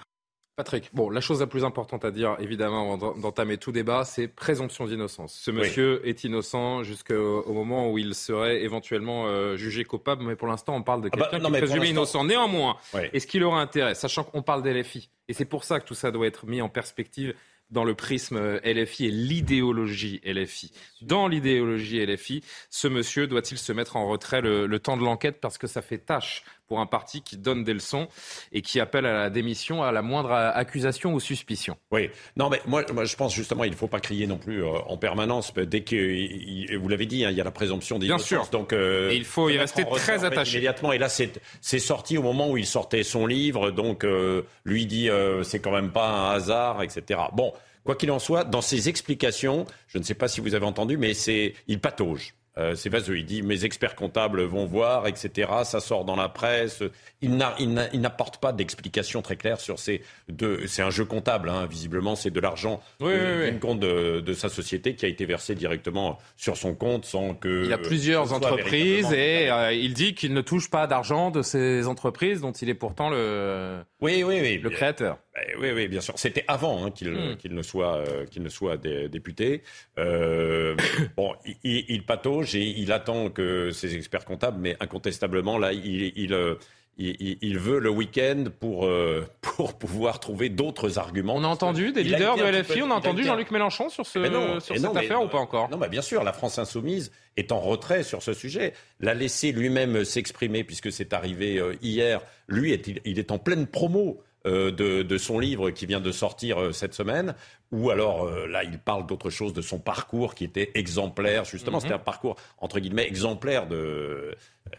Patrick, 0.56 0.88
bon, 0.94 1.10
la 1.10 1.20
chose 1.20 1.40
la 1.40 1.46
plus 1.46 1.64
importante 1.64 2.06
à 2.06 2.10
dire, 2.10 2.34
évidemment, 2.38 2.94
avant 2.94 3.14
d'entamer 3.14 3.58
tout 3.58 3.72
débat, 3.72 4.06
c'est 4.06 4.26
présomption 4.26 4.86
d'innocence. 4.86 5.34
Ce 5.34 5.50
monsieur 5.50 6.00
est 6.08 6.24
innocent 6.24 6.82
jusqu'au 6.82 7.52
moment 7.52 7.90
où 7.90 7.98
il 7.98 8.14
serait 8.14 8.62
éventuellement 8.62 9.26
euh, 9.26 9.58
jugé 9.58 9.84
coupable, 9.84 10.24
mais 10.24 10.34
pour 10.34 10.48
l'instant, 10.48 10.74
on 10.74 10.82
parle 10.82 11.02
de 11.02 11.10
ah 11.12 11.16
bah, 11.18 11.28
quelqu'un 11.30 11.50
qui 11.50 11.54
est 11.54 11.58
présumé 11.58 11.88
innocent. 11.90 12.24
Néanmoins, 12.24 12.78
est-ce 13.12 13.26
qu'il 13.26 13.44
aura 13.44 13.60
intérêt, 13.60 13.94
sachant 13.94 14.24
qu'on 14.24 14.40
parle 14.40 14.62
d'LFI, 14.62 15.10
et 15.28 15.34
c'est 15.34 15.44
pour 15.44 15.62
ça 15.62 15.78
que 15.78 15.84
tout 15.84 15.94
ça 15.94 16.10
doit 16.10 16.26
être 16.26 16.46
mis 16.46 16.62
en 16.62 16.70
perspective 16.70 17.34
dans 17.70 17.84
le 17.84 17.94
prisme 17.94 18.36
euh, 18.36 18.60
LFI 18.64 19.06
et 19.06 19.10
l'idéologie 19.10 20.20
LFI. 20.24 20.72
Dans 21.02 21.28
l'idéologie 21.28 22.04
LFI, 22.04 22.42
ce 22.70 22.88
monsieur 22.88 23.26
doit-il 23.26 23.58
se 23.58 23.72
mettre 23.72 23.96
en 23.96 24.08
retrait 24.08 24.40
le, 24.40 24.66
le 24.66 24.78
temps 24.78 24.96
de 24.96 25.02
l'enquête 25.02 25.40
parce 25.40 25.58
que 25.58 25.66
ça 25.66 25.82
fait 25.82 25.98
tâche 25.98 26.44
pour 26.66 26.80
un 26.80 26.86
parti 26.86 27.22
qui 27.22 27.36
donne 27.36 27.64
des 27.64 27.74
leçons 27.74 28.08
et 28.52 28.62
qui 28.62 28.80
appelle 28.80 29.06
à 29.06 29.12
la 29.12 29.30
démission 29.30 29.82
à 29.82 29.92
la 29.92 30.02
moindre 30.02 30.32
accusation 30.32 31.14
ou 31.14 31.20
suspicion. 31.20 31.76
Oui, 31.90 32.10
non, 32.36 32.48
mais 32.48 32.60
moi, 32.66 32.84
moi 32.92 33.04
je 33.04 33.16
pense 33.16 33.34
justement 33.34 33.64
il 33.64 33.70
ne 33.70 33.76
faut 33.76 33.88
pas 33.88 34.00
crier 34.00 34.26
non 34.26 34.38
plus 34.38 34.64
euh, 34.64 34.78
en 34.86 34.96
permanence. 34.96 35.52
Dès 35.54 35.82
que, 35.82 36.76
vous 36.76 36.88
l'avez 36.88 37.06
dit, 37.06 37.24
hein, 37.24 37.30
il 37.30 37.36
y 37.36 37.40
a 37.40 37.44
la 37.44 37.50
présomption 37.50 37.98
d'innocence. 37.98 38.28
Bien 38.28 38.42
sûr. 38.42 38.50
Donc, 38.50 38.72
euh, 38.72 39.10
et 39.10 39.16
il 39.16 39.24
faut 39.24 39.48
y 39.48 39.58
rester 39.58 39.84
très 39.84 40.24
attaché. 40.24 40.58
Immédiatement. 40.58 40.92
Et 40.92 40.98
là, 40.98 41.08
c'est 41.08 41.78
sorti 41.78 42.18
au 42.18 42.22
moment 42.22 42.50
où 42.50 42.56
il 42.56 42.66
sortait 42.66 43.02
son 43.02 43.26
livre. 43.26 43.70
Donc, 43.70 44.04
euh, 44.04 44.42
lui 44.64 44.86
dit, 44.86 45.08
c'est 45.42 45.60
quand 45.60 45.72
même 45.72 45.92
pas 45.92 46.08
un 46.08 46.30
hasard, 46.32 46.82
etc. 46.82 47.20
Bon, 47.32 47.52
quoi 47.84 47.94
qu'il 47.96 48.10
en 48.10 48.18
soit, 48.18 48.44
dans 48.44 48.60
ses 48.60 48.88
explications, 48.88 49.66
je 49.88 49.98
ne 49.98 50.02
sais 50.02 50.14
pas 50.14 50.28
si 50.28 50.40
vous 50.40 50.54
avez 50.54 50.66
entendu, 50.66 50.96
mais 50.96 51.14
c'est, 51.14 51.54
il 51.68 51.80
patauge. 51.80 52.34
Euh, 52.58 52.74
c'est 52.74 52.88
vaseux. 52.88 53.18
Il 53.18 53.26
dit 53.26 53.42
mes 53.42 53.64
experts 53.64 53.94
comptables 53.96 54.42
vont 54.42 54.64
voir, 54.64 55.06
etc. 55.06 55.50
Ça 55.64 55.80
sort 55.80 56.04
dans 56.04 56.16
la 56.16 56.28
presse. 56.28 56.82
Il 57.20 57.36
n'apporte 57.36 58.38
pas 58.38 58.52
d'explication 58.52 59.22
très 59.22 59.36
claire 59.36 59.60
sur 59.60 59.78
ces 59.78 60.02
deux. 60.28 60.66
C'est 60.66 60.82
un 60.82 60.90
jeu 60.90 61.04
comptable, 61.04 61.48
hein. 61.48 61.66
visiblement, 61.66 62.16
c'est 62.16 62.30
de 62.30 62.40
l'argent 62.40 62.80
oui, 63.00 63.12
d'une 63.44 63.60
compte 63.60 63.80
de, 63.80 64.32
sa 64.34 64.48
société 64.48 64.94
qui 64.94 65.04
a 65.04 65.08
été 65.08 65.24
versé 65.24 65.54
directement 65.54 66.18
sur 66.36 66.56
son 66.56 66.74
compte 66.74 67.04
sans 67.04 67.34
que. 67.34 67.64
Il 67.64 67.72
a 67.72 67.78
plusieurs 67.78 68.32
entreprises 68.32 69.12
et 69.12 69.50
euh, 69.50 69.72
il 69.72 69.94
dit 69.94 70.14
qu'il 70.14 70.32
ne 70.32 70.40
touche 70.40 70.70
pas 70.70 70.86
d'argent 70.86 71.30
de 71.30 71.42
ces 71.42 71.86
entreprises 71.86 72.40
dont 72.40 72.52
il 72.52 72.68
est 72.68 72.74
pourtant 72.74 73.10
le. 73.10 73.78
Oui, 74.00 74.22
oui, 74.24 74.40
oui. 74.40 74.58
Le 74.58 74.70
créateur. 74.70 75.18
Eh 75.36 75.56
oui, 75.56 75.70
oui, 75.74 75.88
bien 75.88 76.00
sûr. 76.00 76.14
C'était 76.18 76.44
avant 76.48 76.84
hein, 76.84 76.88
hmm. 76.88 77.36
qu'il 77.36 77.54
ne 77.54 77.62
soit 77.62 77.96
euh, 77.96 78.24
qu'il 78.26 78.42
ne 78.42 78.48
soit 78.48 78.76
député. 78.76 79.62
Euh, 79.98 80.76
bon, 81.16 81.34
il, 81.64 81.84
il, 81.88 82.04
patauge 82.04 82.45
et 82.54 82.74
il 82.78 82.92
attend 82.92 83.30
que 83.30 83.70
ses 83.70 83.96
experts 83.96 84.24
comptables, 84.24 84.58
mais 84.60 84.76
incontestablement 84.80 85.58
là, 85.58 85.72
il, 85.72 86.12
il 86.16 86.32
euh, 86.32 86.54
il, 86.98 87.58
veut 87.58 87.78
le 87.78 87.90
week-end 87.90 88.44
pour, 88.58 88.88
pour 89.40 89.74
pouvoir 89.74 90.18
trouver 90.18 90.48
d'autres 90.48 90.98
arguments. 90.98 91.34
On 91.36 91.44
a 91.44 91.48
entendu 91.48 91.92
des 91.92 92.02
leaders 92.02 92.36
de 92.36 92.44
LFI, 92.44 92.82
on 92.82 92.90
a 92.90 92.94
entendu 92.94 93.22
Jean-Luc 93.22 93.50
Mélenchon 93.50 93.90
sur, 93.90 94.06
ce, 94.06 94.18
sur 94.60 94.76
cette 94.76 94.96
affaire 94.96 95.22
ou 95.22 95.28
pas 95.28 95.38
encore 95.38 95.68
Non, 95.68 95.76
mais 95.76 95.90
bien 95.90 96.00
sûr, 96.00 96.24
la 96.24 96.32
France 96.32 96.58
insoumise 96.58 97.12
est 97.36 97.52
en 97.52 97.60
retrait 97.60 98.02
sur 98.02 98.22
ce 98.22 98.32
sujet. 98.32 98.72
L'a 99.00 99.12
laissé 99.12 99.52
lui-même 99.52 100.06
s'exprimer 100.06 100.64
puisque 100.64 100.90
c'est 100.90 101.12
arrivé 101.12 101.60
hier. 101.82 102.22
Lui, 102.48 102.72
est, 102.72 102.88
il 103.04 103.18
est 103.18 103.30
en 103.30 103.38
pleine 103.38 103.66
promo 103.66 104.22
euh, 104.46 104.70
de, 104.70 105.18
son 105.18 105.38
livre 105.38 105.70
qui 105.70 105.86
vient 105.86 106.00
de 106.00 106.12
sortir 106.12 106.60
euh, 106.60 106.72
cette 106.72 106.94
semaine, 106.94 107.34
ou 107.72 107.90
alors 107.90 108.24
euh, 108.24 108.46
là, 108.46 108.62
il 108.62 108.78
parle 108.78 109.06
d'autre 109.06 109.28
chose, 109.28 109.52
de 109.52 109.62
son 109.62 109.78
parcours 109.78 110.34
qui 110.34 110.44
était 110.44 110.70
exemplaire, 110.74 111.44
justement, 111.44 111.80
c'était 111.80 111.94
mhm. 111.94 112.00
un 112.00 112.04
parcours, 112.04 112.36
entre 112.58 112.78
guillemets, 112.78 113.06
exemplaire 113.06 113.66
de... 113.66 114.36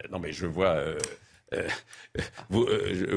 non 0.10 0.20
mais 0.20 0.32
je 0.32 0.46
vois... 0.46 0.78
vous, 2.50 2.68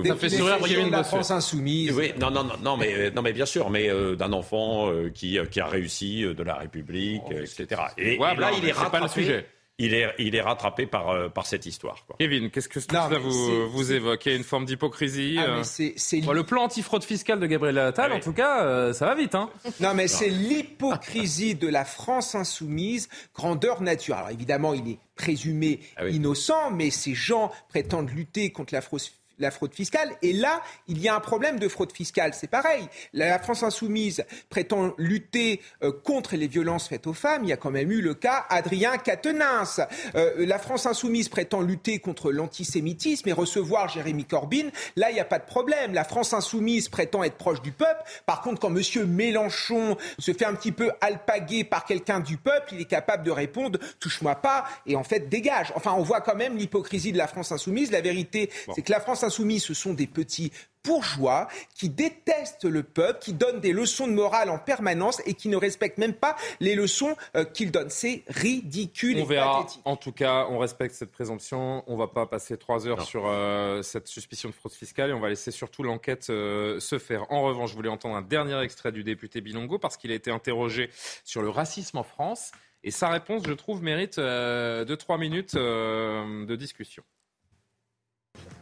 ça 0.05 0.17
fait 0.17 0.29
sourire 0.29 0.89
la 0.91 1.05
France 1.05 1.31
insoumise. 1.31 1.93
Oui, 1.93 2.13
non, 2.19 2.31
non, 2.31 2.45
non, 2.63 2.77
mais 2.77 3.11
non, 3.11 3.23
mais 3.23 3.33
bien 3.33 3.47
sûr, 3.47 3.71
mais 3.71 3.89
d'un 4.17 4.33
enfant 4.33 4.91
qui, 5.15 5.39
qui 5.51 5.61
a 5.61 5.67
réussi 5.67 6.23
de 6.23 6.43
la 6.43 6.55
République, 6.55 7.23
oh, 7.27 7.33
etc. 7.33 7.83
Et, 7.99 8.19
là, 8.19 8.51
il 8.57 8.69
est 8.69 8.73
rattrapé. 8.73 8.99
Pas 8.99 9.05
le 9.05 9.09
sujet 9.09 9.47
il 9.81 9.95
est, 9.95 10.15
il 10.19 10.37
est 10.37 10.43
rattrapé 10.43 10.87
par, 10.87 11.09
euh, 11.09 11.29
par 11.29 11.47
cette 11.47 11.65
histoire. 11.65 12.05
Quoi. 12.07 12.17
Kevin, 12.19 12.51
qu'est-ce 12.51 12.69
que 12.69 12.81
cela 12.81 13.09
vous, 13.19 13.69
vous 13.71 13.93
évoquez 13.93 14.37
Une 14.37 14.45
forme 14.45 14.67
d'hypocrisie 14.67 15.39
ah, 15.39 15.63
euh 15.63 16.33
Le 16.33 16.43
plan 16.43 16.65
antifraude 16.65 17.03
fiscale 17.03 17.41
de 17.41 17.47
Gabriel 17.47 17.79
Attal, 17.79 18.11
ah 18.13 18.17
en 18.17 18.21
tout 18.21 18.35
cas, 18.35 18.65
euh, 18.65 18.93
ça 18.93 19.07
va 19.07 19.15
vite. 19.15 19.35
Hein 19.35 19.49
non, 19.81 19.95
mais 19.95 20.07
c'est 20.07 20.29
l'hypocrisie 20.29 21.55
de 21.55 21.67
la 21.67 21.87
France 21.87 22.35
insoumise, 22.35 23.09
grandeur 23.35 23.81
nature. 23.81 24.17
Alors 24.17 24.31
évidemment, 24.31 24.75
il 24.75 24.87
est 24.87 24.99
présumé 25.17 25.81
ah 25.97 26.07
innocent, 26.09 26.71
mais 26.71 26.91
ces 26.91 27.15
gens 27.15 27.51
prétendent 27.69 28.11
lutter 28.11 28.51
contre 28.51 28.75
la 28.75 28.83
fraude 28.83 29.01
la 29.41 29.51
fraude 29.51 29.75
fiscale. 29.75 30.11
Et 30.23 30.33
là, 30.33 30.63
il 30.87 30.99
y 30.99 31.09
a 31.09 31.15
un 31.15 31.21
problème 31.21 31.59
de 31.59 31.69
fraude 31.69 31.93
fiscale. 31.93 32.33
C'est 32.35 32.51
pareil. 32.51 32.89
La 33.13 33.39
France 33.39 33.63
insoumise 33.63 34.25
prétend 34.49 34.95
lutter 34.99 35.61
euh, 35.83 35.93
contre 35.93 36.37
les 36.37 36.47
violences 36.47 36.89
faites 36.89 37.07
aux 37.07 37.13
femmes. 37.13 37.45
Il 37.45 37.49
y 37.49 37.53
a 37.53 37.57
quand 37.57 37.71
même 37.71 37.91
eu 37.91 38.01
le 38.01 38.15
cas 38.15 38.47
Adrien 38.49 38.97
Quatennens. 38.99 39.81
Euh, 40.15 40.47
la 40.47 40.59
France 40.59 40.87
insoumise 40.87 41.29
prétend 41.29 41.61
lutter 41.61 41.99
contre 41.99 42.31
l'antisémitisme 42.31 43.29
et 43.29 43.33
recevoir 43.33 43.89
Jérémy 43.89 44.25
Corbyn. 44.25 44.71
Là, 44.97 45.11
il 45.11 45.15
n'y 45.15 45.21
a 45.21 45.25
pas 45.25 45.39
de 45.39 45.47
problème. 45.47 45.95
La 45.95 46.05
France 46.05 46.33
insoumise 46.33 46.89
prétend 46.89 47.25
être 47.25 47.37
proche 47.37 47.63
du 47.63 47.73
peuple. 47.73 48.03
Par 48.27 48.43
contre, 48.43 48.61
quand 48.61 48.75
M. 48.75 49.07
Mélenchon 49.07 49.97
se 50.19 50.33
fait 50.33 50.45
un 50.45 50.55
petit 50.55 50.73
peu 50.73 50.91
alpaguer 51.01 51.65
par 51.65 51.85
quelqu'un 51.85 52.21
du 52.21 52.37
peuple, 52.37 52.75
il 52.75 52.81
est 52.81 52.85
capable 52.85 53.25
de 53.25 53.31
répondre 53.31 53.79
touche-moi 53.99 54.37
pas 54.37 54.65
et 54.87 54.97
en 54.97 55.05
fait 55.05 55.29
dégage. 55.29 55.73
Enfin, 55.75 55.95
on 55.97 56.03
voit 56.03 56.21
quand 56.21 56.35
même 56.35 56.57
l'hypocrisie 56.57 57.13
de 57.13 57.19
la 57.19 57.27
France 57.27 57.53
insoumise. 57.53 57.91
La 57.91 58.01
vérité, 58.01 58.51
c'est 58.75 58.83
que 58.83 58.93
la 58.93 59.01
France 59.01 59.25
insoumis, 59.31 59.61
ce 59.61 59.75
sont 59.75 59.95
des 59.95 60.09
petits 60.09 60.51
bourgeois 60.85 61.47
qui 61.75 61.89
déteste 61.89 62.65
le 62.65 62.83
peuple, 62.83 63.21
qui 63.21 63.33
donne 63.33 63.61
des 63.61 63.73
leçons 63.73 64.07
de 64.09 64.13
morale 64.13 64.51
en 64.51 64.59
permanence 64.59 65.23
et 65.25 65.35
qui 65.35 65.49
ne 65.49 65.57
respecte 65.57 65.99
même 65.99 66.15
pas 66.15 66.37
les 66.59 66.75
leçons 66.75 67.17
euh, 67.37 67.45
qu'il 67.45 67.71
donne. 67.71 67.91
C'est 67.91 68.25
ridicule 68.29 69.19
on 69.19 69.21
et 69.21 69.27
verra. 69.27 69.59
pathétique. 69.59 69.83
En 69.85 69.97
tout 69.97 70.13
cas, 70.13 70.47
on 70.51 70.59
respecte 70.59 70.95
cette 70.95 71.13
présomption. 71.13 71.85
On 71.87 71.95
ne 71.95 71.99
va 71.99 72.09
pas 72.09 72.27
passer 72.27 72.57
trois 72.57 72.89
heures 72.89 73.03
sur 73.03 73.27
euh, 73.27 73.83
cette 73.83 74.09
suspicion 74.09 74.49
de 74.49 74.55
fraude 74.55 74.73
fiscale 74.73 75.11
et 75.11 75.13
on 75.13 75.21
va 75.21 75.29
laisser 75.29 75.51
surtout 75.51 75.83
l'enquête 75.83 76.29
euh, 76.31 76.81
se 76.81 76.99
faire. 76.99 77.31
En 77.31 77.43
revanche, 77.43 77.71
je 77.71 77.77
voulais 77.77 77.89
entendre 77.89 78.17
un 78.17 78.23
dernier 78.23 78.59
extrait 78.61 78.93
du 78.93 79.05
député 79.05 79.41
Bilongo 79.41 79.79
parce 79.79 79.97
qu'il 79.97 80.11
a 80.11 80.15
été 80.15 80.31
interrogé 80.31 80.91
sur 81.25 81.43
le 81.43 81.51
racisme 81.51 81.99
en 81.99 82.05
France. 82.05 82.53
Et 82.83 82.91
sa 82.91 83.11
réponse, 83.11 83.43
je 83.47 83.53
trouve, 83.53 83.83
mérite 83.83 84.17
deux, 84.17 84.97
trois 84.97 85.19
minutes 85.19 85.55
de 85.55 86.57
discussion. 86.57 87.05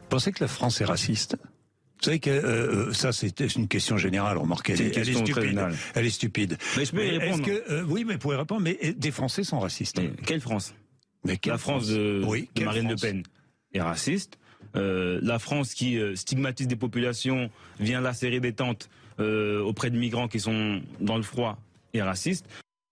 Vous 0.09 0.17
pensez 0.17 0.33
que 0.33 0.43
la 0.43 0.49
France 0.49 0.81
est 0.81 0.87
raciste? 0.87 1.37
Vous 1.37 2.05
savez 2.05 2.19
que 2.19 2.31
euh, 2.31 2.95
ça, 2.95 3.13
c'était 3.13 3.47
une 3.47 3.69
question 3.69 3.99
générale, 3.99 4.39
remarquez. 4.39 4.73
Elle, 4.73 4.93
elle, 4.97 5.09
est 5.11 5.13
stupide. 5.13 5.61
Elle 5.95 6.07
est 6.07 6.11
stupide. 6.11 6.57
Mais 6.79 6.87
je 6.87 6.93
peux 6.93 7.07
y 7.07 7.19
répondre. 7.19 7.45
Que, 7.45 7.71
euh, 7.71 7.85
oui, 7.87 8.05
mais 8.07 8.15
vous 8.15 8.19
pouvez 8.19 8.37
répondre. 8.37 8.63
Mais 8.63 8.95
des 8.97 9.11
Français 9.11 9.45
sont 9.45 9.61
racistes. 9.61 10.01
Mais 10.01 10.13
quelle 10.25 10.41
France? 10.41 10.75
Mais 11.27 11.37
quelle 11.37 11.53
La 11.53 11.59
France, 11.59 11.89
de, 11.89 12.23
oui, 12.27 12.49
de 12.55 12.65
Marine 12.65 12.89
France? 12.89 13.03
Le 13.03 13.09
Pen 13.09 13.23
est 13.75 13.83
raciste. 13.83 14.39
Euh, 14.77 15.21
la 15.23 15.39
France 15.39 15.75
qui 15.75 16.01
stigmatise 16.15 16.69
des 16.69 16.77
populations, 16.77 17.51
vient 17.79 18.01
lacérer 18.01 18.41
des 18.41 18.55
tentes 18.55 18.89
auprès 19.19 19.91
de 19.91 19.99
migrants 19.99 20.29
qui 20.29 20.41
sont 20.41 20.81
dans 21.01 21.19
le 21.19 21.23
froid 21.23 21.59
est 21.93 22.01
raciste. 22.01 22.47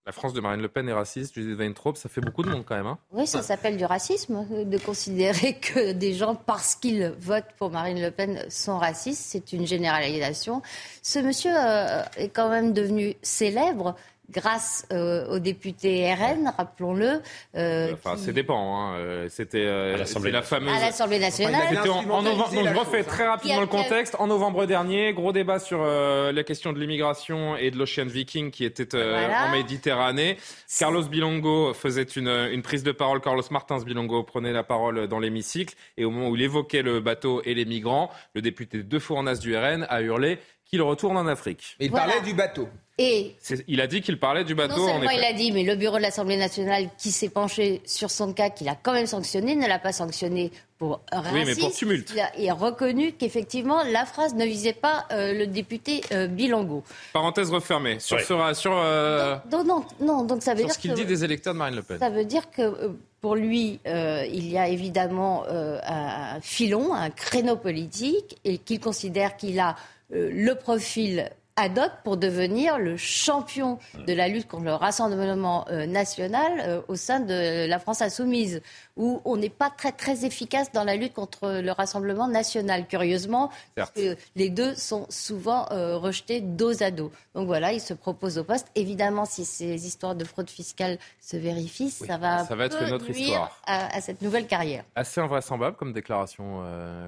La 0.07 0.13
France 0.13 0.33
de 0.33 0.41
Marine 0.41 0.63
Le 0.63 0.69
Pen 0.69 0.89
est 0.89 0.93
raciste, 0.93 1.35
Judith 1.35 1.59
Weintraub, 1.59 1.97
ça 1.97 2.09
fait 2.09 2.21
beaucoup 2.21 2.45
de 2.45 2.49
monde 2.49 2.63
quand 2.65 2.77
même. 2.77 2.87
Hein 2.87 2.99
oui, 3.11 3.27
ça 3.27 3.43
s'appelle 3.43 3.77
du 3.77 3.85
racisme, 3.85 4.47
de 4.65 4.79
considérer 4.79 5.55
que 5.61 5.91
des 5.91 6.15
gens, 6.15 6.37
parce 6.37 6.77
qu'ils 6.77 7.13
votent 7.19 7.53
pour 7.59 7.73
Marine 7.73 8.01
Le 8.01 8.13
Pen, 8.13 8.49
sont 8.49 8.79
racistes. 8.79 9.25
C'est 9.27 9.53
une 9.53 9.67
généralisation. 9.67 10.63
Ce 11.03 11.19
monsieur 11.19 11.51
euh, 11.53 12.05
est 12.17 12.29
quand 12.29 12.49
même 12.49 12.73
devenu 12.73 13.17
célèbre 13.21 13.97
grâce 14.31 14.87
euh, 14.93 15.27
au 15.29 15.39
député 15.39 16.13
RN, 16.13 16.53
rappelons-le. 16.57 17.21
Euh, 17.55 17.93
enfin, 17.93 18.17
c'est 18.17 18.33
dépend. 18.33 18.81
Hein. 18.81 18.97
Euh, 18.97 19.29
C'était 19.31 19.65
euh, 19.65 19.97
la 19.97 20.43
fameuse. 20.43 20.77
À 20.77 20.81
l'Assemblée 20.81 21.19
nationale. 21.19 21.63
C'était 21.71 21.89
en, 21.89 22.09
en, 22.11 22.23
novembre. 22.23 22.53
Donc, 22.53 22.69
je 22.69 22.75
refais 22.75 23.05
très 23.05 23.27
rapidement 23.27 23.61
le 23.61 23.67
contexte. 23.67 24.17
En 24.19 24.27
novembre 24.27 24.67
dernier, 24.67 25.13
gros 25.13 25.33
débat 25.33 25.59
sur 25.59 25.81
euh, 25.83 26.33
la 26.33 26.45
question 26.45 26.73
de 26.73 26.79
l'immigration 26.79 27.57
et 27.57 27.71
de 27.71 27.79
l'Ocean 27.79 28.07
Viking 28.07 28.51
qui 28.51 28.65
était 28.65 28.87
voilà. 28.97 29.47
en 29.47 29.53
Méditerranée. 29.53 30.39
Carlos 30.79 31.05
Bilongo 31.05 31.75
faisait 31.75 32.03
une, 32.03 32.29
une, 32.29 32.63
prise 32.63 32.83
de 32.83 32.93
parole. 32.93 33.21
Carlos 33.21 33.43
Martins 33.51 33.83
Bilongo 33.83 34.23
prenait 34.23 34.53
la 34.53 34.63
parole 34.63 35.07
dans 35.09 35.19
l'hémicycle. 35.19 35.75
Et 35.97 36.05
au 36.05 36.11
moment 36.11 36.29
où 36.29 36.37
il 36.37 36.43
évoquait 36.43 36.83
le 36.83 37.01
bateau 37.01 37.43
et 37.45 37.55
les 37.55 37.65
migrants, 37.65 38.11
le 38.35 38.43
député 38.43 38.83
de 38.83 38.99
Fournas 38.99 39.37
du 39.37 39.57
RN 39.57 39.87
a 39.89 40.01
hurlé 40.03 40.39
qu'il 40.65 40.83
retourne 40.83 41.17
en 41.17 41.27
Afrique. 41.27 41.77
Mais 41.79 41.87
il 41.87 41.91
voilà. 41.91 42.07
parlait 42.07 42.23
du 42.23 42.35
bateau. 42.35 42.69
Et 42.99 43.37
il 43.69 43.83
a 43.83 43.87
dit 43.87 44.01
qu'il 44.01 44.19
parlait 44.19 44.45
du 44.45 44.55
bateau. 44.55 44.79
Non 44.79 44.87
seulement 44.87 45.11
en 45.11 45.11
il 45.11 45.23
a 45.23 45.35
dit, 45.35 45.53
mais 45.53 45.65
le 45.65 45.77
bureau 45.77 45.99
de 45.99 46.03
l'Assemblée 46.03 46.39
nationale 46.39 46.89
qui 46.97 47.13
s'est 47.13 47.29
penché 47.29 47.83
sur 47.85 48.11
son 48.11 48.33
cas, 48.33 48.49
qu'il 48.49 48.69
a 48.71 48.75
quand 48.75 48.95
même 48.95 49.07
sanctionné, 49.07 49.55
ne 49.55 49.69
l'a 49.69 49.79
pas 49.79 49.93
sanctionné 49.93 50.51
pour 50.79 51.03
racisme. 51.13 51.35
Oui, 51.35 51.43
mais 51.45 51.55
pour 51.57 51.73
tumulte. 51.73 52.11
Il 52.15 52.21
a, 52.21 52.31
il 52.39 52.49
a 52.49 52.55
reconnu 52.55 53.13
qu'effectivement 53.13 53.83
la 53.83 54.07
phrase 54.07 54.35
ne 54.35 54.47
visait 54.47 54.73
pas 54.73 55.05
euh, 55.13 55.35
le 55.35 55.47
député 55.47 56.01
euh, 56.13 56.27
Bilongo. 56.27 56.85
Parenthèse 57.13 57.51
refermée. 57.51 57.99
Sur, 58.01 58.17
ouais. 58.17 58.23
ce, 58.23 58.61
sur 58.61 58.73
euh, 58.75 59.37
donc, 59.51 59.67
non, 59.67 59.85
non, 60.01 60.23
donc 60.25 60.43
ça 60.43 60.55
veut 60.55 60.61
sur 60.61 60.69
dire 60.69 60.75
ce 60.75 60.79
qu'il 60.79 60.95
dit 60.95 61.05
des 61.05 61.23
électeurs 61.23 61.53
de 61.53 61.59
Marine 61.59 61.77
Le 61.77 61.83
Pen. 61.83 61.99
Ça 61.99 62.09
veut 62.09 62.25
dire 62.25 62.51
que 62.51 62.93
pour 63.21 63.35
lui, 63.35 63.79
il 63.85 64.49
y 64.49 64.57
a 64.57 64.69
évidemment 64.69 65.45
un 65.49 66.41
filon, 66.41 66.95
un 66.95 67.11
créneau 67.11 67.57
politique, 67.57 68.39
et 68.45 68.57
qu'il 68.57 68.81
considère 68.81 69.37
qu'il 69.37 69.59
a 69.59 69.77
le 70.11 70.55
profil 70.55 71.29
ad 71.57 71.79
hoc 71.79 71.91
pour 72.05 72.19
devenir 72.19 72.79
le 72.79 72.99
champion 72.99 73.79
de 74.07 74.13
la 74.13 74.29
lutte 74.29 74.47
contre 74.47 74.65
le 74.65 74.75
rassemblement 74.75 75.67
euh, 75.71 75.87
national 75.87 76.61
euh, 76.61 76.83
au 76.89 76.97
sein 76.97 77.21
de 77.21 77.67
la 77.67 77.79
France 77.79 78.03
insoumise, 78.03 78.61
où 78.97 79.23
on 79.25 79.39
n'est 79.39 79.49
pas 79.49 79.71
très 79.71 79.93
très 79.93 80.27
efficace 80.27 80.71
dans 80.73 80.85
la 80.85 80.97
lutte 80.97 81.15
contre 81.15 81.61
le 81.63 81.73
rassemblement 81.73 82.29
national, 82.29 82.87
curieusement, 82.87 83.51
parce 83.75 83.91
que 83.91 84.17
les 84.37 84.51
deux 84.51 84.75
sont 84.75 85.07
souvent 85.09 85.67
euh, 85.73 85.97
rejetés 85.97 86.43
dos 86.43 86.83
à 86.83 86.91
dos. 86.91 87.11
Donc 87.35 87.47
voilà, 87.47 87.73
il 87.73 87.81
se 87.81 87.95
propose 87.95 88.37
au 88.37 88.45
poste. 88.45 88.69
Évidemment, 88.75 89.25
si 89.25 89.47
ces 89.47 89.87
histoires 89.87 90.15
de 90.15 90.25
fraude 90.25 90.51
fiscale 90.51 90.99
se 91.21 91.39
vérifient, 91.39 91.85
oui, 92.01 92.07
ça 92.07 92.19
va, 92.19 92.45
ça 92.45 92.55
va 92.55 92.67
être 92.67 92.83
une 92.83 92.93
autre 92.93 93.09
histoire 93.09 93.59
à, 93.67 93.97
à, 93.97 94.01
cette 94.03 94.21
nouvelle 94.21 94.47
carrière. 94.47 94.85
Assez 94.95 95.21
invraisemblable 95.21 95.77
comme 95.77 95.95
déclaration, 95.95 96.63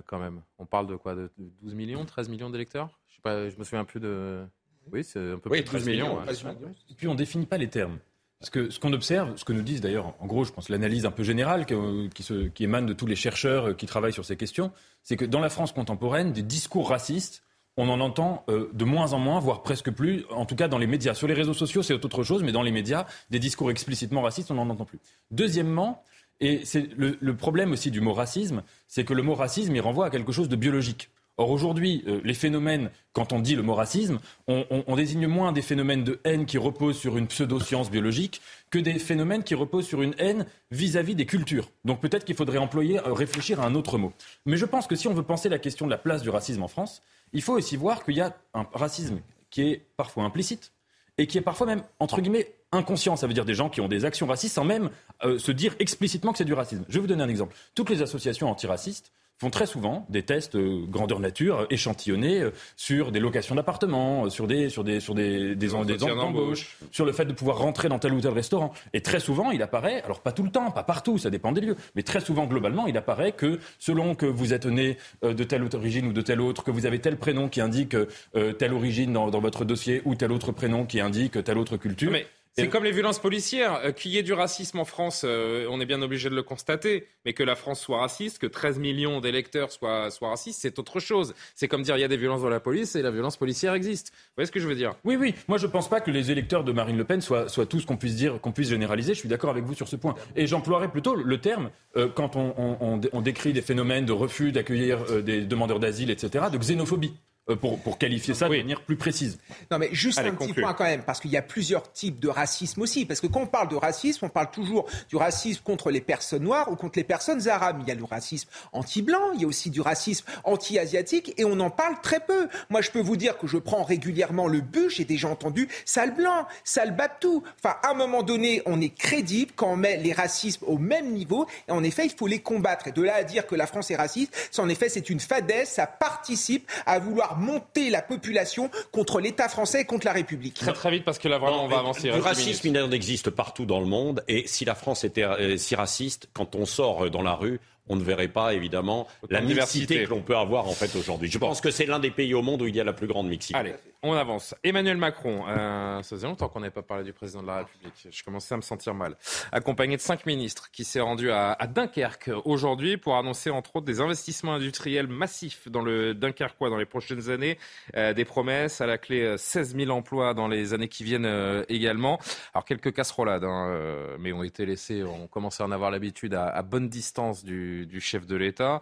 quand 0.06 0.18
même. 0.18 0.40
On 0.58 0.64
parle 0.64 0.86
de 0.86 0.96
quoi? 0.96 1.14
De 1.14 1.30
12 1.62 1.74
millions, 1.74 2.04
13 2.04 2.28
millions 2.30 2.50
d'électeurs? 2.50 2.88
Je, 3.18 3.22
pas, 3.22 3.48
je 3.50 3.56
me 3.56 3.64
souviens 3.64 3.84
plus 3.84 4.00
de. 4.00 4.44
Oui, 4.92 5.04
c'est 5.04 5.32
un 5.32 5.38
peu 5.38 5.50
oui, 5.50 5.62
plus 5.62 5.72
de 5.74 5.78
12 5.78 5.86
millions. 5.88 6.20
millions. 6.20 6.26
Ouais. 6.26 6.72
Et 6.90 6.94
puis 6.94 7.08
on 7.08 7.14
définit 7.14 7.46
pas 7.46 7.58
les 7.58 7.68
termes. 7.68 7.98
Parce 8.40 8.50
que 8.50 8.70
ce 8.70 8.78
qu'on 8.78 8.92
observe, 8.92 9.36
ce 9.36 9.44
que 9.44 9.52
nous 9.52 9.62
disent 9.62 9.80
d'ailleurs, 9.80 10.14
en 10.20 10.26
gros, 10.26 10.44
je 10.44 10.52
pense 10.52 10.68
l'analyse 10.68 11.04
un 11.04 11.10
peu 11.10 11.24
générale 11.24 11.66
qui, 11.66 11.74
qui, 12.14 12.22
se, 12.22 12.46
qui, 12.48 12.64
émane 12.64 12.86
de 12.86 12.92
tous 12.92 13.06
les 13.06 13.16
chercheurs 13.16 13.76
qui 13.76 13.86
travaillent 13.86 14.12
sur 14.12 14.24
ces 14.24 14.36
questions, 14.36 14.70
c'est 15.02 15.16
que 15.16 15.24
dans 15.24 15.40
la 15.40 15.50
France 15.50 15.72
contemporaine, 15.72 16.32
des 16.32 16.42
discours 16.42 16.88
racistes, 16.88 17.42
on 17.76 17.88
en 17.88 18.00
entend 18.00 18.44
euh, 18.48 18.70
de 18.72 18.84
moins 18.84 19.12
en 19.12 19.18
moins, 19.18 19.40
voire 19.40 19.62
presque 19.62 19.90
plus, 19.90 20.24
en 20.30 20.46
tout 20.46 20.54
cas 20.54 20.68
dans 20.68 20.78
les 20.78 20.86
médias. 20.86 21.14
Sur 21.14 21.26
les 21.26 21.34
réseaux 21.34 21.54
sociaux, 21.54 21.82
c'est 21.82 21.94
autre 21.94 22.22
chose, 22.22 22.44
mais 22.44 22.52
dans 22.52 22.62
les 22.62 22.70
médias, 22.70 23.06
des 23.30 23.40
discours 23.40 23.72
explicitement 23.72 24.22
racistes, 24.22 24.50
on 24.52 24.54
n'en 24.54 24.70
entend 24.70 24.84
plus. 24.84 25.00
Deuxièmement, 25.32 26.04
et 26.40 26.64
c'est 26.64 26.88
le, 26.96 27.16
le 27.20 27.36
problème 27.36 27.72
aussi 27.72 27.90
du 27.90 28.00
mot 28.00 28.12
racisme, 28.12 28.62
c'est 28.86 29.04
que 29.04 29.14
le 29.14 29.22
mot 29.22 29.34
racisme, 29.34 29.74
il 29.74 29.80
renvoie 29.80 30.06
à 30.06 30.10
quelque 30.10 30.32
chose 30.32 30.48
de 30.48 30.56
biologique. 30.56 31.10
Or 31.38 31.50
aujourd'hui, 31.50 32.02
euh, 32.08 32.20
les 32.24 32.34
phénomènes, 32.34 32.90
quand 33.12 33.32
on 33.32 33.38
dit 33.38 33.54
le 33.54 33.62
mot 33.62 33.74
racisme, 33.74 34.18
on, 34.48 34.96
désigne 34.96 35.28
moins 35.28 35.52
des 35.52 35.62
phénomènes 35.62 36.02
de 36.02 36.18
haine 36.24 36.46
qui 36.46 36.58
reposent 36.58 36.98
sur 36.98 37.16
une 37.16 37.28
pseudo-science 37.28 37.90
biologique 37.90 38.40
que 38.70 38.78
des 38.80 38.98
phénomènes 38.98 39.44
qui 39.44 39.54
reposent 39.54 39.86
sur 39.86 40.02
une 40.02 40.14
haine 40.18 40.46
vis-à-vis 40.72 41.12
-vis 41.12 41.16
des 41.16 41.26
cultures. 41.26 41.70
Donc 41.84 42.00
peut-être 42.00 42.24
qu'il 42.24 42.34
faudrait 42.34 42.58
employer, 42.58 42.98
euh, 42.98 43.12
réfléchir 43.12 43.60
à 43.60 43.66
un 43.66 43.76
autre 43.76 43.98
mot. 43.98 44.12
Mais 44.46 44.56
je 44.56 44.66
pense 44.66 44.88
que 44.88 44.96
si 44.96 45.06
on 45.06 45.14
veut 45.14 45.22
penser 45.22 45.48
la 45.48 45.60
question 45.60 45.86
de 45.86 45.92
la 45.92 45.98
place 45.98 46.22
du 46.22 46.30
racisme 46.30 46.64
en 46.64 46.68
France, 46.68 47.02
il 47.32 47.42
faut 47.42 47.54
aussi 47.54 47.76
voir 47.76 48.04
qu'il 48.04 48.16
y 48.16 48.20
a 48.20 48.36
un 48.54 48.66
racisme 48.72 49.20
qui 49.50 49.62
est 49.62 49.82
parfois 49.96 50.24
implicite 50.24 50.72
et 51.18 51.26
qui 51.28 51.38
est 51.38 51.42
parfois 51.42 51.66
même, 51.66 51.82
entre 52.00 52.20
guillemets, 52.20 52.52
inconscient. 52.72 53.16
Ça 53.16 53.26
veut 53.28 53.34
dire 53.34 53.44
des 53.44 53.54
gens 53.54 53.68
qui 53.68 53.80
ont 53.80 53.88
des 53.88 54.04
actions 54.04 54.26
racistes 54.26 54.54
sans 54.54 54.64
même 54.64 54.90
euh, 55.24 55.38
se 55.38 55.52
dire 55.52 55.74
explicitement 55.78 56.32
que 56.32 56.38
c'est 56.38 56.44
du 56.44 56.54
racisme. 56.54 56.84
Je 56.88 56.94
vais 56.94 57.00
vous 57.00 57.06
donner 57.06 57.22
un 57.22 57.28
exemple. 57.28 57.54
Toutes 57.74 57.90
les 57.90 58.02
associations 58.02 58.50
antiracistes 58.50 59.12
font 59.38 59.50
très 59.50 59.66
souvent 59.66 60.06
des 60.08 60.22
tests 60.22 60.56
euh, 60.56 60.84
grandeur 60.88 61.20
nature 61.20 61.66
échantillonnés 61.70 62.40
euh, 62.40 62.50
sur 62.76 63.12
des 63.12 63.20
locations 63.20 63.54
d'appartements, 63.54 64.24
euh, 64.24 64.30
sur 64.30 64.46
des 64.46 64.68
sur 64.68 64.84
des 64.84 65.00
sur 65.00 65.14
des 65.14 65.54
des, 65.54 65.68
des, 65.68 65.96
des 65.96 66.02
embauches, 66.04 66.78
sur 66.90 67.04
le 67.04 67.12
fait 67.12 67.24
de 67.24 67.32
pouvoir 67.32 67.58
rentrer 67.58 67.88
dans 67.88 67.98
tel 67.98 68.12
ou 68.12 68.20
tel 68.20 68.32
restaurant. 68.32 68.72
Et 68.92 69.00
très 69.00 69.20
souvent, 69.20 69.50
il 69.50 69.62
apparaît, 69.62 70.02
alors 70.02 70.20
pas 70.20 70.32
tout 70.32 70.42
le 70.42 70.50
temps, 70.50 70.70
pas 70.70 70.82
partout, 70.82 71.18
ça 71.18 71.30
dépend 71.30 71.52
des 71.52 71.60
lieux, 71.60 71.76
mais 71.94 72.02
très 72.02 72.20
souvent 72.20 72.46
globalement, 72.46 72.86
il 72.86 72.96
apparaît 72.96 73.32
que 73.32 73.60
selon 73.78 74.14
que 74.14 74.26
vous 74.26 74.52
êtes 74.52 74.66
né 74.66 74.96
de 75.22 75.44
telle 75.44 75.62
origine 75.62 76.06
ou 76.08 76.12
de 76.12 76.22
telle 76.22 76.40
autre, 76.40 76.64
que 76.64 76.70
vous 76.70 76.86
avez 76.86 76.98
tel 77.00 77.16
prénom 77.16 77.48
qui 77.48 77.60
indique 77.60 77.94
euh, 77.94 78.52
telle 78.52 78.72
origine 78.72 79.12
dans, 79.12 79.30
dans, 79.30 79.40
votre 79.40 79.64
dossier 79.64 80.02
ou 80.04 80.14
tel 80.14 80.32
autre 80.32 80.52
prénom 80.52 80.84
qui 80.84 81.00
indique 81.00 81.42
telle 81.44 81.58
autre 81.58 81.76
culture. 81.76 82.10
Mais... 82.10 82.26
C'est 82.58 82.68
comme 82.68 82.84
les 82.84 82.92
violences 82.92 83.18
policières. 83.18 83.80
Euh, 83.84 83.92
qu'il 83.92 84.10
y 84.10 84.18
ait 84.18 84.22
du 84.22 84.32
racisme 84.32 84.78
en 84.78 84.84
France, 84.84 85.22
euh, 85.24 85.66
on 85.70 85.80
est 85.80 85.86
bien 85.86 86.02
obligé 86.02 86.28
de 86.28 86.34
le 86.34 86.42
constater. 86.42 87.06
Mais 87.24 87.32
que 87.32 87.42
la 87.42 87.56
France 87.56 87.80
soit 87.80 88.00
raciste, 88.00 88.38
que 88.38 88.46
13 88.46 88.78
millions 88.78 89.20
d'électeurs 89.20 89.70
soient, 89.70 90.10
soient 90.10 90.30
racistes, 90.30 90.60
c'est 90.62 90.78
autre 90.78 91.00
chose. 91.00 91.34
C'est 91.54 91.68
comme 91.68 91.82
dire 91.82 91.96
il 91.96 92.00
y 92.00 92.04
a 92.04 92.08
des 92.08 92.16
violences 92.16 92.42
dans 92.42 92.48
la 92.48 92.60
police 92.60 92.96
et 92.96 93.02
la 93.02 93.10
violence 93.10 93.36
policière 93.36 93.74
existe. 93.74 94.10
Vous 94.10 94.32
voyez 94.36 94.46
ce 94.46 94.52
que 94.52 94.60
je 94.60 94.66
veux 94.66 94.74
dire? 94.74 94.94
Oui, 95.04 95.16
oui. 95.16 95.34
Moi, 95.46 95.58
je 95.58 95.66
ne 95.66 95.72
pense 95.72 95.88
pas 95.88 96.00
que 96.00 96.10
les 96.10 96.30
électeurs 96.30 96.64
de 96.64 96.72
Marine 96.72 96.96
Le 96.96 97.04
Pen 97.04 97.20
soient, 97.20 97.48
soient 97.48 97.66
tous 97.66 97.84
qu'on 97.84 97.96
puisse 97.96 98.16
dire, 98.16 98.40
qu'on 98.40 98.52
puisse 98.52 98.70
généraliser. 98.70 99.14
Je 99.14 99.20
suis 99.20 99.28
d'accord 99.28 99.50
avec 99.50 99.64
vous 99.64 99.74
sur 99.74 99.88
ce 99.88 99.96
point. 99.96 100.14
Et 100.36 100.46
j'emploierais 100.46 100.90
plutôt 100.90 101.14
le 101.14 101.38
terme, 101.38 101.70
euh, 101.96 102.08
quand 102.08 102.36
on, 102.36 102.54
on, 102.58 103.00
on, 103.12 103.20
décrit 103.20 103.52
des 103.52 103.62
phénomènes 103.62 104.06
de 104.06 104.12
refus 104.12 104.52
d'accueillir 104.52 105.22
des 105.22 105.42
demandeurs 105.42 105.80
d'asile, 105.80 106.10
etc., 106.10 106.46
de 106.50 106.58
xénophobie. 106.58 107.12
Pour, 107.56 107.78
pour, 107.80 107.96
qualifier 107.96 108.34
ça 108.34 108.48
oui. 108.48 108.58
de 108.58 108.62
manière 108.62 108.82
plus 108.82 108.96
précise. 108.96 109.38
Non, 109.70 109.78
mais 109.78 109.88
juste 109.92 110.18
Allez, 110.18 110.28
un 110.28 110.32
conclure. 110.32 110.54
petit 110.54 110.60
point 110.60 110.74
quand 110.74 110.84
même, 110.84 111.02
parce 111.02 111.18
qu'il 111.18 111.30
y 111.30 111.36
a 111.38 111.42
plusieurs 111.42 111.90
types 111.92 112.20
de 112.20 112.28
racisme 112.28 112.82
aussi. 112.82 113.06
Parce 113.06 113.20
que 113.20 113.26
quand 113.26 113.40
on 113.40 113.46
parle 113.46 113.68
de 113.68 113.76
racisme, 113.76 114.26
on 114.26 114.28
parle 114.28 114.50
toujours 114.50 114.86
du 115.08 115.16
racisme 115.16 115.62
contre 115.62 115.90
les 115.90 116.02
personnes 116.02 116.42
noires 116.42 116.70
ou 116.70 116.76
contre 116.76 116.98
les 116.98 117.04
personnes 117.04 117.48
arabes. 117.48 117.78
Il 117.80 117.88
y 117.88 117.90
a 117.90 117.94
le 117.94 118.04
racisme 118.04 118.50
anti-blanc, 118.72 119.32
il 119.34 119.40
y 119.40 119.44
a 119.44 119.46
aussi 119.46 119.70
du 119.70 119.80
racisme 119.80 120.26
anti-asiatique, 120.44 121.32
et 121.38 121.44
on 121.46 121.58
en 121.60 121.70
parle 121.70 122.00
très 122.02 122.20
peu. 122.20 122.48
Moi, 122.68 122.82
je 122.82 122.90
peux 122.90 123.00
vous 123.00 123.16
dire 123.16 123.38
que 123.38 123.46
je 123.46 123.56
prends 123.56 123.82
régulièrement 123.82 124.46
le 124.46 124.60
bus, 124.60 124.96
j'ai 124.96 125.06
déjà 125.06 125.28
entendu 125.28 125.68
sale 125.86 126.14
blanc, 126.14 126.46
sale 126.64 126.94
babtou. 126.94 127.42
Enfin, 127.64 127.76
à 127.82 127.92
un 127.92 127.94
moment 127.94 128.22
donné, 128.22 128.60
on 128.66 128.78
est 128.80 128.94
crédible 128.94 129.52
quand 129.56 129.72
on 129.72 129.76
met 129.76 129.96
les 129.96 130.12
racismes 130.12 130.66
au 130.66 130.76
même 130.76 131.12
niveau, 131.12 131.46
et 131.66 131.72
en 131.72 131.82
effet, 131.82 132.04
il 132.04 132.12
faut 132.12 132.26
les 132.26 132.40
combattre. 132.40 132.88
Et 132.88 132.92
de 132.92 133.02
là 133.02 133.14
à 133.14 133.24
dire 133.24 133.46
que 133.46 133.54
la 133.54 133.66
France 133.66 133.90
est 133.90 133.96
raciste, 133.96 134.34
ça, 134.50 134.62
en 134.62 134.68
effet, 134.68 134.90
c'est 134.90 135.08
une 135.08 135.20
fadaise, 135.20 135.68
ça 135.68 135.86
participe 135.86 136.70
à 136.84 136.98
vouloir 136.98 137.37
monter 137.38 137.90
la 137.90 138.02
population 138.02 138.70
contre 138.92 139.20
l'État 139.20 139.48
français 139.48 139.82
et 139.82 139.84
contre 139.84 140.06
la 140.06 140.12
République. 140.12 140.54
Très 140.54 140.72
très 140.72 140.90
vite 140.90 141.04
parce 141.04 141.18
que 141.18 141.28
là 141.28 141.38
vraiment 141.38 141.58
non, 141.58 141.64
on 141.64 141.68
va 141.68 141.78
avancer. 141.78 142.08
Le 142.08 142.20
racisme 142.20 142.68
il 142.68 142.78
en 142.78 142.90
existe 142.90 143.30
partout 143.30 143.64
dans 143.64 143.80
le 143.80 143.86
monde 143.86 144.22
et 144.28 144.46
si 144.46 144.64
la 144.64 144.74
France 144.74 145.04
était 145.04 145.24
euh, 145.24 145.56
si 145.56 145.74
raciste, 145.74 146.28
quand 146.32 146.54
on 146.54 146.66
sort 146.66 147.10
dans 147.10 147.22
la 147.22 147.34
rue, 147.34 147.60
on 147.88 147.96
ne 147.96 148.02
verrait 148.02 148.28
pas 148.28 148.54
évidemment 148.54 149.06
la 149.30 149.40
mixité 149.40 150.04
que 150.04 150.10
l'on 150.10 150.22
peut 150.22 150.36
avoir 150.36 150.68
en 150.68 150.72
fait 150.72 150.94
aujourd'hui. 150.96 151.30
Je 151.30 151.38
pense 151.38 151.60
que 151.60 151.70
c'est 151.70 151.86
l'un 151.86 151.98
des 151.98 152.10
pays 152.10 152.34
au 152.34 152.42
monde 152.42 152.62
où 152.62 152.66
il 152.66 152.76
y 152.76 152.80
a 152.80 152.84
la 152.84 152.92
plus 152.92 153.06
grande 153.06 153.28
mixité. 153.28 153.58
Allez, 153.58 153.74
on 154.02 154.12
avance. 154.12 154.54
Emmanuel 154.62 154.96
Macron, 154.96 155.44
euh, 155.48 156.02
ça 156.02 156.10
faisait 156.10 156.28
longtemps 156.28 156.48
qu'on 156.48 156.60
n'avait 156.60 156.70
pas 156.70 156.82
parlé 156.82 157.02
du 157.02 157.12
président 157.12 157.42
de 157.42 157.48
la 157.48 157.58
République. 157.58 158.06
Je 158.08 158.22
commençais 158.22 158.54
à 158.54 158.56
me 158.56 158.62
sentir 158.62 158.94
mal. 158.94 159.16
Accompagné 159.50 159.96
de 159.96 160.00
cinq 160.00 160.24
ministres 160.24 160.70
qui 160.70 160.84
s'est 160.84 161.00
rendu 161.00 161.32
à, 161.32 161.56
Dunkerque 161.66 162.30
aujourd'hui 162.44 162.96
pour 162.96 163.16
annoncer 163.16 163.50
entre 163.50 163.74
autres 163.76 163.86
des 163.86 164.00
investissements 164.00 164.54
industriels 164.54 165.08
massifs 165.08 165.68
dans 165.68 165.82
le 165.82 166.14
Dunkerquois 166.14 166.70
dans 166.70 166.76
les 166.76 166.86
prochaines 166.86 167.28
années, 167.28 167.58
euh, 167.96 168.12
des 168.14 168.24
promesses 168.24 168.80
à 168.80 168.86
la 168.86 168.98
clé 168.98 169.36
16 169.36 169.74
euh, 169.74 169.84
000 169.86 169.90
emplois 169.90 170.32
dans 170.32 170.46
les 170.46 170.74
années 170.74 170.88
qui 170.88 171.02
viennent 171.02 171.64
également. 171.68 172.20
Alors 172.54 172.64
quelques 172.64 172.94
casserolades, 172.94 173.44
hein, 173.44 174.16
mais 174.20 174.32
ont 174.32 174.44
été 174.44 174.64
laissées, 174.64 175.02
on 175.02 175.26
commençait 175.26 175.64
à 175.64 175.66
en 175.66 175.72
avoir 175.72 175.90
l'habitude 175.90 176.34
à, 176.34 176.46
à, 176.46 176.62
bonne 176.62 176.88
distance 176.88 177.44
du, 177.44 177.86
du 177.86 178.00
chef 178.00 178.26
de 178.26 178.36
l'État, 178.36 178.80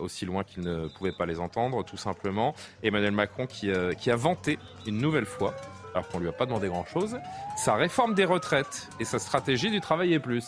aussi 0.00 0.24
loin 0.24 0.42
qu'il 0.42 0.62
ne 0.62 0.88
pouvait 0.88 1.12
pas 1.12 1.26
les 1.26 1.38
entendre, 1.38 1.84
tout 1.84 1.98
simplement. 1.98 2.54
Emmanuel 2.82 3.12
Macron 3.12 3.46
qui, 3.46 3.73
qui 3.98 4.10
a 4.10 4.16
vanté 4.16 4.58
une 4.86 4.98
nouvelle 4.98 5.26
fois 5.26 5.54
alors 5.94 6.08
qu'on 6.08 6.18
lui 6.18 6.28
a 6.28 6.32
pas 6.32 6.46
demandé 6.46 6.68
grand-chose, 6.68 7.18
sa 7.56 7.74
réforme 7.74 8.14
des 8.14 8.24
retraites 8.24 8.88
et 8.98 9.04
sa 9.04 9.20
stratégie 9.20 9.70
du 9.70 9.80
travailler 9.80 10.18
plus. 10.18 10.44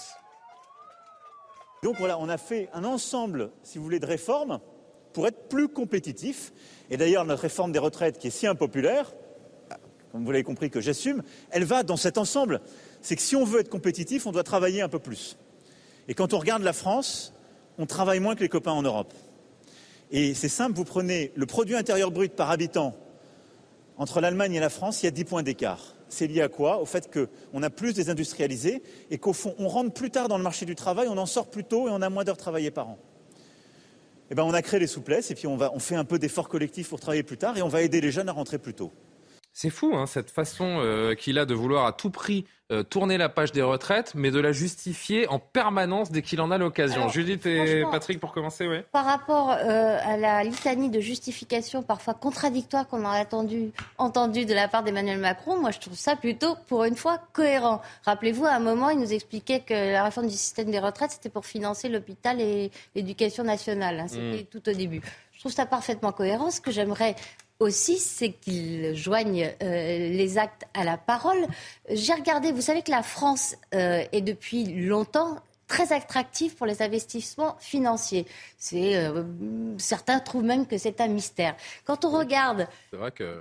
Donc 1.82 1.96
voilà, 1.98 2.18
on 2.18 2.28
a 2.28 2.36
fait 2.36 2.68
un 2.74 2.84
ensemble, 2.84 3.50
si 3.62 3.78
vous 3.78 3.84
voulez, 3.84 4.00
de 4.00 4.06
réformes 4.06 4.58
pour 5.12 5.26
être 5.28 5.48
plus 5.48 5.68
compétitif. 5.68 6.52
Et 6.90 6.96
d'ailleurs, 6.96 7.24
notre 7.24 7.42
réforme 7.42 7.70
des 7.70 7.78
retraites, 7.78 8.18
qui 8.18 8.26
est 8.26 8.30
si 8.30 8.46
impopulaire, 8.46 9.12
comme 10.10 10.24
vous 10.24 10.32
l'avez 10.32 10.44
compris 10.44 10.68
que 10.68 10.80
j'assume, 10.80 11.22
elle 11.50 11.64
va 11.64 11.84
dans 11.84 11.96
cet 11.96 12.18
ensemble. 12.18 12.60
C'est 13.00 13.14
que 13.14 13.22
si 13.22 13.36
on 13.36 13.44
veut 13.44 13.60
être 13.60 13.68
compétitif, 13.68 14.26
on 14.26 14.32
doit 14.32 14.42
travailler 14.42 14.82
un 14.82 14.88
peu 14.88 14.98
plus. 14.98 15.36
Et 16.08 16.14
quand 16.14 16.34
on 16.34 16.38
regarde 16.38 16.62
la 16.62 16.72
France, 16.72 17.32
on 17.78 17.86
travaille 17.86 18.18
moins 18.18 18.34
que 18.34 18.40
les 18.40 18.48
copains 18.48 18.72
en 18.72 18.82
Europe. 18.82 19.12
Et 20.10 20.34
c'est 20.34 20.48
simple, 20.48 20.76
vous 20.76 20.84
prenez 20.84 21.32
le 21.36 21.46
produit 21.46 21.76
intérieur 21.76 22.10
brut 22.10 22.32
par 22.34 22.50
habitant 22.50 22.96
entre 23.99 24.20
l'Allemagne 24.20 24.55
et 24.55 24.61
la 24.61 24.68
France, 24.68 25.03
il 25.03 25.07
y 25.07 25.09
a 25.09 25.12
10 25.12 25.24
points 25.24 25.42
d'écart. 25.42 25.94
C'est 26.09 26.26
lié 26.26 26.42
à 26.42 26.49
quoi? 26.49 26.80
Au 26.80 26.86
fait 26.86 27.11
qu'on 27.12 27.62
a 27.62 27.70
plus 27.70 27.94
désindustrialisé 27.94 28.82
et 29.11 29.18
qu'au 29.18 29.32
fond, 29.32 29.55
on 29.59 29.68
rentre 29.68 29.92
plus 29.92 30.11
tard 30.11 30.28
dans 30.28 30.38
le 30.38 30.44
marché 30.44 30.66
du 30.66 30.74
travail, 30.74 31.09
on 31.09 31.18
en 31.18 31.26
sort 31.26 31.49
plus 31.49 31.64
tôt 31.64 31.88
et 31.88 31.90
on 31.90 32.03
a 32.03 32.09
moins 32.09 32.24
d'heures 32.24 32.36
travaillées 32.36 32.70
par 32.70 32.88
an. 32.88 32.99
Eh 34.30 34.34
bien, 34.34 34.44
on 34.44 34.55
a 34.55 34.62
créé 34.62 34.80
les 34.80 34.86
souplesses 34.86 35.30
et 35.30 35.34
puis 35.34 35.47
on 35.47 35.78
fait 35.78 35.97
un 35.97 36.05
peu 36.05 36.18
d'efforts 36.18 36.49
collectifs 36.49 36.88
pour 36.88 37.01
travailler 37.01 37.22
plus 37.22 37.38
tard 37.38 37.57
et 37.57 37.62
on 37.62 37.68
va 37.68 37.82
aider 37.82 38.01
les 38.01 38.11
jeunes 38.11 38.28
à 38.28 38.32
rentrer 38.32 38.59
plus 38.59 38.74
tôt. 38.74 38.92
C'est 39.59 39.70
fou, 39.70 39.96
hein, 39.96 40.04
cette 40.04 40.30
façon 40.30 40.80
euh, 40.80 41.14
qu'il 41.14 41.38
a 41.38 41.46
de 41.46 41.54
vouloir 41.54 41.86
à 41.86 41.92
tout 41.94 42.11
prix 42.11 42.44
euh, 42.70 42.82
tourner 42.82 43.16
la 43.16 43.30
page 43.30 43.52
des 43.52 43.62
retraites, 43.62 44.12
mais 44.14 44.30
de 44.30 44.38
la 44.38 44.52
justifier 44.52 45.26
en 45.28 45.38
permanence 45.38 46.11
dès 46.11 46.20
qu'il 46.20 46.42
en 46.42 46.50
a 46.50 46.59
l'occasion. 46.59 47.09
Judith 47.09 47.46
et 47.46 47.82
Patrick, 47.90 48.20
pour 48.20 48.32
commencer, 48.32 48.68
oui. 48.68 48.80
Par 48.92 49.07
rapport 49.07 49.52
euh, 49.52 49.98
à 50.04 50.18
la 50.18 50.44
litanie 50.44 50.90
de 50.90 51.00
justification 51.00 51.82
parfois 51.82 52.12
contradictoire 52.12 52.86
qu'on 52.86 53.07
a 53.07 53.18
entendu, 53.18 53.70
entendu 53.96 54.44
de 54.44 54.52
la 54.52 54.68
part 54.68 54.82
d'Emmanuel 54.82 55.20
Macron, 55.20 55.59
moi 55.59 55.70
je 55.70 55.78
trouve 55.78 55.96
ça 55.96 56.16
plutôt, 56.16 56.54
pour 56.66 56.84
une 56.84 56.96
fois, 56.96 57.18
cohérent. 57.32 57.80
Rappelez-vous, 58.04 58.44
à 58.44 58.52
un 58.52 58.61
moment, 58.61 58.90
il 58.90 58.98
nous 58.98 59.14
expliquait 59.14 59.61
que 59.61 59.72
la 59.72 60.04
réforme 60.04 60.26
du 60.26 60.36
système 60.36 60.70
des 60.70 60.80
retraites, 60.80 61.12
c'était 61.12 61.30
pour 61.30 61.46
financer 61.46 61.88
l'hôpital 61.88 62.42
et 62.42 62.70
l'éducation 62.94 63.42
nationale. 63.42 64.00
Hein. 64.00 64.09
c'était 64.09 64.42
mm. 64.42 64.46
tout 64.50 64.68
au 64.68 64.72
début. 64.74 65.00
Je 65.32 65.40
trouve 65.40 65.52
ça 65.52 65.64
parfaitement 65.66 66.12
cohérent. 66.12 66.50
Ce 66.50 66.61
que 66.61 66.70
j'aimerais 66.70 67.14
aussi, 67.61 67.98
c'est 67.98 68.32
qu'ils 68.32 68.94
joignent 68.94 69.52
euh, 69.62 70.09
les 70.11 70.38
actes 70.38 70.66
à 70.74 70.84
la 70.84 70.96
parole. 70.96 71.46
J'ai 71.90 72.12
regardé, 72.12 72.52
vous 72.52 72.61
savez 72.61 72.82
que 72.82 72.90
la 72.90 73.02
France 73.02 73.57
euh, 73.74 74.04
est 74.12 74.20
depuis 74.20 74.64
longtemps 74.64 75.38
très 75.66 75.92
attractive 75.92 76.54
pour 76.54 76.66
les 76.66 76.80
investissements 76.80 77.57
financiers. 77.59 78.26
C'est 78.57 78.96
euh, 78.96 79.24
certains 79.78 80.20
trouvent 80.20 80.44
même 80.44 80.66
que 80.66 80.78
c'est 80.78 81.00
un 81.00 81.09
mystère. 81.09 81.57
Quand 81.84 82.04
on 82.04 82.11
regarde, 82.11 82.68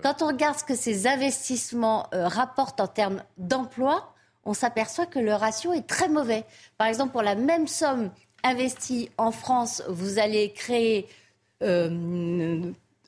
quand 0.02 0.22
on 0.22 0.28
regarde 0.28 0.58
ce 0.58 0.64
que 0.64 0.76
ces 0.76 1.06
investissements 1.08 2.10
rapportent 2.12 2.80
en 2.82 2.88
termes 2.88 3.22
d'emploi, 3.38 4.12
on 4.44 4.54
s'aperçoit 4.54 5.06
que 5.06 5.20
le 5.20 5.34
ratio 5.34 5.74
est 5.74 5.88
très 5.88 6.08
mauvais. 6.08 6.46
Par 6.78 6.88
exemple, 6.88 7.12
pour 7.12 7.22
la 7.22 7.36
même 7.36 7.68
somme 7.68 8.10
investie 8.44 9.10
en 9.18 9.32
France, 9.32 9.84
vous 9.88 10.18
allez 10.18 10.52
créer 10.52 11.08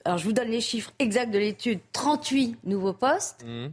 alors 0.07 0.17
je 0.17 0.23
vous 0.23 0.31
donne 0.31 0.47
les 0.47 0.61
chiffres 0.61 0.93
exacts 0.99 1.33
de 1.33 1.37
l'étude, 1.37 1.81
38 1.91 2.59
nouveaux 2.63 2.93
postes. 2.93 3.43
Mmh. 3.45 3.67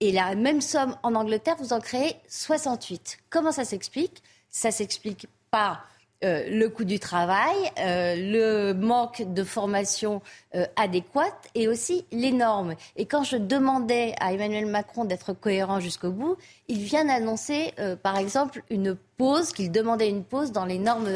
Et 0.00 0.12
la 0.12 0.34
même 0.34 0.60
somme 0.60 0.94
en 1.02 1.14
Angleterre, 1.14 1.56
vous 1.58 1.72
en 1.72 1.80
créez 1.80 2.14
68. 2.28 3.16
Comment 3.30 3.52
ça 3.52 3.64
s'explique? 3.64 4.22
Ça 4.50 4.70
s'explique 4.70 5.28
par 5.50 5.88
euh, 6.24 6.44
le 6.50 6.68
coût 6.68 6.84
du 6.84 6.98
travail, 6.98 7.56
euh, 7.78 8.16
le 8.16 8.74
manque 8.74 9.22
de 9.32 9.42
formation 9.42 10.20
euh, 10.54 10.66
adéquate 10.76 11.48
et 11.54 11.68
aussi 11.68 12.04
les 12.12 12.32
normes. 12.32 12.74
Et 12.96 13.06
quand 13.06 13.22
je 13.22 13.38
demandais 13.38 14.14
à 14.20 14.34
Emmanuel 14.34 14.66
Macron 14.66 15.06
d'être 15.06 15.32
cohérent 15.32 15.80
jusqu'au 15.80 16.10
bout, 16.10 16.36
il 16.68 16.80
vient 16.80 17.06
d'annoncer, 17.06 17.72
par 18.02 18.18
exemple, 18.18 18.62
une 18.68 18.94
pause, 19.16 19.52
qu'il 19.52 19.72
demandait 19.72 20.10
une 20.10 20.22
pause 20.22 20.52
dans 20.52 20.66
les 20.66 20.78
normes 20.78 21.08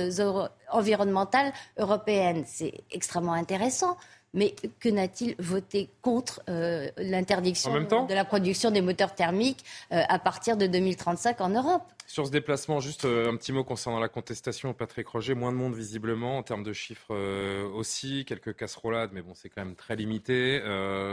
environnementales 0.70 1.52
européennes. 1.76 2.44
C'est 2.46 2.72
extrêmement 2.90 3.34
intéressant 3.34 3.98
mais 4.34 4.54
que 4.80 4.88
n'a-t-il 4.88 5.34
voté 5.38 5.90
contre 6.00 6.42
euh, 6.48 6.88
l'interdiction 6.96 7.72
de 7.72 8.14
la 8.14 8.24
production 8.24 8.70
des 8.70 8.80
moteurs 8.80 9.14
thermiques 9.14 9.64
euh, 9.92 10.02
à 10.08 10.18
partir 10.18 10.56
de 10.56 10.66
2035 10.66 11.40
en 11.40 11.50
Europe? 11.50 11.82
Sur 12.12 12.26
ce 12.26 12.30
déplacement, 12.30 12.78
juste 12.80 13.06
euh, 13.06 13.30
un 13.30 13.36
petit 13.36 13.52
mot 13.52 13.64
concernant 13.64 13.98
la 13.98 14.08
contestation. 14.08 14.74
Patrick 14.74 15.08
Roger, 15.08 15.34
moins 15.34 15.50
de 15.50 15.56
monde 15.56 15.74
visiblement, 15.74 16.36
en 16.36 16.42
termes 16.42 16.62
de 16.62 16.72
chiffres 16.72 17.14
aussi, 17.74 18.24
quelques 18.26 18.54
casserolades, 18.54 19.10
mais 19.12 19.22
bon, 19.22 19.32
c'est 19.34 19.48
quand 19.48 19.64
même 19.64 19.74
très 19.74 19.96
limité. 19.96 20.60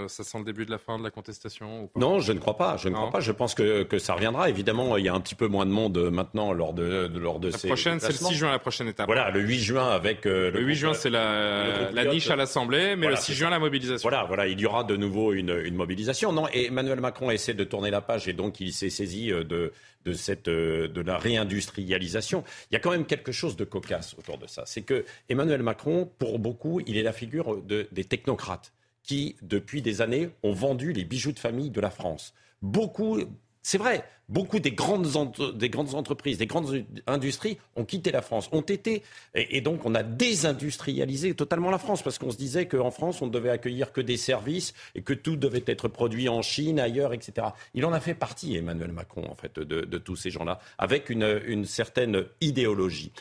ça 0.08 0.24
sent 0.24 0.40
le 0.40 0.44
début 0.44 0.66
de 0.66 0.72
la 0.72 0.78
fin 0.78 0.98
de 0.98 1.04
la 1.04 1.12
contestation 1.12 1.90
Non, 1.96 2.20
je 2.20 2.34
ne 2.34 2.40
crois 2.40 2.58
pas. 2.58 2.78
Je 2.78 2.90
ne 2.90 2.96
crois 2.96 3.10
pas. 3.10 3.20
Je 3.20 3.32
pense 3.32 3.54
que, 3.56 3.84
que, 3.84 3.98
ça 3.98 4.14
reviendra. 4.14 4.50
Évidemment, 4.50 4.98
il 4.98 5.06
y 5.06 5.10
a 5.10 5.14
un 5.14 5.20
petit 5.20 5.36
peu 5.36 5.48
moins 5.48 5.66
de 5.66 5.72
monde 5.72 6.10
maintenant 6.12 6.52
lors 6.54 6.74
de, 6.74 7.08
de 7.08 7.20
lors 7.20 7.40
de 7.40 7.50
la 7.50 7.58
ces 7.58 7.68
prochaine, 7.68 8.00
c'est 8.00 8.10
le 8.10 8.14
6 8.14 8.34
juin, 8.36 8.52
la 8.52 8.60
prochaine 8.60 8.88
étape. 8.88 9.08
Voilà, 9.08 9.30
le 9.30 9.40
8 9.40 9.60
juin 9.60 9.90
avec 9.90 10.26
le, 10.26 10.50
le 10.50 10.62
8 10.62 10.76
juin, 10.76 10.94
c'est 10.94 11.10
la, 11.10 11.92
la 11.92 12.06
niche 12.06 12.30
à 12.30 12.36
l'Assemblée, 12.36 12.96
mais 12.96 13.08
le 13.08 13.16
6 13.16 13.34
juin, 13.34 13.50
la 13.50 13.60
mobilisation. 13.60 14.08
Voilà, 14.08 14.26
voilà, 14.26 14.48
il 14.48 14.60
y 14.60 14.66
aura 14.66 14.84
de 14.84 14.96
nouveau 14.98 15.34
une, 15.34 15.58
une 15.64 15.76
mobilisation. 15.76 16.34
Non, 16.34 16.48
et 16.54 16.68
Emmanuel 16.68 17.00
Macron 17.00 17.32
essaie 17.32 17.54
de 17.54 17.64
tourner 17.64 17.90
la 17.90 18.02
page 18.02 18.28
et 18.28 18.34
donc 18.34 18.60
il 18.60 18.74
s'est 18.74 18.90
saisi 18.90 19.32
euh, 19.32 19.44
de, 19.44 19.72
de, 20.06 20.14
cette, 20.14 20.48
euh, 20.48 20.88
de 20.88 21.02
la 21.02 21.18
réindustrialisation. 21.18 22.44
Il 22.70 22.74
y 22.74 22.78
a 22.78 22.80
quand 22.80 22.92
même 22.92 23.06
quelque 23.06 23.32
chose 23.32 23.56
de 23.56 23.64
cocasse 23.64 24.16
autour 24.18 24.38
de 24.38 24.48
ça. 24.48 24.64
C'est 24.66 24.82
que 24.82 25.06
Emmanuel 25.30 25.64
Macron, 25.64 26.10
pour 26.18 26.40
beaucoup, 26.40 26.82
il 26.86 26.98
est 26.98 27.04
la 27.04 27.14
figure 27.14 27.62
de, 27.62 27.88
des 27.92 28.04
technocrates 28.04 28.74
qui, 29.04 29.36
depuis 29.42 29.82
des 29.82 30.02
années, 30.02 30.30
ont 30.44 30.54
vendu 30.54 30.94
les 30.94 31.04
bijoux 31.04 31.32
de 31.32 31.40
famille 31.40 31.70
de 31.70 31.82
la 31.82 31.90
France. 31.90 32.34
Beaucoup, 32.62 33.20
c'est 33.62 33.78
vrai, 33.78 34.06
beaucoup 34.30 34.60
des 34.60 34.72
grandes, 34.72 35.08
des 35.56 35.70
grandes 35.70 35.94
entreprises, 35.96 36.38
des 36.38 36.46
grandes 36.46 36.86
industries 37.08 37.58
ont 37.76 37.84
quitté 37.84 38.12
la 38.12 38.22
France, 38.22 38.50
ont 38.52 38.62
été, 38.62 39.04
et, 39.36 39.62
donc 39.62 39.86
on 39.86 39.96
a 39.96 40.04
désindustrialisé 40.04 41.34
totalement 41.34 41.70
la 41.70 41.78
France, 41.78 42.02
parce 42.02 42.18
qu'on 42.18 42.32
se 42.32 42.38
disait 42.38 42.68
qu'en 42.68 42.92
France, 42.92 43.22
on 43.22 43.28
ne 43.28 43.32
devait 43.32 43.50
accueillir 43.50 43.92
que 43.92 44.02
des 44.02 44.18
services 44.18 44.74
et 44.96 45.02
que 45.02 45.14
tout 45.14 45.36
devait 45.36 45.64
être 45.68 45.88
produit 45.88 46.30
en 46.30 46.42
Chine, 46.42 46.80
ailleurs, 46.80 47.14
etc. 47.14 47.48
Il 47.74 47.86
en 47.86 47.94
a 47.94 48.00
fait 48.00 48.14
partie, 48.14 48.56
Emmanuel 48.56 48.92
Macron, 48.92 49.30
en 49.30 49.36
fait, 49.36 49.60
de, 49.60 49.98
tous 49.98 50.16
ces 50.16 50.32
gens-là, 50.32 50.60
avec 50.78 51.10
une, 51.10 51.42
une 51.46 51.66
certaine 51.66 52.26
idéologie. 52.42 53.12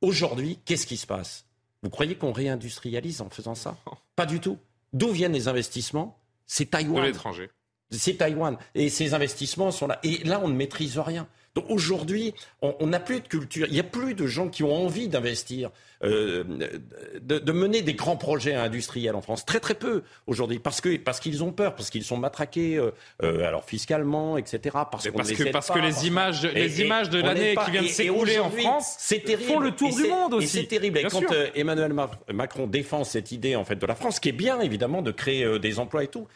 Aujourd'hui, 0.00 0.58
qu'est-ce 0.64 0.86
qui 0.86 0.96
se 0.96 1.06
passe? 1.06 1.46
Vous 1.82 1.90
croyez 1.90 2.16
qu'on 2.16 2.32
réindustrialise 2.32 3.20
en 3.20 3.30
faisant 3.30 3.54
ça? 3.54 3.76
Pas 4.16 4.26
du 4.26 4.40
tout. 4.40 4.58
D'où 4.92 5.10
viennent 5.10 5.32
les 5.32 5.48
investissements? 5.48 6.18
C'est 6.46 6.70
Taïwan. 6.70 7.02
De 7.02 7.08
l'étranger. 7.08 7.50
C'est 7.90 8.14
Taïwan. 8.14 8.56
Et 8.74 8.88
ces 8.88 9.14
investissements 9.14 9.70
sont 9.70 9.86
là. 9.86 9.98
Et 10.02 10.18
là, 10.24 10.40
on 10.42 10.48
ne 10.48 10.54
maîtrise 10.54 10.98
rien. 10.98 11.26
Donc 11.56 11.64
aujourd'hui, 11.70 12.34
on 12.60 12.86
n'a 12.86 13.00
plus 13.00 13.20
de 13.20 13.26
culture. 13.26 13.66
Il 13.68 13.72
n'y 13.72 13.80
a 13.80 13.84
plus 13.84 14.12
de 14.12 14.26
gens 14.26 14.48
qui 14.48 14.62
ont 14.62 14.74
envie 14.74 15.08
d'investir, 15.08 15.70
euh, 16.04 16.44
de, 17.22 17.52
mener 17.52 17.80
des 17.80 17.94
grands 17.94 18.18
projets 18.18 18.54
industriels 18.54 19.14
en 19.14 19.22
France. 19.22 19.46
Très 19.46 19.58
très 19.58 19.72
peu 19.72 20.02
aujourd'hui, 20.26 20.58
parce 20.58 20.82
que 20.82 20.98
parce 20.98 21.18
qu'ils 21.18 21.42
ont 21.42 21.52
peur, 21.52 21.74
parce 21.74 21.88
qu'ils 21.88 22.04
sont 22.04 22.18
matraqués, 22.18 22.76
euh, 22.76 22.90
euh, 23.22 23.48
alors 23.48 23.64
fiscalement, 23.64 24.36
etc. 24.36 24.76
Parce, 24.90 25.08
parce 25.08 25.32
que 25.32 25.50
parce 25.50 25.70
que 25.70 25.78
les 25.78 26.06
images, 26.06 26.44
les 26.44 26.82
images 26.82 27.08
de 27.08 27.22
l'année 27.22 27.56
qui 27.64 27.70
vient 27.70 27.82
de 27.82 27.88
s'écouler 27.88 28.38
en 28.38 28.50
France, 28.50 28.96
c'est 28.98 29.20
terrible, 29.20 29.50
font 29.50 29.60
le 29.60 29.70
tour 29.70 29.96
du 29.96 30.08
monde 30.08 30.34
aussi. 30.34 30.48
C'est 30.48 30.66
terrible. 30.66 30.98
Et 30.98 31.04
quand 31.04 31.22
Emmanuel 31.54 31.94
Macron 32.34 32.66
défend 32.66 33.02
cette 33.04 33.32
idée 33.32 33.56
en 33.56 33.64
fait 33.64 33.76
de 33.76 33.86
la 33.86 33.94
France, 33.94 34.20
qui 34.20 34.28
est 34.28 34.32
bien 34.32 34.60
évidemment 34.60 35.00
de 35.00 35.10
créer 35.10 35.58
des 35.58 35.78
emplois 35.78 36.04
et 36.04 36.08
tout, 36.08 36.28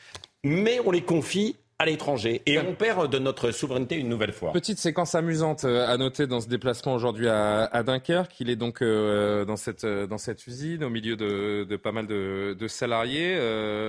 mais 0.44 0.80
on 0.84 0.90
les 0.90 1.02
confie 1.02 1.56
à 1.80 1.86
l'étranger 1.86 2.42
et 2.44 2.58
on 2.58 2.74
perd 2.74 3.10
de 3.10 3.18
notre 3.18 3.52
souveraineté 3.52 3.96
une 3.96 4.10
nouvelle 4.10 4.34
fois. 4.34 4.52
Petite 4.52 4.78
séquence 4.78 5.14
amusante 5.14 5.64
euh, 5.64 5.88
à 5.88 5.96
noter 5.96 6.26
dans 6.26 6.42
ce 6.42 6.46
déplacement 6.46 6.92
aujourd'hui 6.92 7.26
à, 7.26 7.82
Dunkerque. 7.82 8.38
Il 8.38 8.50
est 8.50 8.56
donc 8.56 8.82
euh, 8.82 9.46
dans, 9.46 9.56
cette, 9.56 9.84
euh, 9.84 10.06
dans 10.06 10.18
cette 10.18 10.46
usine 10.46 10.84
au 10.84 10.90
milieu 10.90 11.16
de, 11.16 11.76
pas 11.76 11.90
mal 11.90 12.06
de, 12.06 12.66
salariés. 12.68 13.34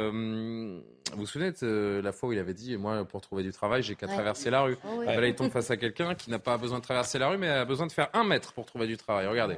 vous 0.09 1.17
vous 1.17 1.25
souvenez 1.25 1.51
de 1.51 1.99
la 2.01 2.13
fois 2.13 2.29
où 2.29 2.31
il 2.33 2.39
avait 2.39 2.53
dit 2.53 2.77
Moi, 2.77 3.03
pour 3.03 3.19
trouver 3.19 3.43
du 3.43 3.51
travail, 3.51 3.83
j'ai 3.83 3.95
qu'à 3.95 4.07
traverser 4.07 4.49
la 4.49 4.61
rue. 4.61 4.77
Oh 4.89 5.01
là, 5.03 5.27
il 5.27 5.35
tombe 5.35 5.51
face 5.51 5.69
à 5.69 5.75
quelqu'un 5.75 6.15
qui 6.15 6.29
n'a 6.29 6.39
pas 6.39 6.57
besoin 6.57 6.79
de 6.79 6.83
traverser 6.83 7.19
la 7.19 7.27
rue, 7.27 7.37
mais 7.37 7.49
a 7.49 7.65
besoin 7.65 7.87
de 7.87 7.91
faire 7.91 8.07
un 8.13 8.23
mètre 8.23 8.53
pour 8.53 8.65
trouver 8.65 8.87
du 8.87 8.95
travail. 8.95 9.27
Regardez. 9.27 9.57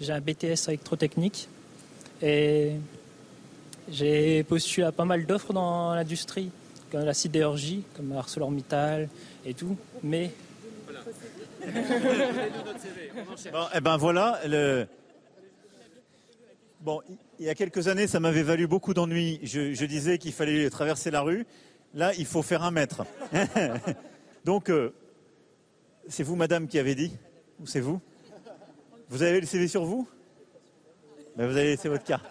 J'ai 0.00 0.12
un 0.12 0.20
BTS 0.22 0.68
électrotechnique 0.68 1.48
et 2.22 2.72
j'ai 3.90 4.44
postulé 4.44 4.86
à 4.86 4.92
pas 4.92 5.04
mal 5.04 5.26
d'offres 5.26 5.52
dans 5.52 5.94
l'industrie, 5.94 6.50
comme 6.90 7.04
la 7.04 7.14
sidérurgie, 7.14 7.84
comme 7.96 8.12
ArcelorMittal 8.12 9.08
et 9.44 9.54
tout. 9.54 9.76
Mais. 10.02 10.30
bon, 13.52 13.66
eh 13.74 13.80
ben 13.80 13.96
voilà. 13.96 14.40
Bon, 16.80 17.02
il 17.38 17.44
y 17.44 17.50
a 17.50 17.54
quelques 17.54 17.88
années, 17.88 18.06
ça 18.06 18.20
m'avait 18.20 18.42
valu 18.42 18.66
beaucoup 18.66 18.94
d'ennuis. 18.94 19.38
Je, 19.42 19.84
disais 19.84 20.16
qu'il 20.18 20.32
fallait 20.32 20.70
traverser 20.70 21.10
la 21.10 21.20
rue. 21.20 21.46
Là, 21.92 22.12
il 22.16 22.24
faut 22.24 22.42
faire 22.42 22.62
un 22.62 22.70
mètre. 22.70 23.04
Donc, 24.44 24.70
euh, 24.70 24.94
c'est 26.08 26.22
vous, 26.22 26.36
madame, 26.36 26.68
qui 26.68 26.78
avez 26.78 26.94
dit 26.94 27.12
Ou 27.60 27.66
c'est 27.66 27.80
vous? 27.80 28.00
Vous 29.10 29.22
avez 29.22 29.40
le 29.40 29.46
CV 29.46 29.68
sur 29.68 29.84
vous? 29.84 30.08
Ben, 31.36 31.46
Vous 31.46 31.56
avez 31.56 31.70
laissé 31.70 31.88
votre 31.88 32.04
carte. 32.04 32.29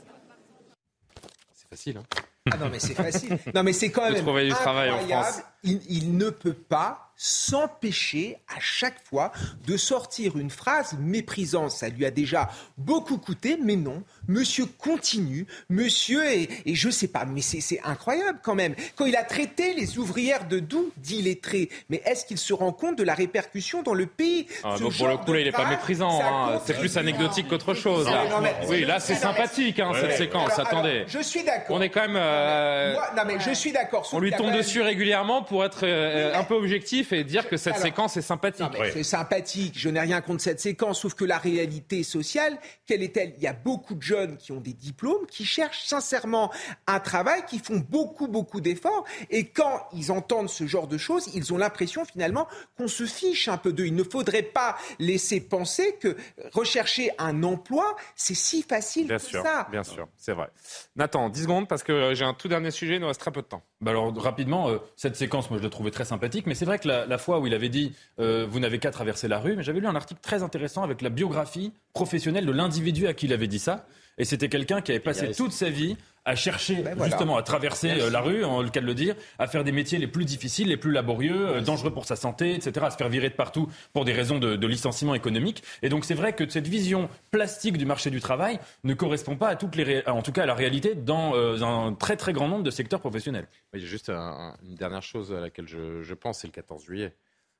C'est 1.72 1.78
facile, 1.78 1.98
hein 1.98 2.04
ah 2.52 2.58
non 2.58 2.70
mais 2.72 2.80
c'est 2.80 2.96
facile. 2.96 3.38
Non 3.54 3.62
mais 3.62 3.74
c'est 3.74 3.92
quand 3.92 4.10
même 4.10 4.16
incroyable. 4.16 4.56
Travail 4.56 4.90
en 4.90 5.00
France. 5.00 5.42
Il, 5.64 5.82
il, 5.90 6.18
ne 6.18 6.30
peut 6.30 6.54
pas 6.54 7.10
s'empêcher 7.22 8.38
à 8.48 8.62
chaque 8.62 9.06
fois 9.10 9.34
de 9.68 9.76
sortir 9.76 10.38
une 10.38 10.50
phrase 10.50 10.96
méprisante. 10.98 11.72
Ça 11.72 11.90
lui 11.90 12.06
a 12.06 12.12
déjà 12.12 12.50
beaucoup 12.78 13.18
coûté, 13.18 13.60
mais 13.62 13.76
non. 13.76 14.04
Monsieur 14.30 14.66
continue, 14.66 15.46
monsieur, 15.70 16.26
et, 16.26 16.48
et 16.66 16.76
je 16.76 16.90
sais 16.90 17.10
pas, 17.10 17.26
mais 17.26 17.42
c'est 17.42 17.82
incroyable 17.84 18.40
quand 18.42 18.56
même. 18.56 18.74
Quand 18.96 19.06
il 19.06 19.18
a 19.18 19.24
traité 19.24 19.74
les 19.74 19.98
ouvrières 19.98 20.48
de 20.48 20.60
Doux 20.60 20.94
d'illettrés, 20.96 21.70
mais 21.90 22.02
est-ce 22.06 22.26
qu'il 22.26 22.38
se 22.38 22.54
rend 22.54 22.72
compte 22.72 22.98
de 22.98 23.04
la 23.04 23.16
répercussion 23.16 23.84
dans 23.84 23.94
le 23.94 24.06
pays 24.06 24.48
ah, 24.64 24.76
Pour 24.80 25.08
le 25.10 25.18
coup, 25.18 25.34
là, 25.34 25.40
il 25.40 25.46
n'est 25.46 25.52
pas 25.52 25.70
méprisant. 25.70 26.22
Hein. 26.24 26.62
C'est 26.66 26.80
plus 26.80 26.98
anecdotique 26.98 27.50
qu'autre 27.50 27.74
chose. 27.74 28.06
Là. 28.10 28.24
oui, 28.70 28.86
là, 28.86 29.02
c'est 29.02 29.16
sympathique, 29.16 29.80
hein, 29.80 29.92
cette 30.00 30.14
séquence. 30.14 30.58
Attendez. 30.58 31.04
Je 31.08 31.20
suis 31.20 31.44
d'accord. 31.44 31.76
On 31.76 31.82
est 31.82 31.90
quand 31.90 32.02
même. 32.02 32.16
Euh, 32.16 32.94
non, 33.18 33.24
mais 33.28 33.40
je 33.42 33.52
suis 33.52 33.74
d'accord. 33.74 34.08
On 34.14 34.20
lui 34.20 34.32
tombe 34.32 34.54
dessus 34.54 34.82
régulièrement 34.82 35.44
pour 35.50 35.66
être 35.66 35.80
euh, 35.84 36.34
un 36.36 36.44
peu 36.44 36.54
objectif 36.54 37.12
et 37.12 37.24
dire 37.24 37.50
que 37.50 37.58
cette 37.58 37.78
séquence 37.78 38.16
est 38.16 38.22
sympathique. 38.22 38.68
C'est 38.94 39.04
sympathique, 39.04 39.74
je 39.78 39.90
n'ai 39.90 40.00
rien 40.00 40.22
contre 40.22 40.44
cette 40.44 40.60
séquence, 40.60 41.02
sauf 41.02 41.16
que 41.16 41.26
la 41.26 41.40
réalité 41.40 42.04
sociale, 42.04 42.58
quelle 42.86 43.02
est-elle? 43.02 43.34
Il 43.38 43.44
y 43.44 43.48
a 43.48 43.54
beaucoup 43.54 43.96
de 43.96 44.02
jeunes 44.02 44.38
qui 44.38 44.52
ont 44.52 44.62
des 44.62 44.74
diplômes, 44.74 45.26
qui 45.28 45.46
cherchent 45.46 45.86
sincèrement 45.86 46.52
un 46.86 47.00
travail, 47.00 47.44
qui 47.48 47.58
font 47.58 47.84
beaucoup, 47.90 48.28
beaucoup 48.28 48.62
d'efforts, 48.62 49.04
et 49.32 49.46
quand 49.46 49.88
ils 49.94 50.12
entendent 50.12 50.50
ce 50.50 50.68
genre 50.68 50.88
de 50.88 50.98
choses, 50.98 51.28
ils 51.34 51.52
ont 51.52 51.58
l'impression 51.58 52.06
finalement 52.06 52.48
qu'on 52.78 52.88
se 52.88 53.06
fiche 53.06 53.48
un 53.48 53.58
peu 53.58 53.74
d'eux. 53.74 53.88
Il 53.88 53.96
ne 53.96 54.04
faudrait 54.04 54.44
pas 54.44 54.78
laisser 55.00 55.42
penser 55.42 55.96
que 56.00 56.16
rechercher 56.54 57.10
un 57.18 57.42
emploi, 57.42 57.96
c'est 58.16 58.36
si 58.36 58.62
facile 58.62 59.08
bien 59.08 59.18
que 59.18 59.24
sûr, 59.24 59.42
ça. 59.42 59.68
Bien 59.72 59.84
sûr, 59.84 60.08
c'est 60.16 60.34
vrai. 60.34 60.50
Nathan, 60.96 61.30
10 61.30 61.42
secondes, 61.44 61.68
parce 61.68 61.82
que 61.82 62.14
j'ai 62.14 62.26
un 62.26 62.36
tout 62.36 62.48
dernier 62.48 62.70
sujet, 62.70 62.96
il 62.96 63.02
nous 63.02 63.08
reste 63.08 63.20
très 63.22 63.32
peu 63.32 63.42
de 63.42 63.48
temps. 63.48 63.64
Bah 63.82 63.92
alors, 63.92 64.14
rapidement, 64.22 64.70
euh, 64.70 64.80
cette 64.96 65.16
séquence, 65.16 65.39
moi, 65.50 65.60
je 65.60 65.64
la 65.64 65.70
trouvais 65.70 65.92
très 65.92 66.06
sympathique, 66.06 66.46
mais 66.46 66.56
c'est 66.56 66.66
vrai 66.66 66.80
que 66.80 66.88
la, 66.88 67.18
fois 67.18 67.40
où 67.40 67.48
il 67.48 67.54
avait 67.54 67.70
dit 67.70 67.94
euh, 68.20 68.46
Vous 68.50 68.60
n'avez 68.60 68.80
qu'à 68.80 68.92
traverser 68.92 69.28
la 69.28 69.40
rue, 69.40 69.56
mais 69.56 69.64
j'avais 69.64 69.80
lu 69.80 69.88
un 69.88 69.96
article 69.96 70.20
très 70.22 70.44
intéressant 70.44 70.84
avec 70.84 71.02
la 71.02 71.10
biographie 71.10 71.72
professionnelle 71.94 72.46
de 72.46 72.52
l'individu 72.52 73.08
à 73.08 73.14
qui 73.14 73.28
il 73.28 73.34
avait 73.34 73.48
dit 73.48 73.60
ça. 73.60 73.86
Et 74.18 74.26
c'était 74.26 74.50
quelqu'un 74.50 74.82
qui 74.82 74.92
avait 74.92 75.00
passé 75.00 75.32
toute 75.32 75.54
sa 75.54 75.70
vie 75.70 75.96
à 76.26 76.36
chercher 76.36 76.84
ben 76.84 77.04
justement 77.04 77.38
à 77.38 77.44
traverser 77.44 78.02
euh, 78.02 78.10
la 78.10 78.22
rue, 78.22 78.44
en 78.44 78.62
le 78.62 78.70
cas 78.70 78.82
de 78.82 78.86
le 78.86 78.94
dire, 78.94 79.16
à 79.38 79.48
faire 79.48 79.64
des 79.64 79.72
métiers 79.72 79.98
les 79.98 80.08
plus 80.08 80.26
difficiles, 80.26 80.68
les 80.68 80.78
plus 80.78 80.92
laborieux, 80.92 81.48
euh, 81.48 81.62
dangereux 81.62 81.92
pour 81.92 82.06
sa 82.06 82.16
santé, 82.16 82.54
etc., 82.54 82.86
à 82.86 82.92
se 82.92 82.98
faire 82.98 83.10
virer 83.10 83.30
de 83.30 83.36
partout 83.36 83.70
pour 83.94 84.06
des 84.06 84.14
raisons 84.14 84.40
de, 84.40 84.68
licenciement 84.68 85.16
économique. 85.16 85.64
Et 85.82 85.90
donc 85.90 86.06
c'est 86.06 86.14
vrai 86.14 86.34
que 86.34 86.48
cette 86.48 86.68
vision 86.68 87.10
plastique 87.32 87.78
du 87.78 87.86
marché 87.86 88.12
du 88.12 88.20
travail 88.20 88.60
ne 88.84 88.94
correspond 88.94 89.36
pas 89.36 89.48
à 89.50 89.56
toutes 89.56 89.76
les, 89.76 90.04
en 90.08 90.22
tout 90.22 90.32
cas 90.32 90.44
à 90.44 90.46
la 90.46 90.54
réalité 90.54 90.94
dans 90.94 91.34
un 91.64 91.94
très 91.94 92.18
très 92.18 92.34
grand 92.34 92.48
nombre 92.48 92.64
de 92.64 92.70
secteurs 92.70 93.00
professionnels. 93.00 93.48
Il 93.74 93.82
y 93.82 93.84
a 93.84 93.88
juste 93.88 94.10
une 94.10 94.76
dernière 94.76 95.02
chose 95.02 95.34
à 95.34 95.40
laquelle 95.40 95.68
je, 95.68 96.04
je 96.04 96.14
pense, 96.14 96.40
c'est 96.40 96.48
le 96.48 96.54
14 96.54 96.84
juillet. 96.84 97.14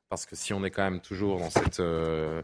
Parce 0.10 0.26
que 0.26 0.36
si 0.36 0.54
on 0.54 0.64
est 0.64 0.72
quand 0.72 0.84
même 0.84 1.02
toujours 1.02 1.40
dans 1.40 1.52
cette, 1.52 1.80
euh, 1.80 2.42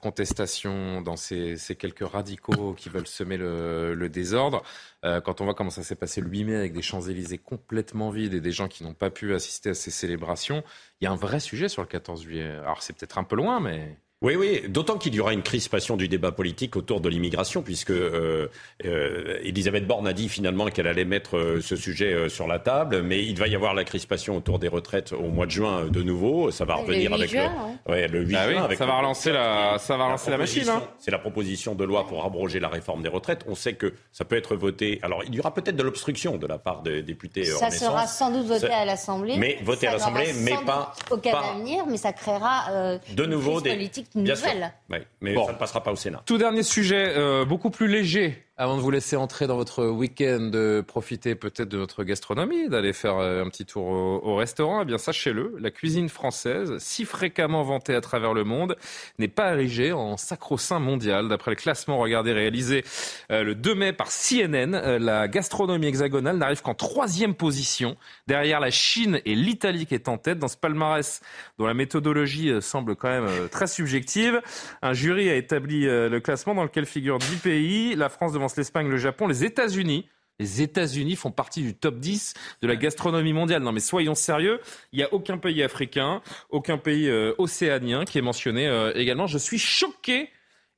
contestation, 0.00 1.02
dans 1.02 1.16
ces, 1.16 1.56
quelques 1.76 2.06
radicaux 2.06 2.72
qui 2.74 2.88
veulent 2.88 3.08
semer 3.08 3.36
le, 3.36 3.94
le 3.94 4.08
désordre, 4.08 4.62
euh, 5.04 5.20
quand 5.20 5.40
on 5.40 5.44
voit 5.44 5.54
comment 5.54 5.70
ça 5.70 5.82
s'est 5.82 5.96
passé 5.96 6.20
le 6.20 6.28
8 6.28 6.44
mai 6.44 6.56
avec 6.56 6.72
des 6.72 6.82
Champs-Élysées 6.82 7.38
complètement 7.38 8.10
vides 8.10 8.34
et 8.34 8.40
des 8.40 8.52
gens 8.52 8.68
qui 8.68 8.84
n'ont 8.84 8.94
pas 8.94 9.10
pu 9.10 9.34
assister 9.34 9.70
à 9.70 9.74
ces 9.74 9.90
célébrations, 9.90 10.62
il 11.00 11.04
y 11.04 11.08
a 11.08 11.10
un 11.10 11.16
vrai 11.16 11.40
sujet 11.40 11.68
sur 11.68 11.82
le 11.82 11.88
14 11.88 12.22
juillet. 12.22 12.48
Alors 12.48 12.82
c'est 12.82 12.92
peut-être 12.92 13.18
un 13.18 13.24
peu 13.24 13.36
loin, 13.36 13.58
mais... 13.58 13.98
Oui, 14.22 14.36
oui, 14.36 14.60
d'autant 14.68 14.98
qu'il 14.98 15.14
y 15.14 15.20
aura 15.20 15.32
une 15.32 15.40
crispation 15.40 15.96
du 15.96 16.06
débat 16.06 16.30
politique 16.30 16.76
autour 16.76 17.00
de 17.00 17.08
l'immigration, 17.08 17.62
puisque 17.62 17.90
euh, 17.90 18.48
euh, 18.84 19.38
Elisabeth 19.42 19.86
Borne 19.86 20.06
a 20.06 20.12
dit 20.12 20.28
finalement 20.28 20.66
qu'elle 20.66 20.88
allait 20.88 21.06
mettre 21.06 21.38
euh, 21.38 21.62
ce 21.62 21.74
sujet 21.74 22.12
euh, 22.12 22.28
sur 22.28 22.46
la 22.46 22.58
table, 22.58 23.00
mais 23.00 23.24
il 23.24 23.38
va 23.38 23.46
y 23.46 23.54
avoir 23.54 23.72
la 23.72 23.82
crispation 23.82 24.36
autour 24.36 24.58
des 24.58 24.68
retraites 24.68 25.14
au 25.14 25.28
mois 25.28 25.46
de 25.46 25.52
juin 25.52 25.86
de 25.86 26.02
nouveau. 26.02 26.50
Ça 26.50 26.66
va 26.66 26.74
revenir 26.74 27.14
avec 27.14 27.32
le, 27.32 27.40
ouais. 27.88 28.08
le 28.08 28.20
8 28.20 28.32
bah 28.34 28.52
juin. 28.52 28.68
ça 28.76 28.84
va 28.84 28.98
relancer 28.98 29.32
la, 29.32 29.78
ça 29.78 29.96
va 29.96 30.04
relancer 30.04 30.30
la, 30.30 30.36
machine. 30.36 30.68
Hein. 30.68 30.82
C'est 30.98 31.10
la 31.10 31.18
proposition 31.18 31.74
de 31.74 31.84
loi 31.84 32.06
pour 32.06 32.22
abroger 32.22 32.60
la 32.60 32.68
réforme 32.68 33.02
des 33.02 33.08
retraites. 33.08 33.46
On 33.48 33.54
sait 33.54 33.72
que 33.72 33.94
ça 34.12 34.26
peut 34.26 34.36
être 34.36 34.54
voté. 34.54 34.98
Alors, 35.00 35.24
il 35.24 35.34
y 35.34 35.40
aura 35.40 35.54
peut-être 35.54 35.76
de 35.76 35.82
l'obstruction 35.82 36.36
de 36.36 36.46
la 36.46 36.58
part 36.58 36.82
des 36.82 37.02
députés. 37.02 37.44
Ça 37.44 37.70
sera 37.70 38.06
sans 38.06 38.30
doute 38.30 38.44
voté 38.44 38.70
à 38.70 38.84
l'Assemblée. 38.84 39.38
Mais 39.38 39.56
voté 39.62 39.86
à 39.86 39.92
l'Assemblée, 39.92 40.34
mais 40.42 40.56
pas 40.66 40.92
aucun 41.10 41.32
avenir, 41.32 41.86
mais 41.86 41.96
ça 41.96 42.12
créera 42.12 42.98
de 43.16 43.24
nouveau 43.24 43.62
des 43.62 43.76
politiques 44.12 44.44
nouvelles. 44.44 44.72
Oui, 44.90 44.98
mais 45.20 45.34
ça 45.34 45.52
ne 45.52 45.58
passera 45.58 45.82
pas 45.82 45.92
au 45.92 45.96
Sénat. 45.96 46.22
Tout 46.26 46.38
dernier 46.38 46.62
sujet, 46.62 47.14
euh, 47.16 47.44
beaucoup 47.44 47.70
plus 47.70 47.88
léger, 47.88 48.46
avant 48.60 48.76
de 48.76 48.82
vous 48.82 48.90
laisser 48.90 49.16
entrer 49.16 49.46
dans 49.46 49.56
votre 49.56 49.86
week-end, 49.86 50.50
de 50.52 50.84
profiter 50.86 51.34
peut-être 51.34 51.70
de 51.70 51.78
notre 51.78 52.04
gastronomie, 52.04 52.68
d'aller 52.68 52.92
faire 52.92 53.16
euh, 53.16 53.42
un 53.42 53.48
petit 53.48 53.64
tour 53.64 53.86
au, 53.86 54.36
restaurant, 54.36 54.82
eh 54.82 54.84
bien 54.84 54.98
sachez-le, 54.98 55.56
la 55.58 55.70
cuisine 55.70 56.10
française, 56.10 56.76
si 56.76 57.06
fréquemment 57.06 57.62
vantée 57.62 57.94
à 57.94 58.02
travers 58.02 58.34
le 58.34 58.44
monde, 58.44 58.76
n'est 59.18 59.28
pas 59.28 59.54
érigée 59.54 59.92
en 59.92 60.18
sacro-saint 60.18 60.78
mondial. 60.78 61.28
D'après 61.28 61.52
le 61.52 61.56
classement 61.56 61.96
regardé 61.96 62.34
réalisé 62.34 62.84
euh, 63.32 63.44
le 63.44 63.54
2 63.54 63.74
mai 63.74 63.92
par 63.94 64.08
CNN, 64.08 64.98
la 64.98 65.26
gastronomie 65.26 65.86
hexagonale 65.86 66.36
n'arrive 66.36 66.60
qu'en 66.60 66.74
troisième 66.74 67.34
position, 67.34 67.96
derrière 68.26 68.60
la 68.60 68.70
Chine 68.70 69.22
et 69.24 69.36
l'Italie 69.36 69.86
qui 69.86 69.94
est 69.94 70.06
en 70.06 70.18
tête 70.18 70.38
dans 70.38 70.48
ce 70.48 70.58
palmarès 70.58 71.22
dont 71.58 71.64
la 71.64 71.72
méthodologie 71.72 72.52
semble 72.60 72.94
quand 72.94 73.08
même 73.08 73.48
très 73.48 73.66
subjective. 73.66 74.42
Un 74.82 74.92
jury 74.92 75.30
a 75.30 75.36
établi 75.36 75.88
euh, 75.88 76.10
le 76.10 76.20
classement 76.20 76.54
dans 76.54 76.64
lequel 76.64 76.84
figurent 76.84 77.20
10 77.20 77.36
pays. 77.36 77.94
La 77.96 78.10
France 78.10 78.34
l'Espagne, 78.56 78.88
le 78.88 78.96
Japon, 78.96 79.26
les 79.26 79.44
États-Unis. 79.44 80.06
Les 80.38 80.62
États-Unis 80.62 81.16
font 81.16 81.30
partie 81.30 81.60
du 81.60 81.74
top 81.74 81.98
10 81.98 82.32
de 82.62 82.66
la 82.66 82.74
gastronomie 82.74 83.34
mondiale. 83.34 83.62
Non 83.62 83.72
mais 83.72 83.80
soyons 83.80 84.14
sérieux, 84.14 84.58
il 84.92 84.96
n'y 84.96 85.02
a 85.02 85.12
aucun 85.12 85.36
pays 85.36 85.62
africain, 85.62 86.22
aucun 86.48 86.78
pays 86.78 87.08
euh, 87.08 87.34
océanien 87.36 88.06
qui 88.06 88.16
est 88.16 88.22
mentionné 88.22 88.66
euh, 88.66 88.90
également. 88.94 89.26
Je 89.26 89.36
suis 89.36 89.58
choqué 89.58 90.30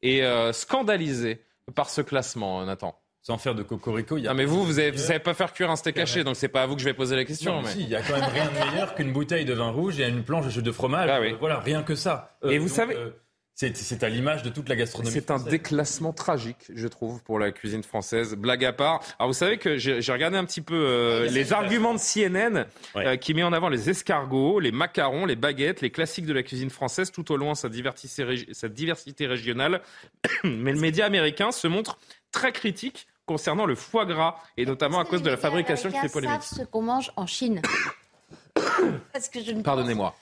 et 0.03 0.23
scandalisé 0.53 1.45
par 1.77 1.89
ce 1.89 2.01
classement, 2.01 2.65
Nathan 2.65 2.99
sans 3.23 3.39
faire 3.39 3.55
de 3.55 3.63
cocorico. 3.63 4.19
Il 4.19 4.25
y 4.25 4.29
a... 4.29 4.35
mais 4.35 4.45
vous, 4.45 4.65
vous 4.65 4.75
savez 4.75 4.97
savez 4.99 5.19
pas 5.21 5.33
faire 5.33 5.53
cuire 5.53 5.71
un 5.71 5.77
steak 5.77 5.97
haché, 5.99 6.25
donc 6.25 6.37
c'est 6.37 6.49
pas 6.49 6.63
à 6.63 6.67
vous 6.67 6.75
que 6.75 6.81
je 6.81 6.87
vais 6.87 6.95
poser 6.95 7.17
la 7.17 7.25
question. 7.25 7.63
mais... 7.63 7.71
il 7.77 7.89
y 7.89 7.95
a 7.95 8.03
quand 8.03 8.15
même 8.15 8.29
rien 8.31 8.47
de 8.47 8.71
meilleur 8.71 8.95
qu'une 8.95 9.13
bouteille 9.13 9.45
de 9.45 9.55
vin 9.55 9.71
rouge 9.71 10.01
et 10.01 10.09
une 10.09 10.25
planche 10.25 10.55
de 10.57 10.73
fromage. 10.73 11.09
Ah 11.09 11.21
voilà, 11.39 11.61
rien 11.61 11.83
que 11.83 11.95
ça. 11.95 12.37
et 12.43 12.59
vous 12.59 12.69
savez, 12.69 12.97
c'est 13.55 14.03
à 14.03 14.09
l'image 14.09 14.43
de 14.43 14.49
toute 14.49 14.69
la 14.69 14.77
gastronomie. 14.77 15.13
C'est 15.13 15.31
un 15.31 15.39
déclassement 15.39 16.13
tragique, 16.13 16.71
je 16.75 16.89
trouve, 16.89 17.23
pour 17.23 17.39
la 17.39 17.53
cuisine 17.53 17.83
française. 17.83 18.35
Blague 18.35 18.65
à 18.65 18.73
part. 18.73 19.03
Alors 19.19 19.29
vous 19.29 19.39
savez 19.39 19.59
que 19.59 19.77
j'ai 19.77 20.13
regardé 20.13 20.37
un 20.37 20.45
petit 20.45 20.61
peu 20.61 20.75
euh, 20.75 21.29
les 21.31 21.53
arguments 21.53 21.95
de 21.95 21.99
CNN 21.99 22.67
euh, 22.97 23.17
qui 23.17 23.35
met 23.35 23.43
en 23.43 23.53
avant 23.53 23.69
les 23.69 23.91
escargots, 23.91 24.59
les 24.59 24.73
macarons, 24.73 25.27
les 25.27 25.37
baguettes, 25.37 25.81
les 25.81 25.91
classiques 25.91 26.27
de 26.27 26.33
la 26.33 26.43
cuisine 26.43 26.71
française, 26.71 27.11
tout 27.11 27.31
au 27.31 27.37
loin 27.37 27.55
sa 27.55 27.69
diversité, 27.69 28.47
sa 28.53 28.69
diversité 28.69 29.27
régionale. 29.27 29.83
Mais 30.45 30.73
le 30.73 30.81
média 30.81 31.05
américain 31.07 31.53
se 31.53 31.69
montre 31.69 31.99
très 32.33 32.53
critique 32.53 33.07
concernant 33.27 33.67
le 33.67 33.75
foie 33.75 34.07
gras 34.07 34.37
et 34.57 34.67
notamment 34.67 34.99
à 34.99 35.05
cause 35.05 35.23
de 35.23 35.31
la 35.31 35.37
fabrication 35.37 35.91
qui 35.91 35.99
fait 35.99 36.13
polémique. 36.13 36.43
savent 36.43 36.59
ce 36.61 36.65
qu'on 36.65 36.83
mange 36.83 37.13
en 37.17 37.27
Chine. 37.27 37.63
Pardonnez-moi. 39.65 40.15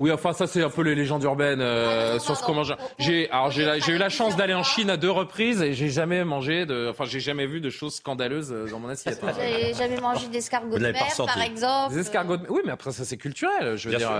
Oui, 0.00 0.10
enfin 0.10 0.32
ça 0.32 0.46
c'est 0.46 0.62
un 0.62 0.70
peu 0.70 0.82
les 0.82 0.94
légendes 0.94 1.22
urbaines 1.22 1.60
euh, 1.60 2.18
sur 2.18 2.36
ce 2.36 2.42
qu'on 2.42 2.54
mange. 2.54 2.74
J'ai 2.98 3.30
alors 3.30 3.50
j'ai 3.50 3.92
eu 3.92 3.98
la 3.98 4.08
chance 4.08 4.36
d'aller 4.36 4.54
en 4.54 4.62
Chine 4.62 4.88
à 4.88 4.96
deux 4.96 5.10
reprises 5.10 5.60
et 5.60 5.74
j'ai 5.74 5.90
jamais 5.90 6.24
mangé 6.24 6.64
de, 6.64 6.88
enfin 6.90 7.04
j'ai 7.04 7.20
jamais 7.20 7.46
vu 7.46 7.60
de 7.60 7.68
choses 7.68 7.96
scandaleuses 7.96 8.52
euh, 8.52 8.70
dans 8.70 8.78
mon 8.78 8.88
assiette. 8.88 9.20
J'ai 9.38 9.74
jamais 9.74 10.00
mangé 10.00 10.28
d'escargots 10.28 10.78
de 10.78 10.82
mer, 10.82 11.06
par 11.16 11.42
exemple. 11.42 11.92
Des 11.92 12.00
escargots 12.00 12.38
de... 12.38 12.46
Oui, 12.48 12.62
mais 12.64 12.72
après 12.72 12.92
ça 12.92 13.04
c'est 13.04 13.18
culturel. 13.18 13.76
Je 13.76 13.88
veux 13.88 13.96
dire. 13.96 14.10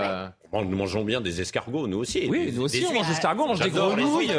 nous 0.52 0.76
mangeons 0.76 1.04
bien 1.04 1.20
des 1.22 1.40
escargots, 1.40 1.86
nous 1.86 1.98
aussi. 1.98 2.26
Oui, 2.28 2.52
nous 2.54 2.62
aussi 2.62 2.84
on 2.88 2.92
mange 2.92 3.06
des 3.06 3.12
escargots, 3.12 3.44
on 3.44 3.48
mange 3.48 3.60
des 3.60 3.70
grenouilles, 3.70 4.32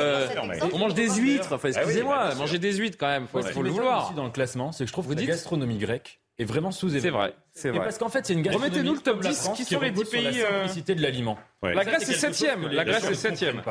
on 0.72 0.78
mange 0.78 0.94
des 0.94 1.10
huîtres. 1.10 1.54
Enfin, 1.54 1.70
ah 1.74 1.80
excusez-moi, 1.80 2.36
manger 2.36 2.60
des 2.60 2.74
huîtres 2.74 2.98
quand 3.00 3.08
même, 3.08 3.28
faut, 3.28 3.42
faut 3.42 3.64
le 3.64 3.72
vouloir. 3.72 4.06
Aussi 4.06 4.16
dans 4.16 4.26
le 4.26 4.32
classement, 4.32 4.72
c'est 4.72 4.84
que 4.84 4.88
je 4.88 4.94
trouve 4.94 5.08
que 5.08 5.20
la 5.20 5.26
gastronomie 5.26 5.78
grecque 5.78 6.21
est 6.42 6.46
vraiment 6.46 6.72
sous-évaluée. 6.72 7.02
C'est 7.02 7.10
vrai, 7.10 7.34
c'est 7.54 7.70
vrai. 7.70 7.80
parce 7.80 7.98
qu'en 7.98 8.10
fait, 8.10 8.26
c'est 8.26 8.34
une 8.34 8.42
gastronomie 8.42 8.74
Remettez-nous 8.74 8.96
le 8.96 9.02
top 9.02 9.22
10 9.22 9.50
qui, 9.56 9.64
qui 9.66 9.74
sont 9.74 9.80
les 9.80 9.92
10 9.92 10.06
pays. 10.06 10.34
Sur 10.34 10.44
la 10.44 10.58
simplicité 10.60 10.96
de 10.96 11.02
l'aliment. 11.02 11.38
La 11.64 11.84
Grèce 11.86 12.10
est 12.10 12.14
septième. 12.14 12.68
La 12.68 12.84
Grèce 12.84 13.10
est 13.10 13.16
septième. 13.16 13.62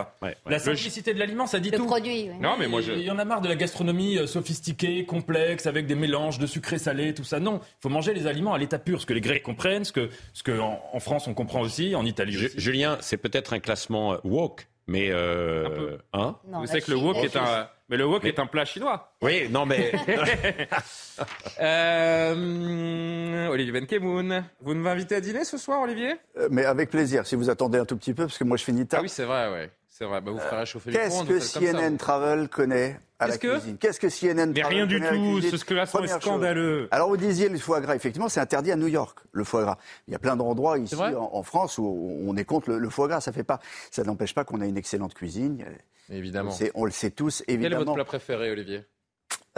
La 0.47 0.59
simplicité 0.59 1.15
de 1.15 1.19
l'aliment, 1.19 1.47
ça 1.47 1.61
dit 1.61 1.71
le 1.71 1.79
tout. 1.79 1.87
produit. 1.87 2.31
oui. 2.31 2.39
Non, 2.41 2.57
mais 2.59 2.69
moi 2.69 2.81
je. 2.81 2.93
Il 2.93 3.03
y 3.03 3.11
en 3.11 3.19
a 3.19 3.25
marre 3.25 3.41
de 3.41 3.49
la 3.49 3.57
gastronomie 3.57 4.19
euh, 4.19 4.27
sophistiquée, 4.27 5.05
complexe, 5.05 5.67
avec 5.67 5.87
des 5.87 5.95
mélanges 5.95 6.39
de 6.39 6.47
sucré 6.47 6.79
salé, 6.79 7.15
tout 7.15 7.25
ça. 7.25 7.41
Non, 7.41 7.61
il 7.63 7.83
faut 7.83 7.89
manger 7.89 8.15
les 8.15 8.27
aliments 8.27 8.55
à 8.55 8.59
l'état 8.59 8.79
pur, 8.79 9.01
ce 9.01 9.07
que 9.07 9.13
les 9.13 9.21
Grecs 9.21 9.43
comprennent, 9.43 9.85
ce 9.85 9.93
que, 9.93 10.11
ce 10.33 10.43
que 10.43 10.59
en, 10.59 10.81
en 10.93 11.01
France 11.01 11.27
on 11.27 11.35
comprend 11.35 11.61
aussi, 11.61 11.95
en 11.95 12.05
Italie 12.05 12.37
aussi. 12.37 12.59
Julien, 12.61 12.99
c'est 13.01 13.17
peut-être 13.17 13.53
un 13.53 13.59
classement 13.61 14.15
euh, 14.15 14.17
woke, 14.25 14.69
mais 14.87 15.11
euh, 15.11 15.97
hein 16.13 16.37
Non, 16.49 16.61
Vous 16.61 16.67
savez 16.67 16.83
que 16.83 16.91
le 16.91 16.97
Chine, 16.97 17.07
wok 17.07 17.17
la 17.17 17.23
est 17.25 17.37
un. 17.37 17.69
Mais 17.91 17.97
le 17.97 18.07
wok 18.07 18.25
est 18.25 18.39
un 18.39 18.47
plat 18.47 18.65
chinois. 18.65 19.13
Oui, 19.21 19.49
non 19.51 19.67
mais 19.67 19.93
Euh, 21.61 23.49
Olivier 23.49 23.73
Benkemoun, 23.73 24.45
vous 24.61 24.75
nous 24.75 24.87
invitez 24.89 25.17
à 25.17 25.21
dîner 25.21 25.45
ce 25.45 25.59
soir, 25.59 25.81
Olivier? 25.83 26.15
Euh, 26.39 26.49
Mais 26.51 26.65
avec 26.65 26.91
plaisir, 26.91 27.27
si 27.27 27.35
vous 27.37 27.51
attendez 27.51 27.79
un 27.79 27.85
tout 27.85 27.97
petit 27.97 28.15
peu, 28.15 28.25
parce 28.27 28.39
que 28.39 28.45
moi 28.45 28.57
je 28.57 28.65
finis 28.65 28.87
tard. 28.87 29.01
Ah 29.01 29.03
oui, 29.03 29.09
c'est 29.09 29.25
vrai, 29.25 29.51
ouais. 29.51 29.71
C'est 29.89 30.05
vrai. 30.07 30.21
Bah, 30.23 30.31
vous 30.31 30.39
ferez 30.39 30.57
réchauffer 30.57 30.91
les 30.93 30.97
Qu'est-ce 30.97 31.25
que 31.25 31.29
comme 31.29 31.41
ça, 31.41 31.61
CNN. 31.61 31.97
Travel 31.99 32.49
connaît 32.49 32.99
à 33.19 33.27
la 33.27 33.37
Qu'est-ce 33.37 33.39
que 33.41 33.59
cuisine? 33.59 33.77
Qu'est-ce 33.79 34.01
que 34.01 34.09
CNN 34.09 34.47
Mais 34.55 34.61
Travel 34.61 34.77
rien 34.79 34.87
du 34.87 35.01
tout, 35.01 35.43
ce 35.59 35.65
que 35.65 35.75
là, 35.75 35.85
c'est 35.85 35.99
chose. 35.99 36.09
scandaleux. 36.21 36.89
Alors 36.91 37.09
vous 37.11 37.19
disiez 37.19 37.49
le 37.51 37.59
foie 37.59 37.81
gras, 37.83 37.95
effectivement, 37.97 38.29
c'est 38.31 38.41
interdit 38.41 38.73
à 38.73 38.77
New 38.77 38.87
York, 38.89 39.19
le 39.33 39.45
foie 39.45 39.63
gras. 39.63 39.77
Il 40.09 40.13
y 40.13 40.15
a 40.15 40.19
plein 40.19 40.37
d'endroits 40.37 40.79
ici 40.79 40.95
en, 40.97 41.31
en 41.35 41.43
France 41.43 41.77
où 41.77 42.17
on 42.27 42.35
est 42.37 42.45
contre 42.45 42.71
le, 42.71 42.79
le 42.79 42.89
foie 42.89 43.09
gras. 43.09 43.21
Ça 43.21 43.33
fait 43.33 43.43
pas, 43.45 43.61
ça 43.91 44.03
n'empêche 44.05 44.35
pas 44.35 44.45
qu'on 44.45 44.61
a 44.63 44.67
une 44.67 44.79
excellente 44.79 45.13
cuisine. 45.13 45.65
Évidemment. 46.11 46.53
On 46.75 46.85
le 46.85 46.91
sait 46.91 47.11
tous, 47.11 47.43
Quel 47.47 47.55
est 47.55 47.59
votre 47.59 47.75
évidemment. 47.75 47.95
plat 47.95 48.05
préféré, 48.05 48.51
Olivier? 48.51 48.85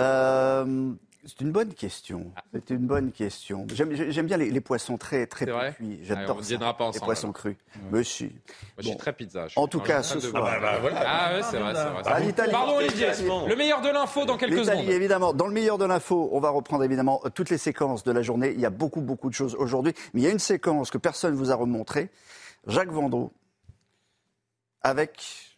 Euh, 0.00 0.92
c'est 1.24 1.40
une 1.40 1.52
bonne 1.52 1.72
question. 1.72 2.32
C'est 2.52 2.70
une 2.70 2.86
bonne 2.86 3.12
question. 3.12 3.66
J'aime 3.72 4.26
bien 4.26 4.36
les, 4.36 4.50
les 4.50 4.60
poissons 4.60 4.98
très 4.98 5.26
très 5.26 5.46
cuits. 5.74 6.00
J'adore 6.02 6.38
on 6.38 6.42
ça. 6.42 6.58
pas 6.58 6.74
Les 6.78 6.88
ensemble, 6.88 7.04
poissons 7.04 7.26
alors. 7.28 7.34
crus. 7.34 7.56
Monsieur. 7.90 8.26
Moi, 8.26 8.34
je 8.78 8.88
suis 8.88 8.96
très 8.96 9.12
pizza. 9.12 9.46
En 9.56 9.68
tout 9.68 9.80
cas, 9.80 10.02
ce 10.02 10.18
soir. 10.18 10.44
Ah, 10.46 10.58
bah, 10.60 10.78
voilà. 10.80 11.02
Ah, 11.06 11.34
ouais, 11.36 11.42
c'est 11.42 11.58
vrai, 11.58 11.74
c'est 11.74 11.84
vrai. 11.88 12.02
Ah, 12.06 12.20
l'Italie. 12.20 12.50
Pardon, 12.52 12.76
Olivier. 12.76 13.06
Le 13.48 13.54
meilleur 13.54 13.80
de 13.80 13.88
l'info 13.88 14.24
dans 14.24 14.36
quelques 14.36 14.64
secondes. 14.64 14.90
évidemment. 14.90 15.32
Dans 15.32 15.46
le 15.46 15.52
meilleur 15.54 15.78
de 15.78 15.84
l'info, 15.84 16.28
on 16.32 16.40
va 16.40 16.50
reprendre 16.50 16.82
évidemment 16.84 17.22
toutes 17.34 17.50
les 17.50 17.58
séquences 17.58 18.02
de 18.02 18.10
la 18.12 18.22
journée. 18.22 18.50
Il 18.52 18.60
y 18.60 18.66
a 18.66 18.70
beaucoup, 18.70 19.00
beaucoup 19.00 19.30
de 19.30 19.34
choses 19.34 19.54
aujourd'hui. 19.54 19.94
Mais 20.14 20.22
il 20.22 20.24
y 20.24 20.26
a 20.26 20.30
une 20.30 20.38
séquence 20.40 20.90
que 20.90 20.98
personne 20.98 21.32
ne 21.34 21.38
vous 21.38 21.52
a 21.52 21.54
remontrée. 21.54 22.10
Jacques 22.66 22.90
Vendroux, 22.90 23.30
avec 24.82 25.51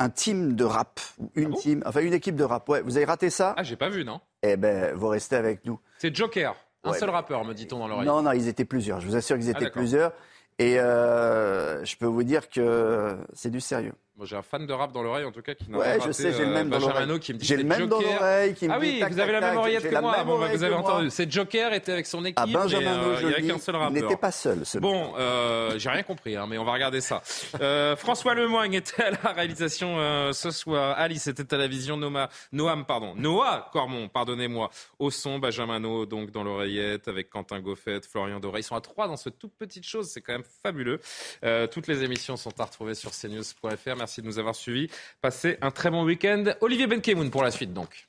un 0.00 0.08
team 0.08 0.54
de 0.54 0.64
rap, 0.64 0.98
une 1.34 1.54
team, 1.54 1.82
enfin 1.86 2.00
une 2.00 2.14
équipe 2.14 2.34
de 2.34 2.42
rap. 2.42 2.68
Ouais, 2.68 2.80
vous 2.80 2.96
avez 2.96 3.04
raté 3.04 3.28
ça? 3.30 3.54
Ah, 3.56 3.62
j'ai 3.62 3.76
pas 3.76 3.90
vu, 3.90 4.04
non? 4.04 4.20
Eh 4.42 4.56
ben, 4.56 4.94
vous 4.94 5.08
restez 5.08 5.36
avec 5.36 5.64
nous. 5.66 5.78
C'est 5.98 6.14
Joker. 6.16 6.56
Un 6.82 6.92
Ouais. 6.92 6.98
seul 6.98 7.10
rappeur, 7.10 7.44
me 7.44 7.52
dit-on 7.52 7.78
dans 7.78 7.86
l'oreille. 7.86 8.06
Non, 8.06 8.22
non, 8.22 8.32
ils 8.32 8.48
étaient 8.48 8.64
plusieurs. 8.64 9.00
Je 9.00 9.06
vous 9.06 9.14
assure 9.14 9.36
qu'ils 9.38 9.52
Ah, 9.54 9.58
étaient 9.60 9.70
plusieurs. 9.70 10.12
Et 10.58 10.80
euh, 10.80 11.84
je 11.84 11.96
peux 11.96 12.06
vous 12.06 12.22
dire 12.22 12.48
que 12.48 13.18
c'est 13.34 13.50
du 13.50 13.60
sérieux. 13.60 13.92
Moi, 14.20 14.26
j'ai 14.28 14.36
un 14.36 14.42
fan 14.42 14.66
de 14.66 14.72
rap 14.74 14.92
dans 14.92 15.02
l'oreille, 15.02 15.24
en 15.24 15.32
tout 15.32 15.40
cas, 15.40 15.54
qui 15.54 15.70
n'a 15.70 15.78
Ouais, 15.78 15.84
pas 15.84 15.94
je 15.94 16.00
raté, 16.00 16.12
sais, 16.12 16.32
j'ai 16.34 16.44
le 16.44 16.50
euh, 16.50 16.52
même 16.52 16.68
dans 16.68 16.76
Benjamin 16.78 17.06
l'oreille. 17.06 17.20
Qui 17.20 17.32
me 17.32 17.38
dit 17.38 17.46
J'ai 17.46 17.56
le 17.56 17.64
même 17.64 17.86
dans 17.86 18.00
Joker. 18.02 18.20
l'oreille 18.20 18.54
qui 18.54 18.68
me 18.68 18.72
Ah 18.74 18.78
dit 18.78 18.86
oui, 18.86 19.00
tac, 19.00 19.12
vous 19.14 19.18
avez 19.18 19.32
la 19.32 19.40
même 19.40 19.56
oreillette 19.56 19.82
que 19.88 19.94
la 19.94 20.00
moi. 20.02 20.24
Bon, 20.24 20.38
bah, 20.38 20.48
vous 20.52 20.62
avez 20.62 20.74
entendu. 20.74 21.08
C'est 21.08 21.32
Joker 21.32 21.72
était 21.72 21.92
avec 21.92 22.04
son 22.06 22.22
équipe. 22.26 22.38
À 22.38 22.44
Benjamin 22.44 22.98
mais, 22.98 23.02
euh, 23.06 23.16
Il 23.22 23.26
n'y 23.28 23.32
avait 23.32 23.46
qu'un 23.46 23.58
seul 23.58 23.74
il 23.76 23.78
rappeur. 23.78 24.02
n'était 24.02 24.16
pas 24.18 24.30
seul. 24.30 24.66
ce 24.66 24.76
Bon, 24.76 25.14
euh, 25.18 25.78
j'ai 25.78 25.88
rien 25.88 26.02
compris, 26.02 26.36
hein, 26.36 26.44
mais 26.46 26.58
on 26.58 26.64
va 26.64 26.72
regarder 26.72 27.00
ça. 27.00 27.22
Euh, 27.62 27.96
François 27.96 28.34
Lemoigne 28.34 28.74
était 28.74 29.02
à 29.02 29.10
la 29.12 29.32
réalisation 29.32 29.98
euh, 29.98 30.32
ce 30.34 30.50
soir. 30.50 30.98
Alice 30.98 31.26
était 31.26 31.54
à 31.54 31.56
la 31.56 31.66
vision. 31.66 31.96
Noma, 31.96 32.28
Noam, 32.52 32.84
pardon. 32.84 33.14
Noah 33.16 33.70
Cormon, 33.72 34.08
pardonnez-moi. 34.08 34.70
Au 34.98 35.10
son, 35.10 35.38
Benjamin 35.38 35.80
No, 35.80 36.04
donc 36.04 36.30
dans 36.30 36.44
l'oreillette, 36.44 37.08
avec 37.08 37.30
Quentin 37.30 37.60
Goffet, 37.60 38.02
Florian 38.02 38.38
Doré. 38.38 38.60
Ils 38.60 38.64
sont 38.64 38.76
à 38.76 38.82
trois 38.82 39.06
dans 39.08 39.16
ce 39.16 39.30
toute 39.30 39.54
petite 39.54 39.86
chose. 39.86 40.10
C'est 40.10 40.20
quand 40.20 40.34
même 40.34 40.44
fabuleux. 40.62 41.00
Euh, 41.42 41.66
toutes 41.66 41.86
les 41.86 42.02
émissions 42.04 42.36
sont 42.36 42.60
à 42.60 42.64
retrouver 42.66 42.94
sur 42.94 43.12
cnews.fr. 43.12 43.96
Merci 44.10 44.22
de 44.22 44.26
nous 44.26 44.40
avoir 44.40 44.56
suivis. 44.56 44.88
Passez 45.20 45.56
un 45.60 45.70
très 45.70 45.88
bon 45.88 46.02
week-end. 46.04 46.42
Olivier 46.62 46.88
Benkemoun 46.88 47.30
pour 47.30 47.44
la 47.44 47.52
suite, 47.52 47.72
donc. 47.72 48.08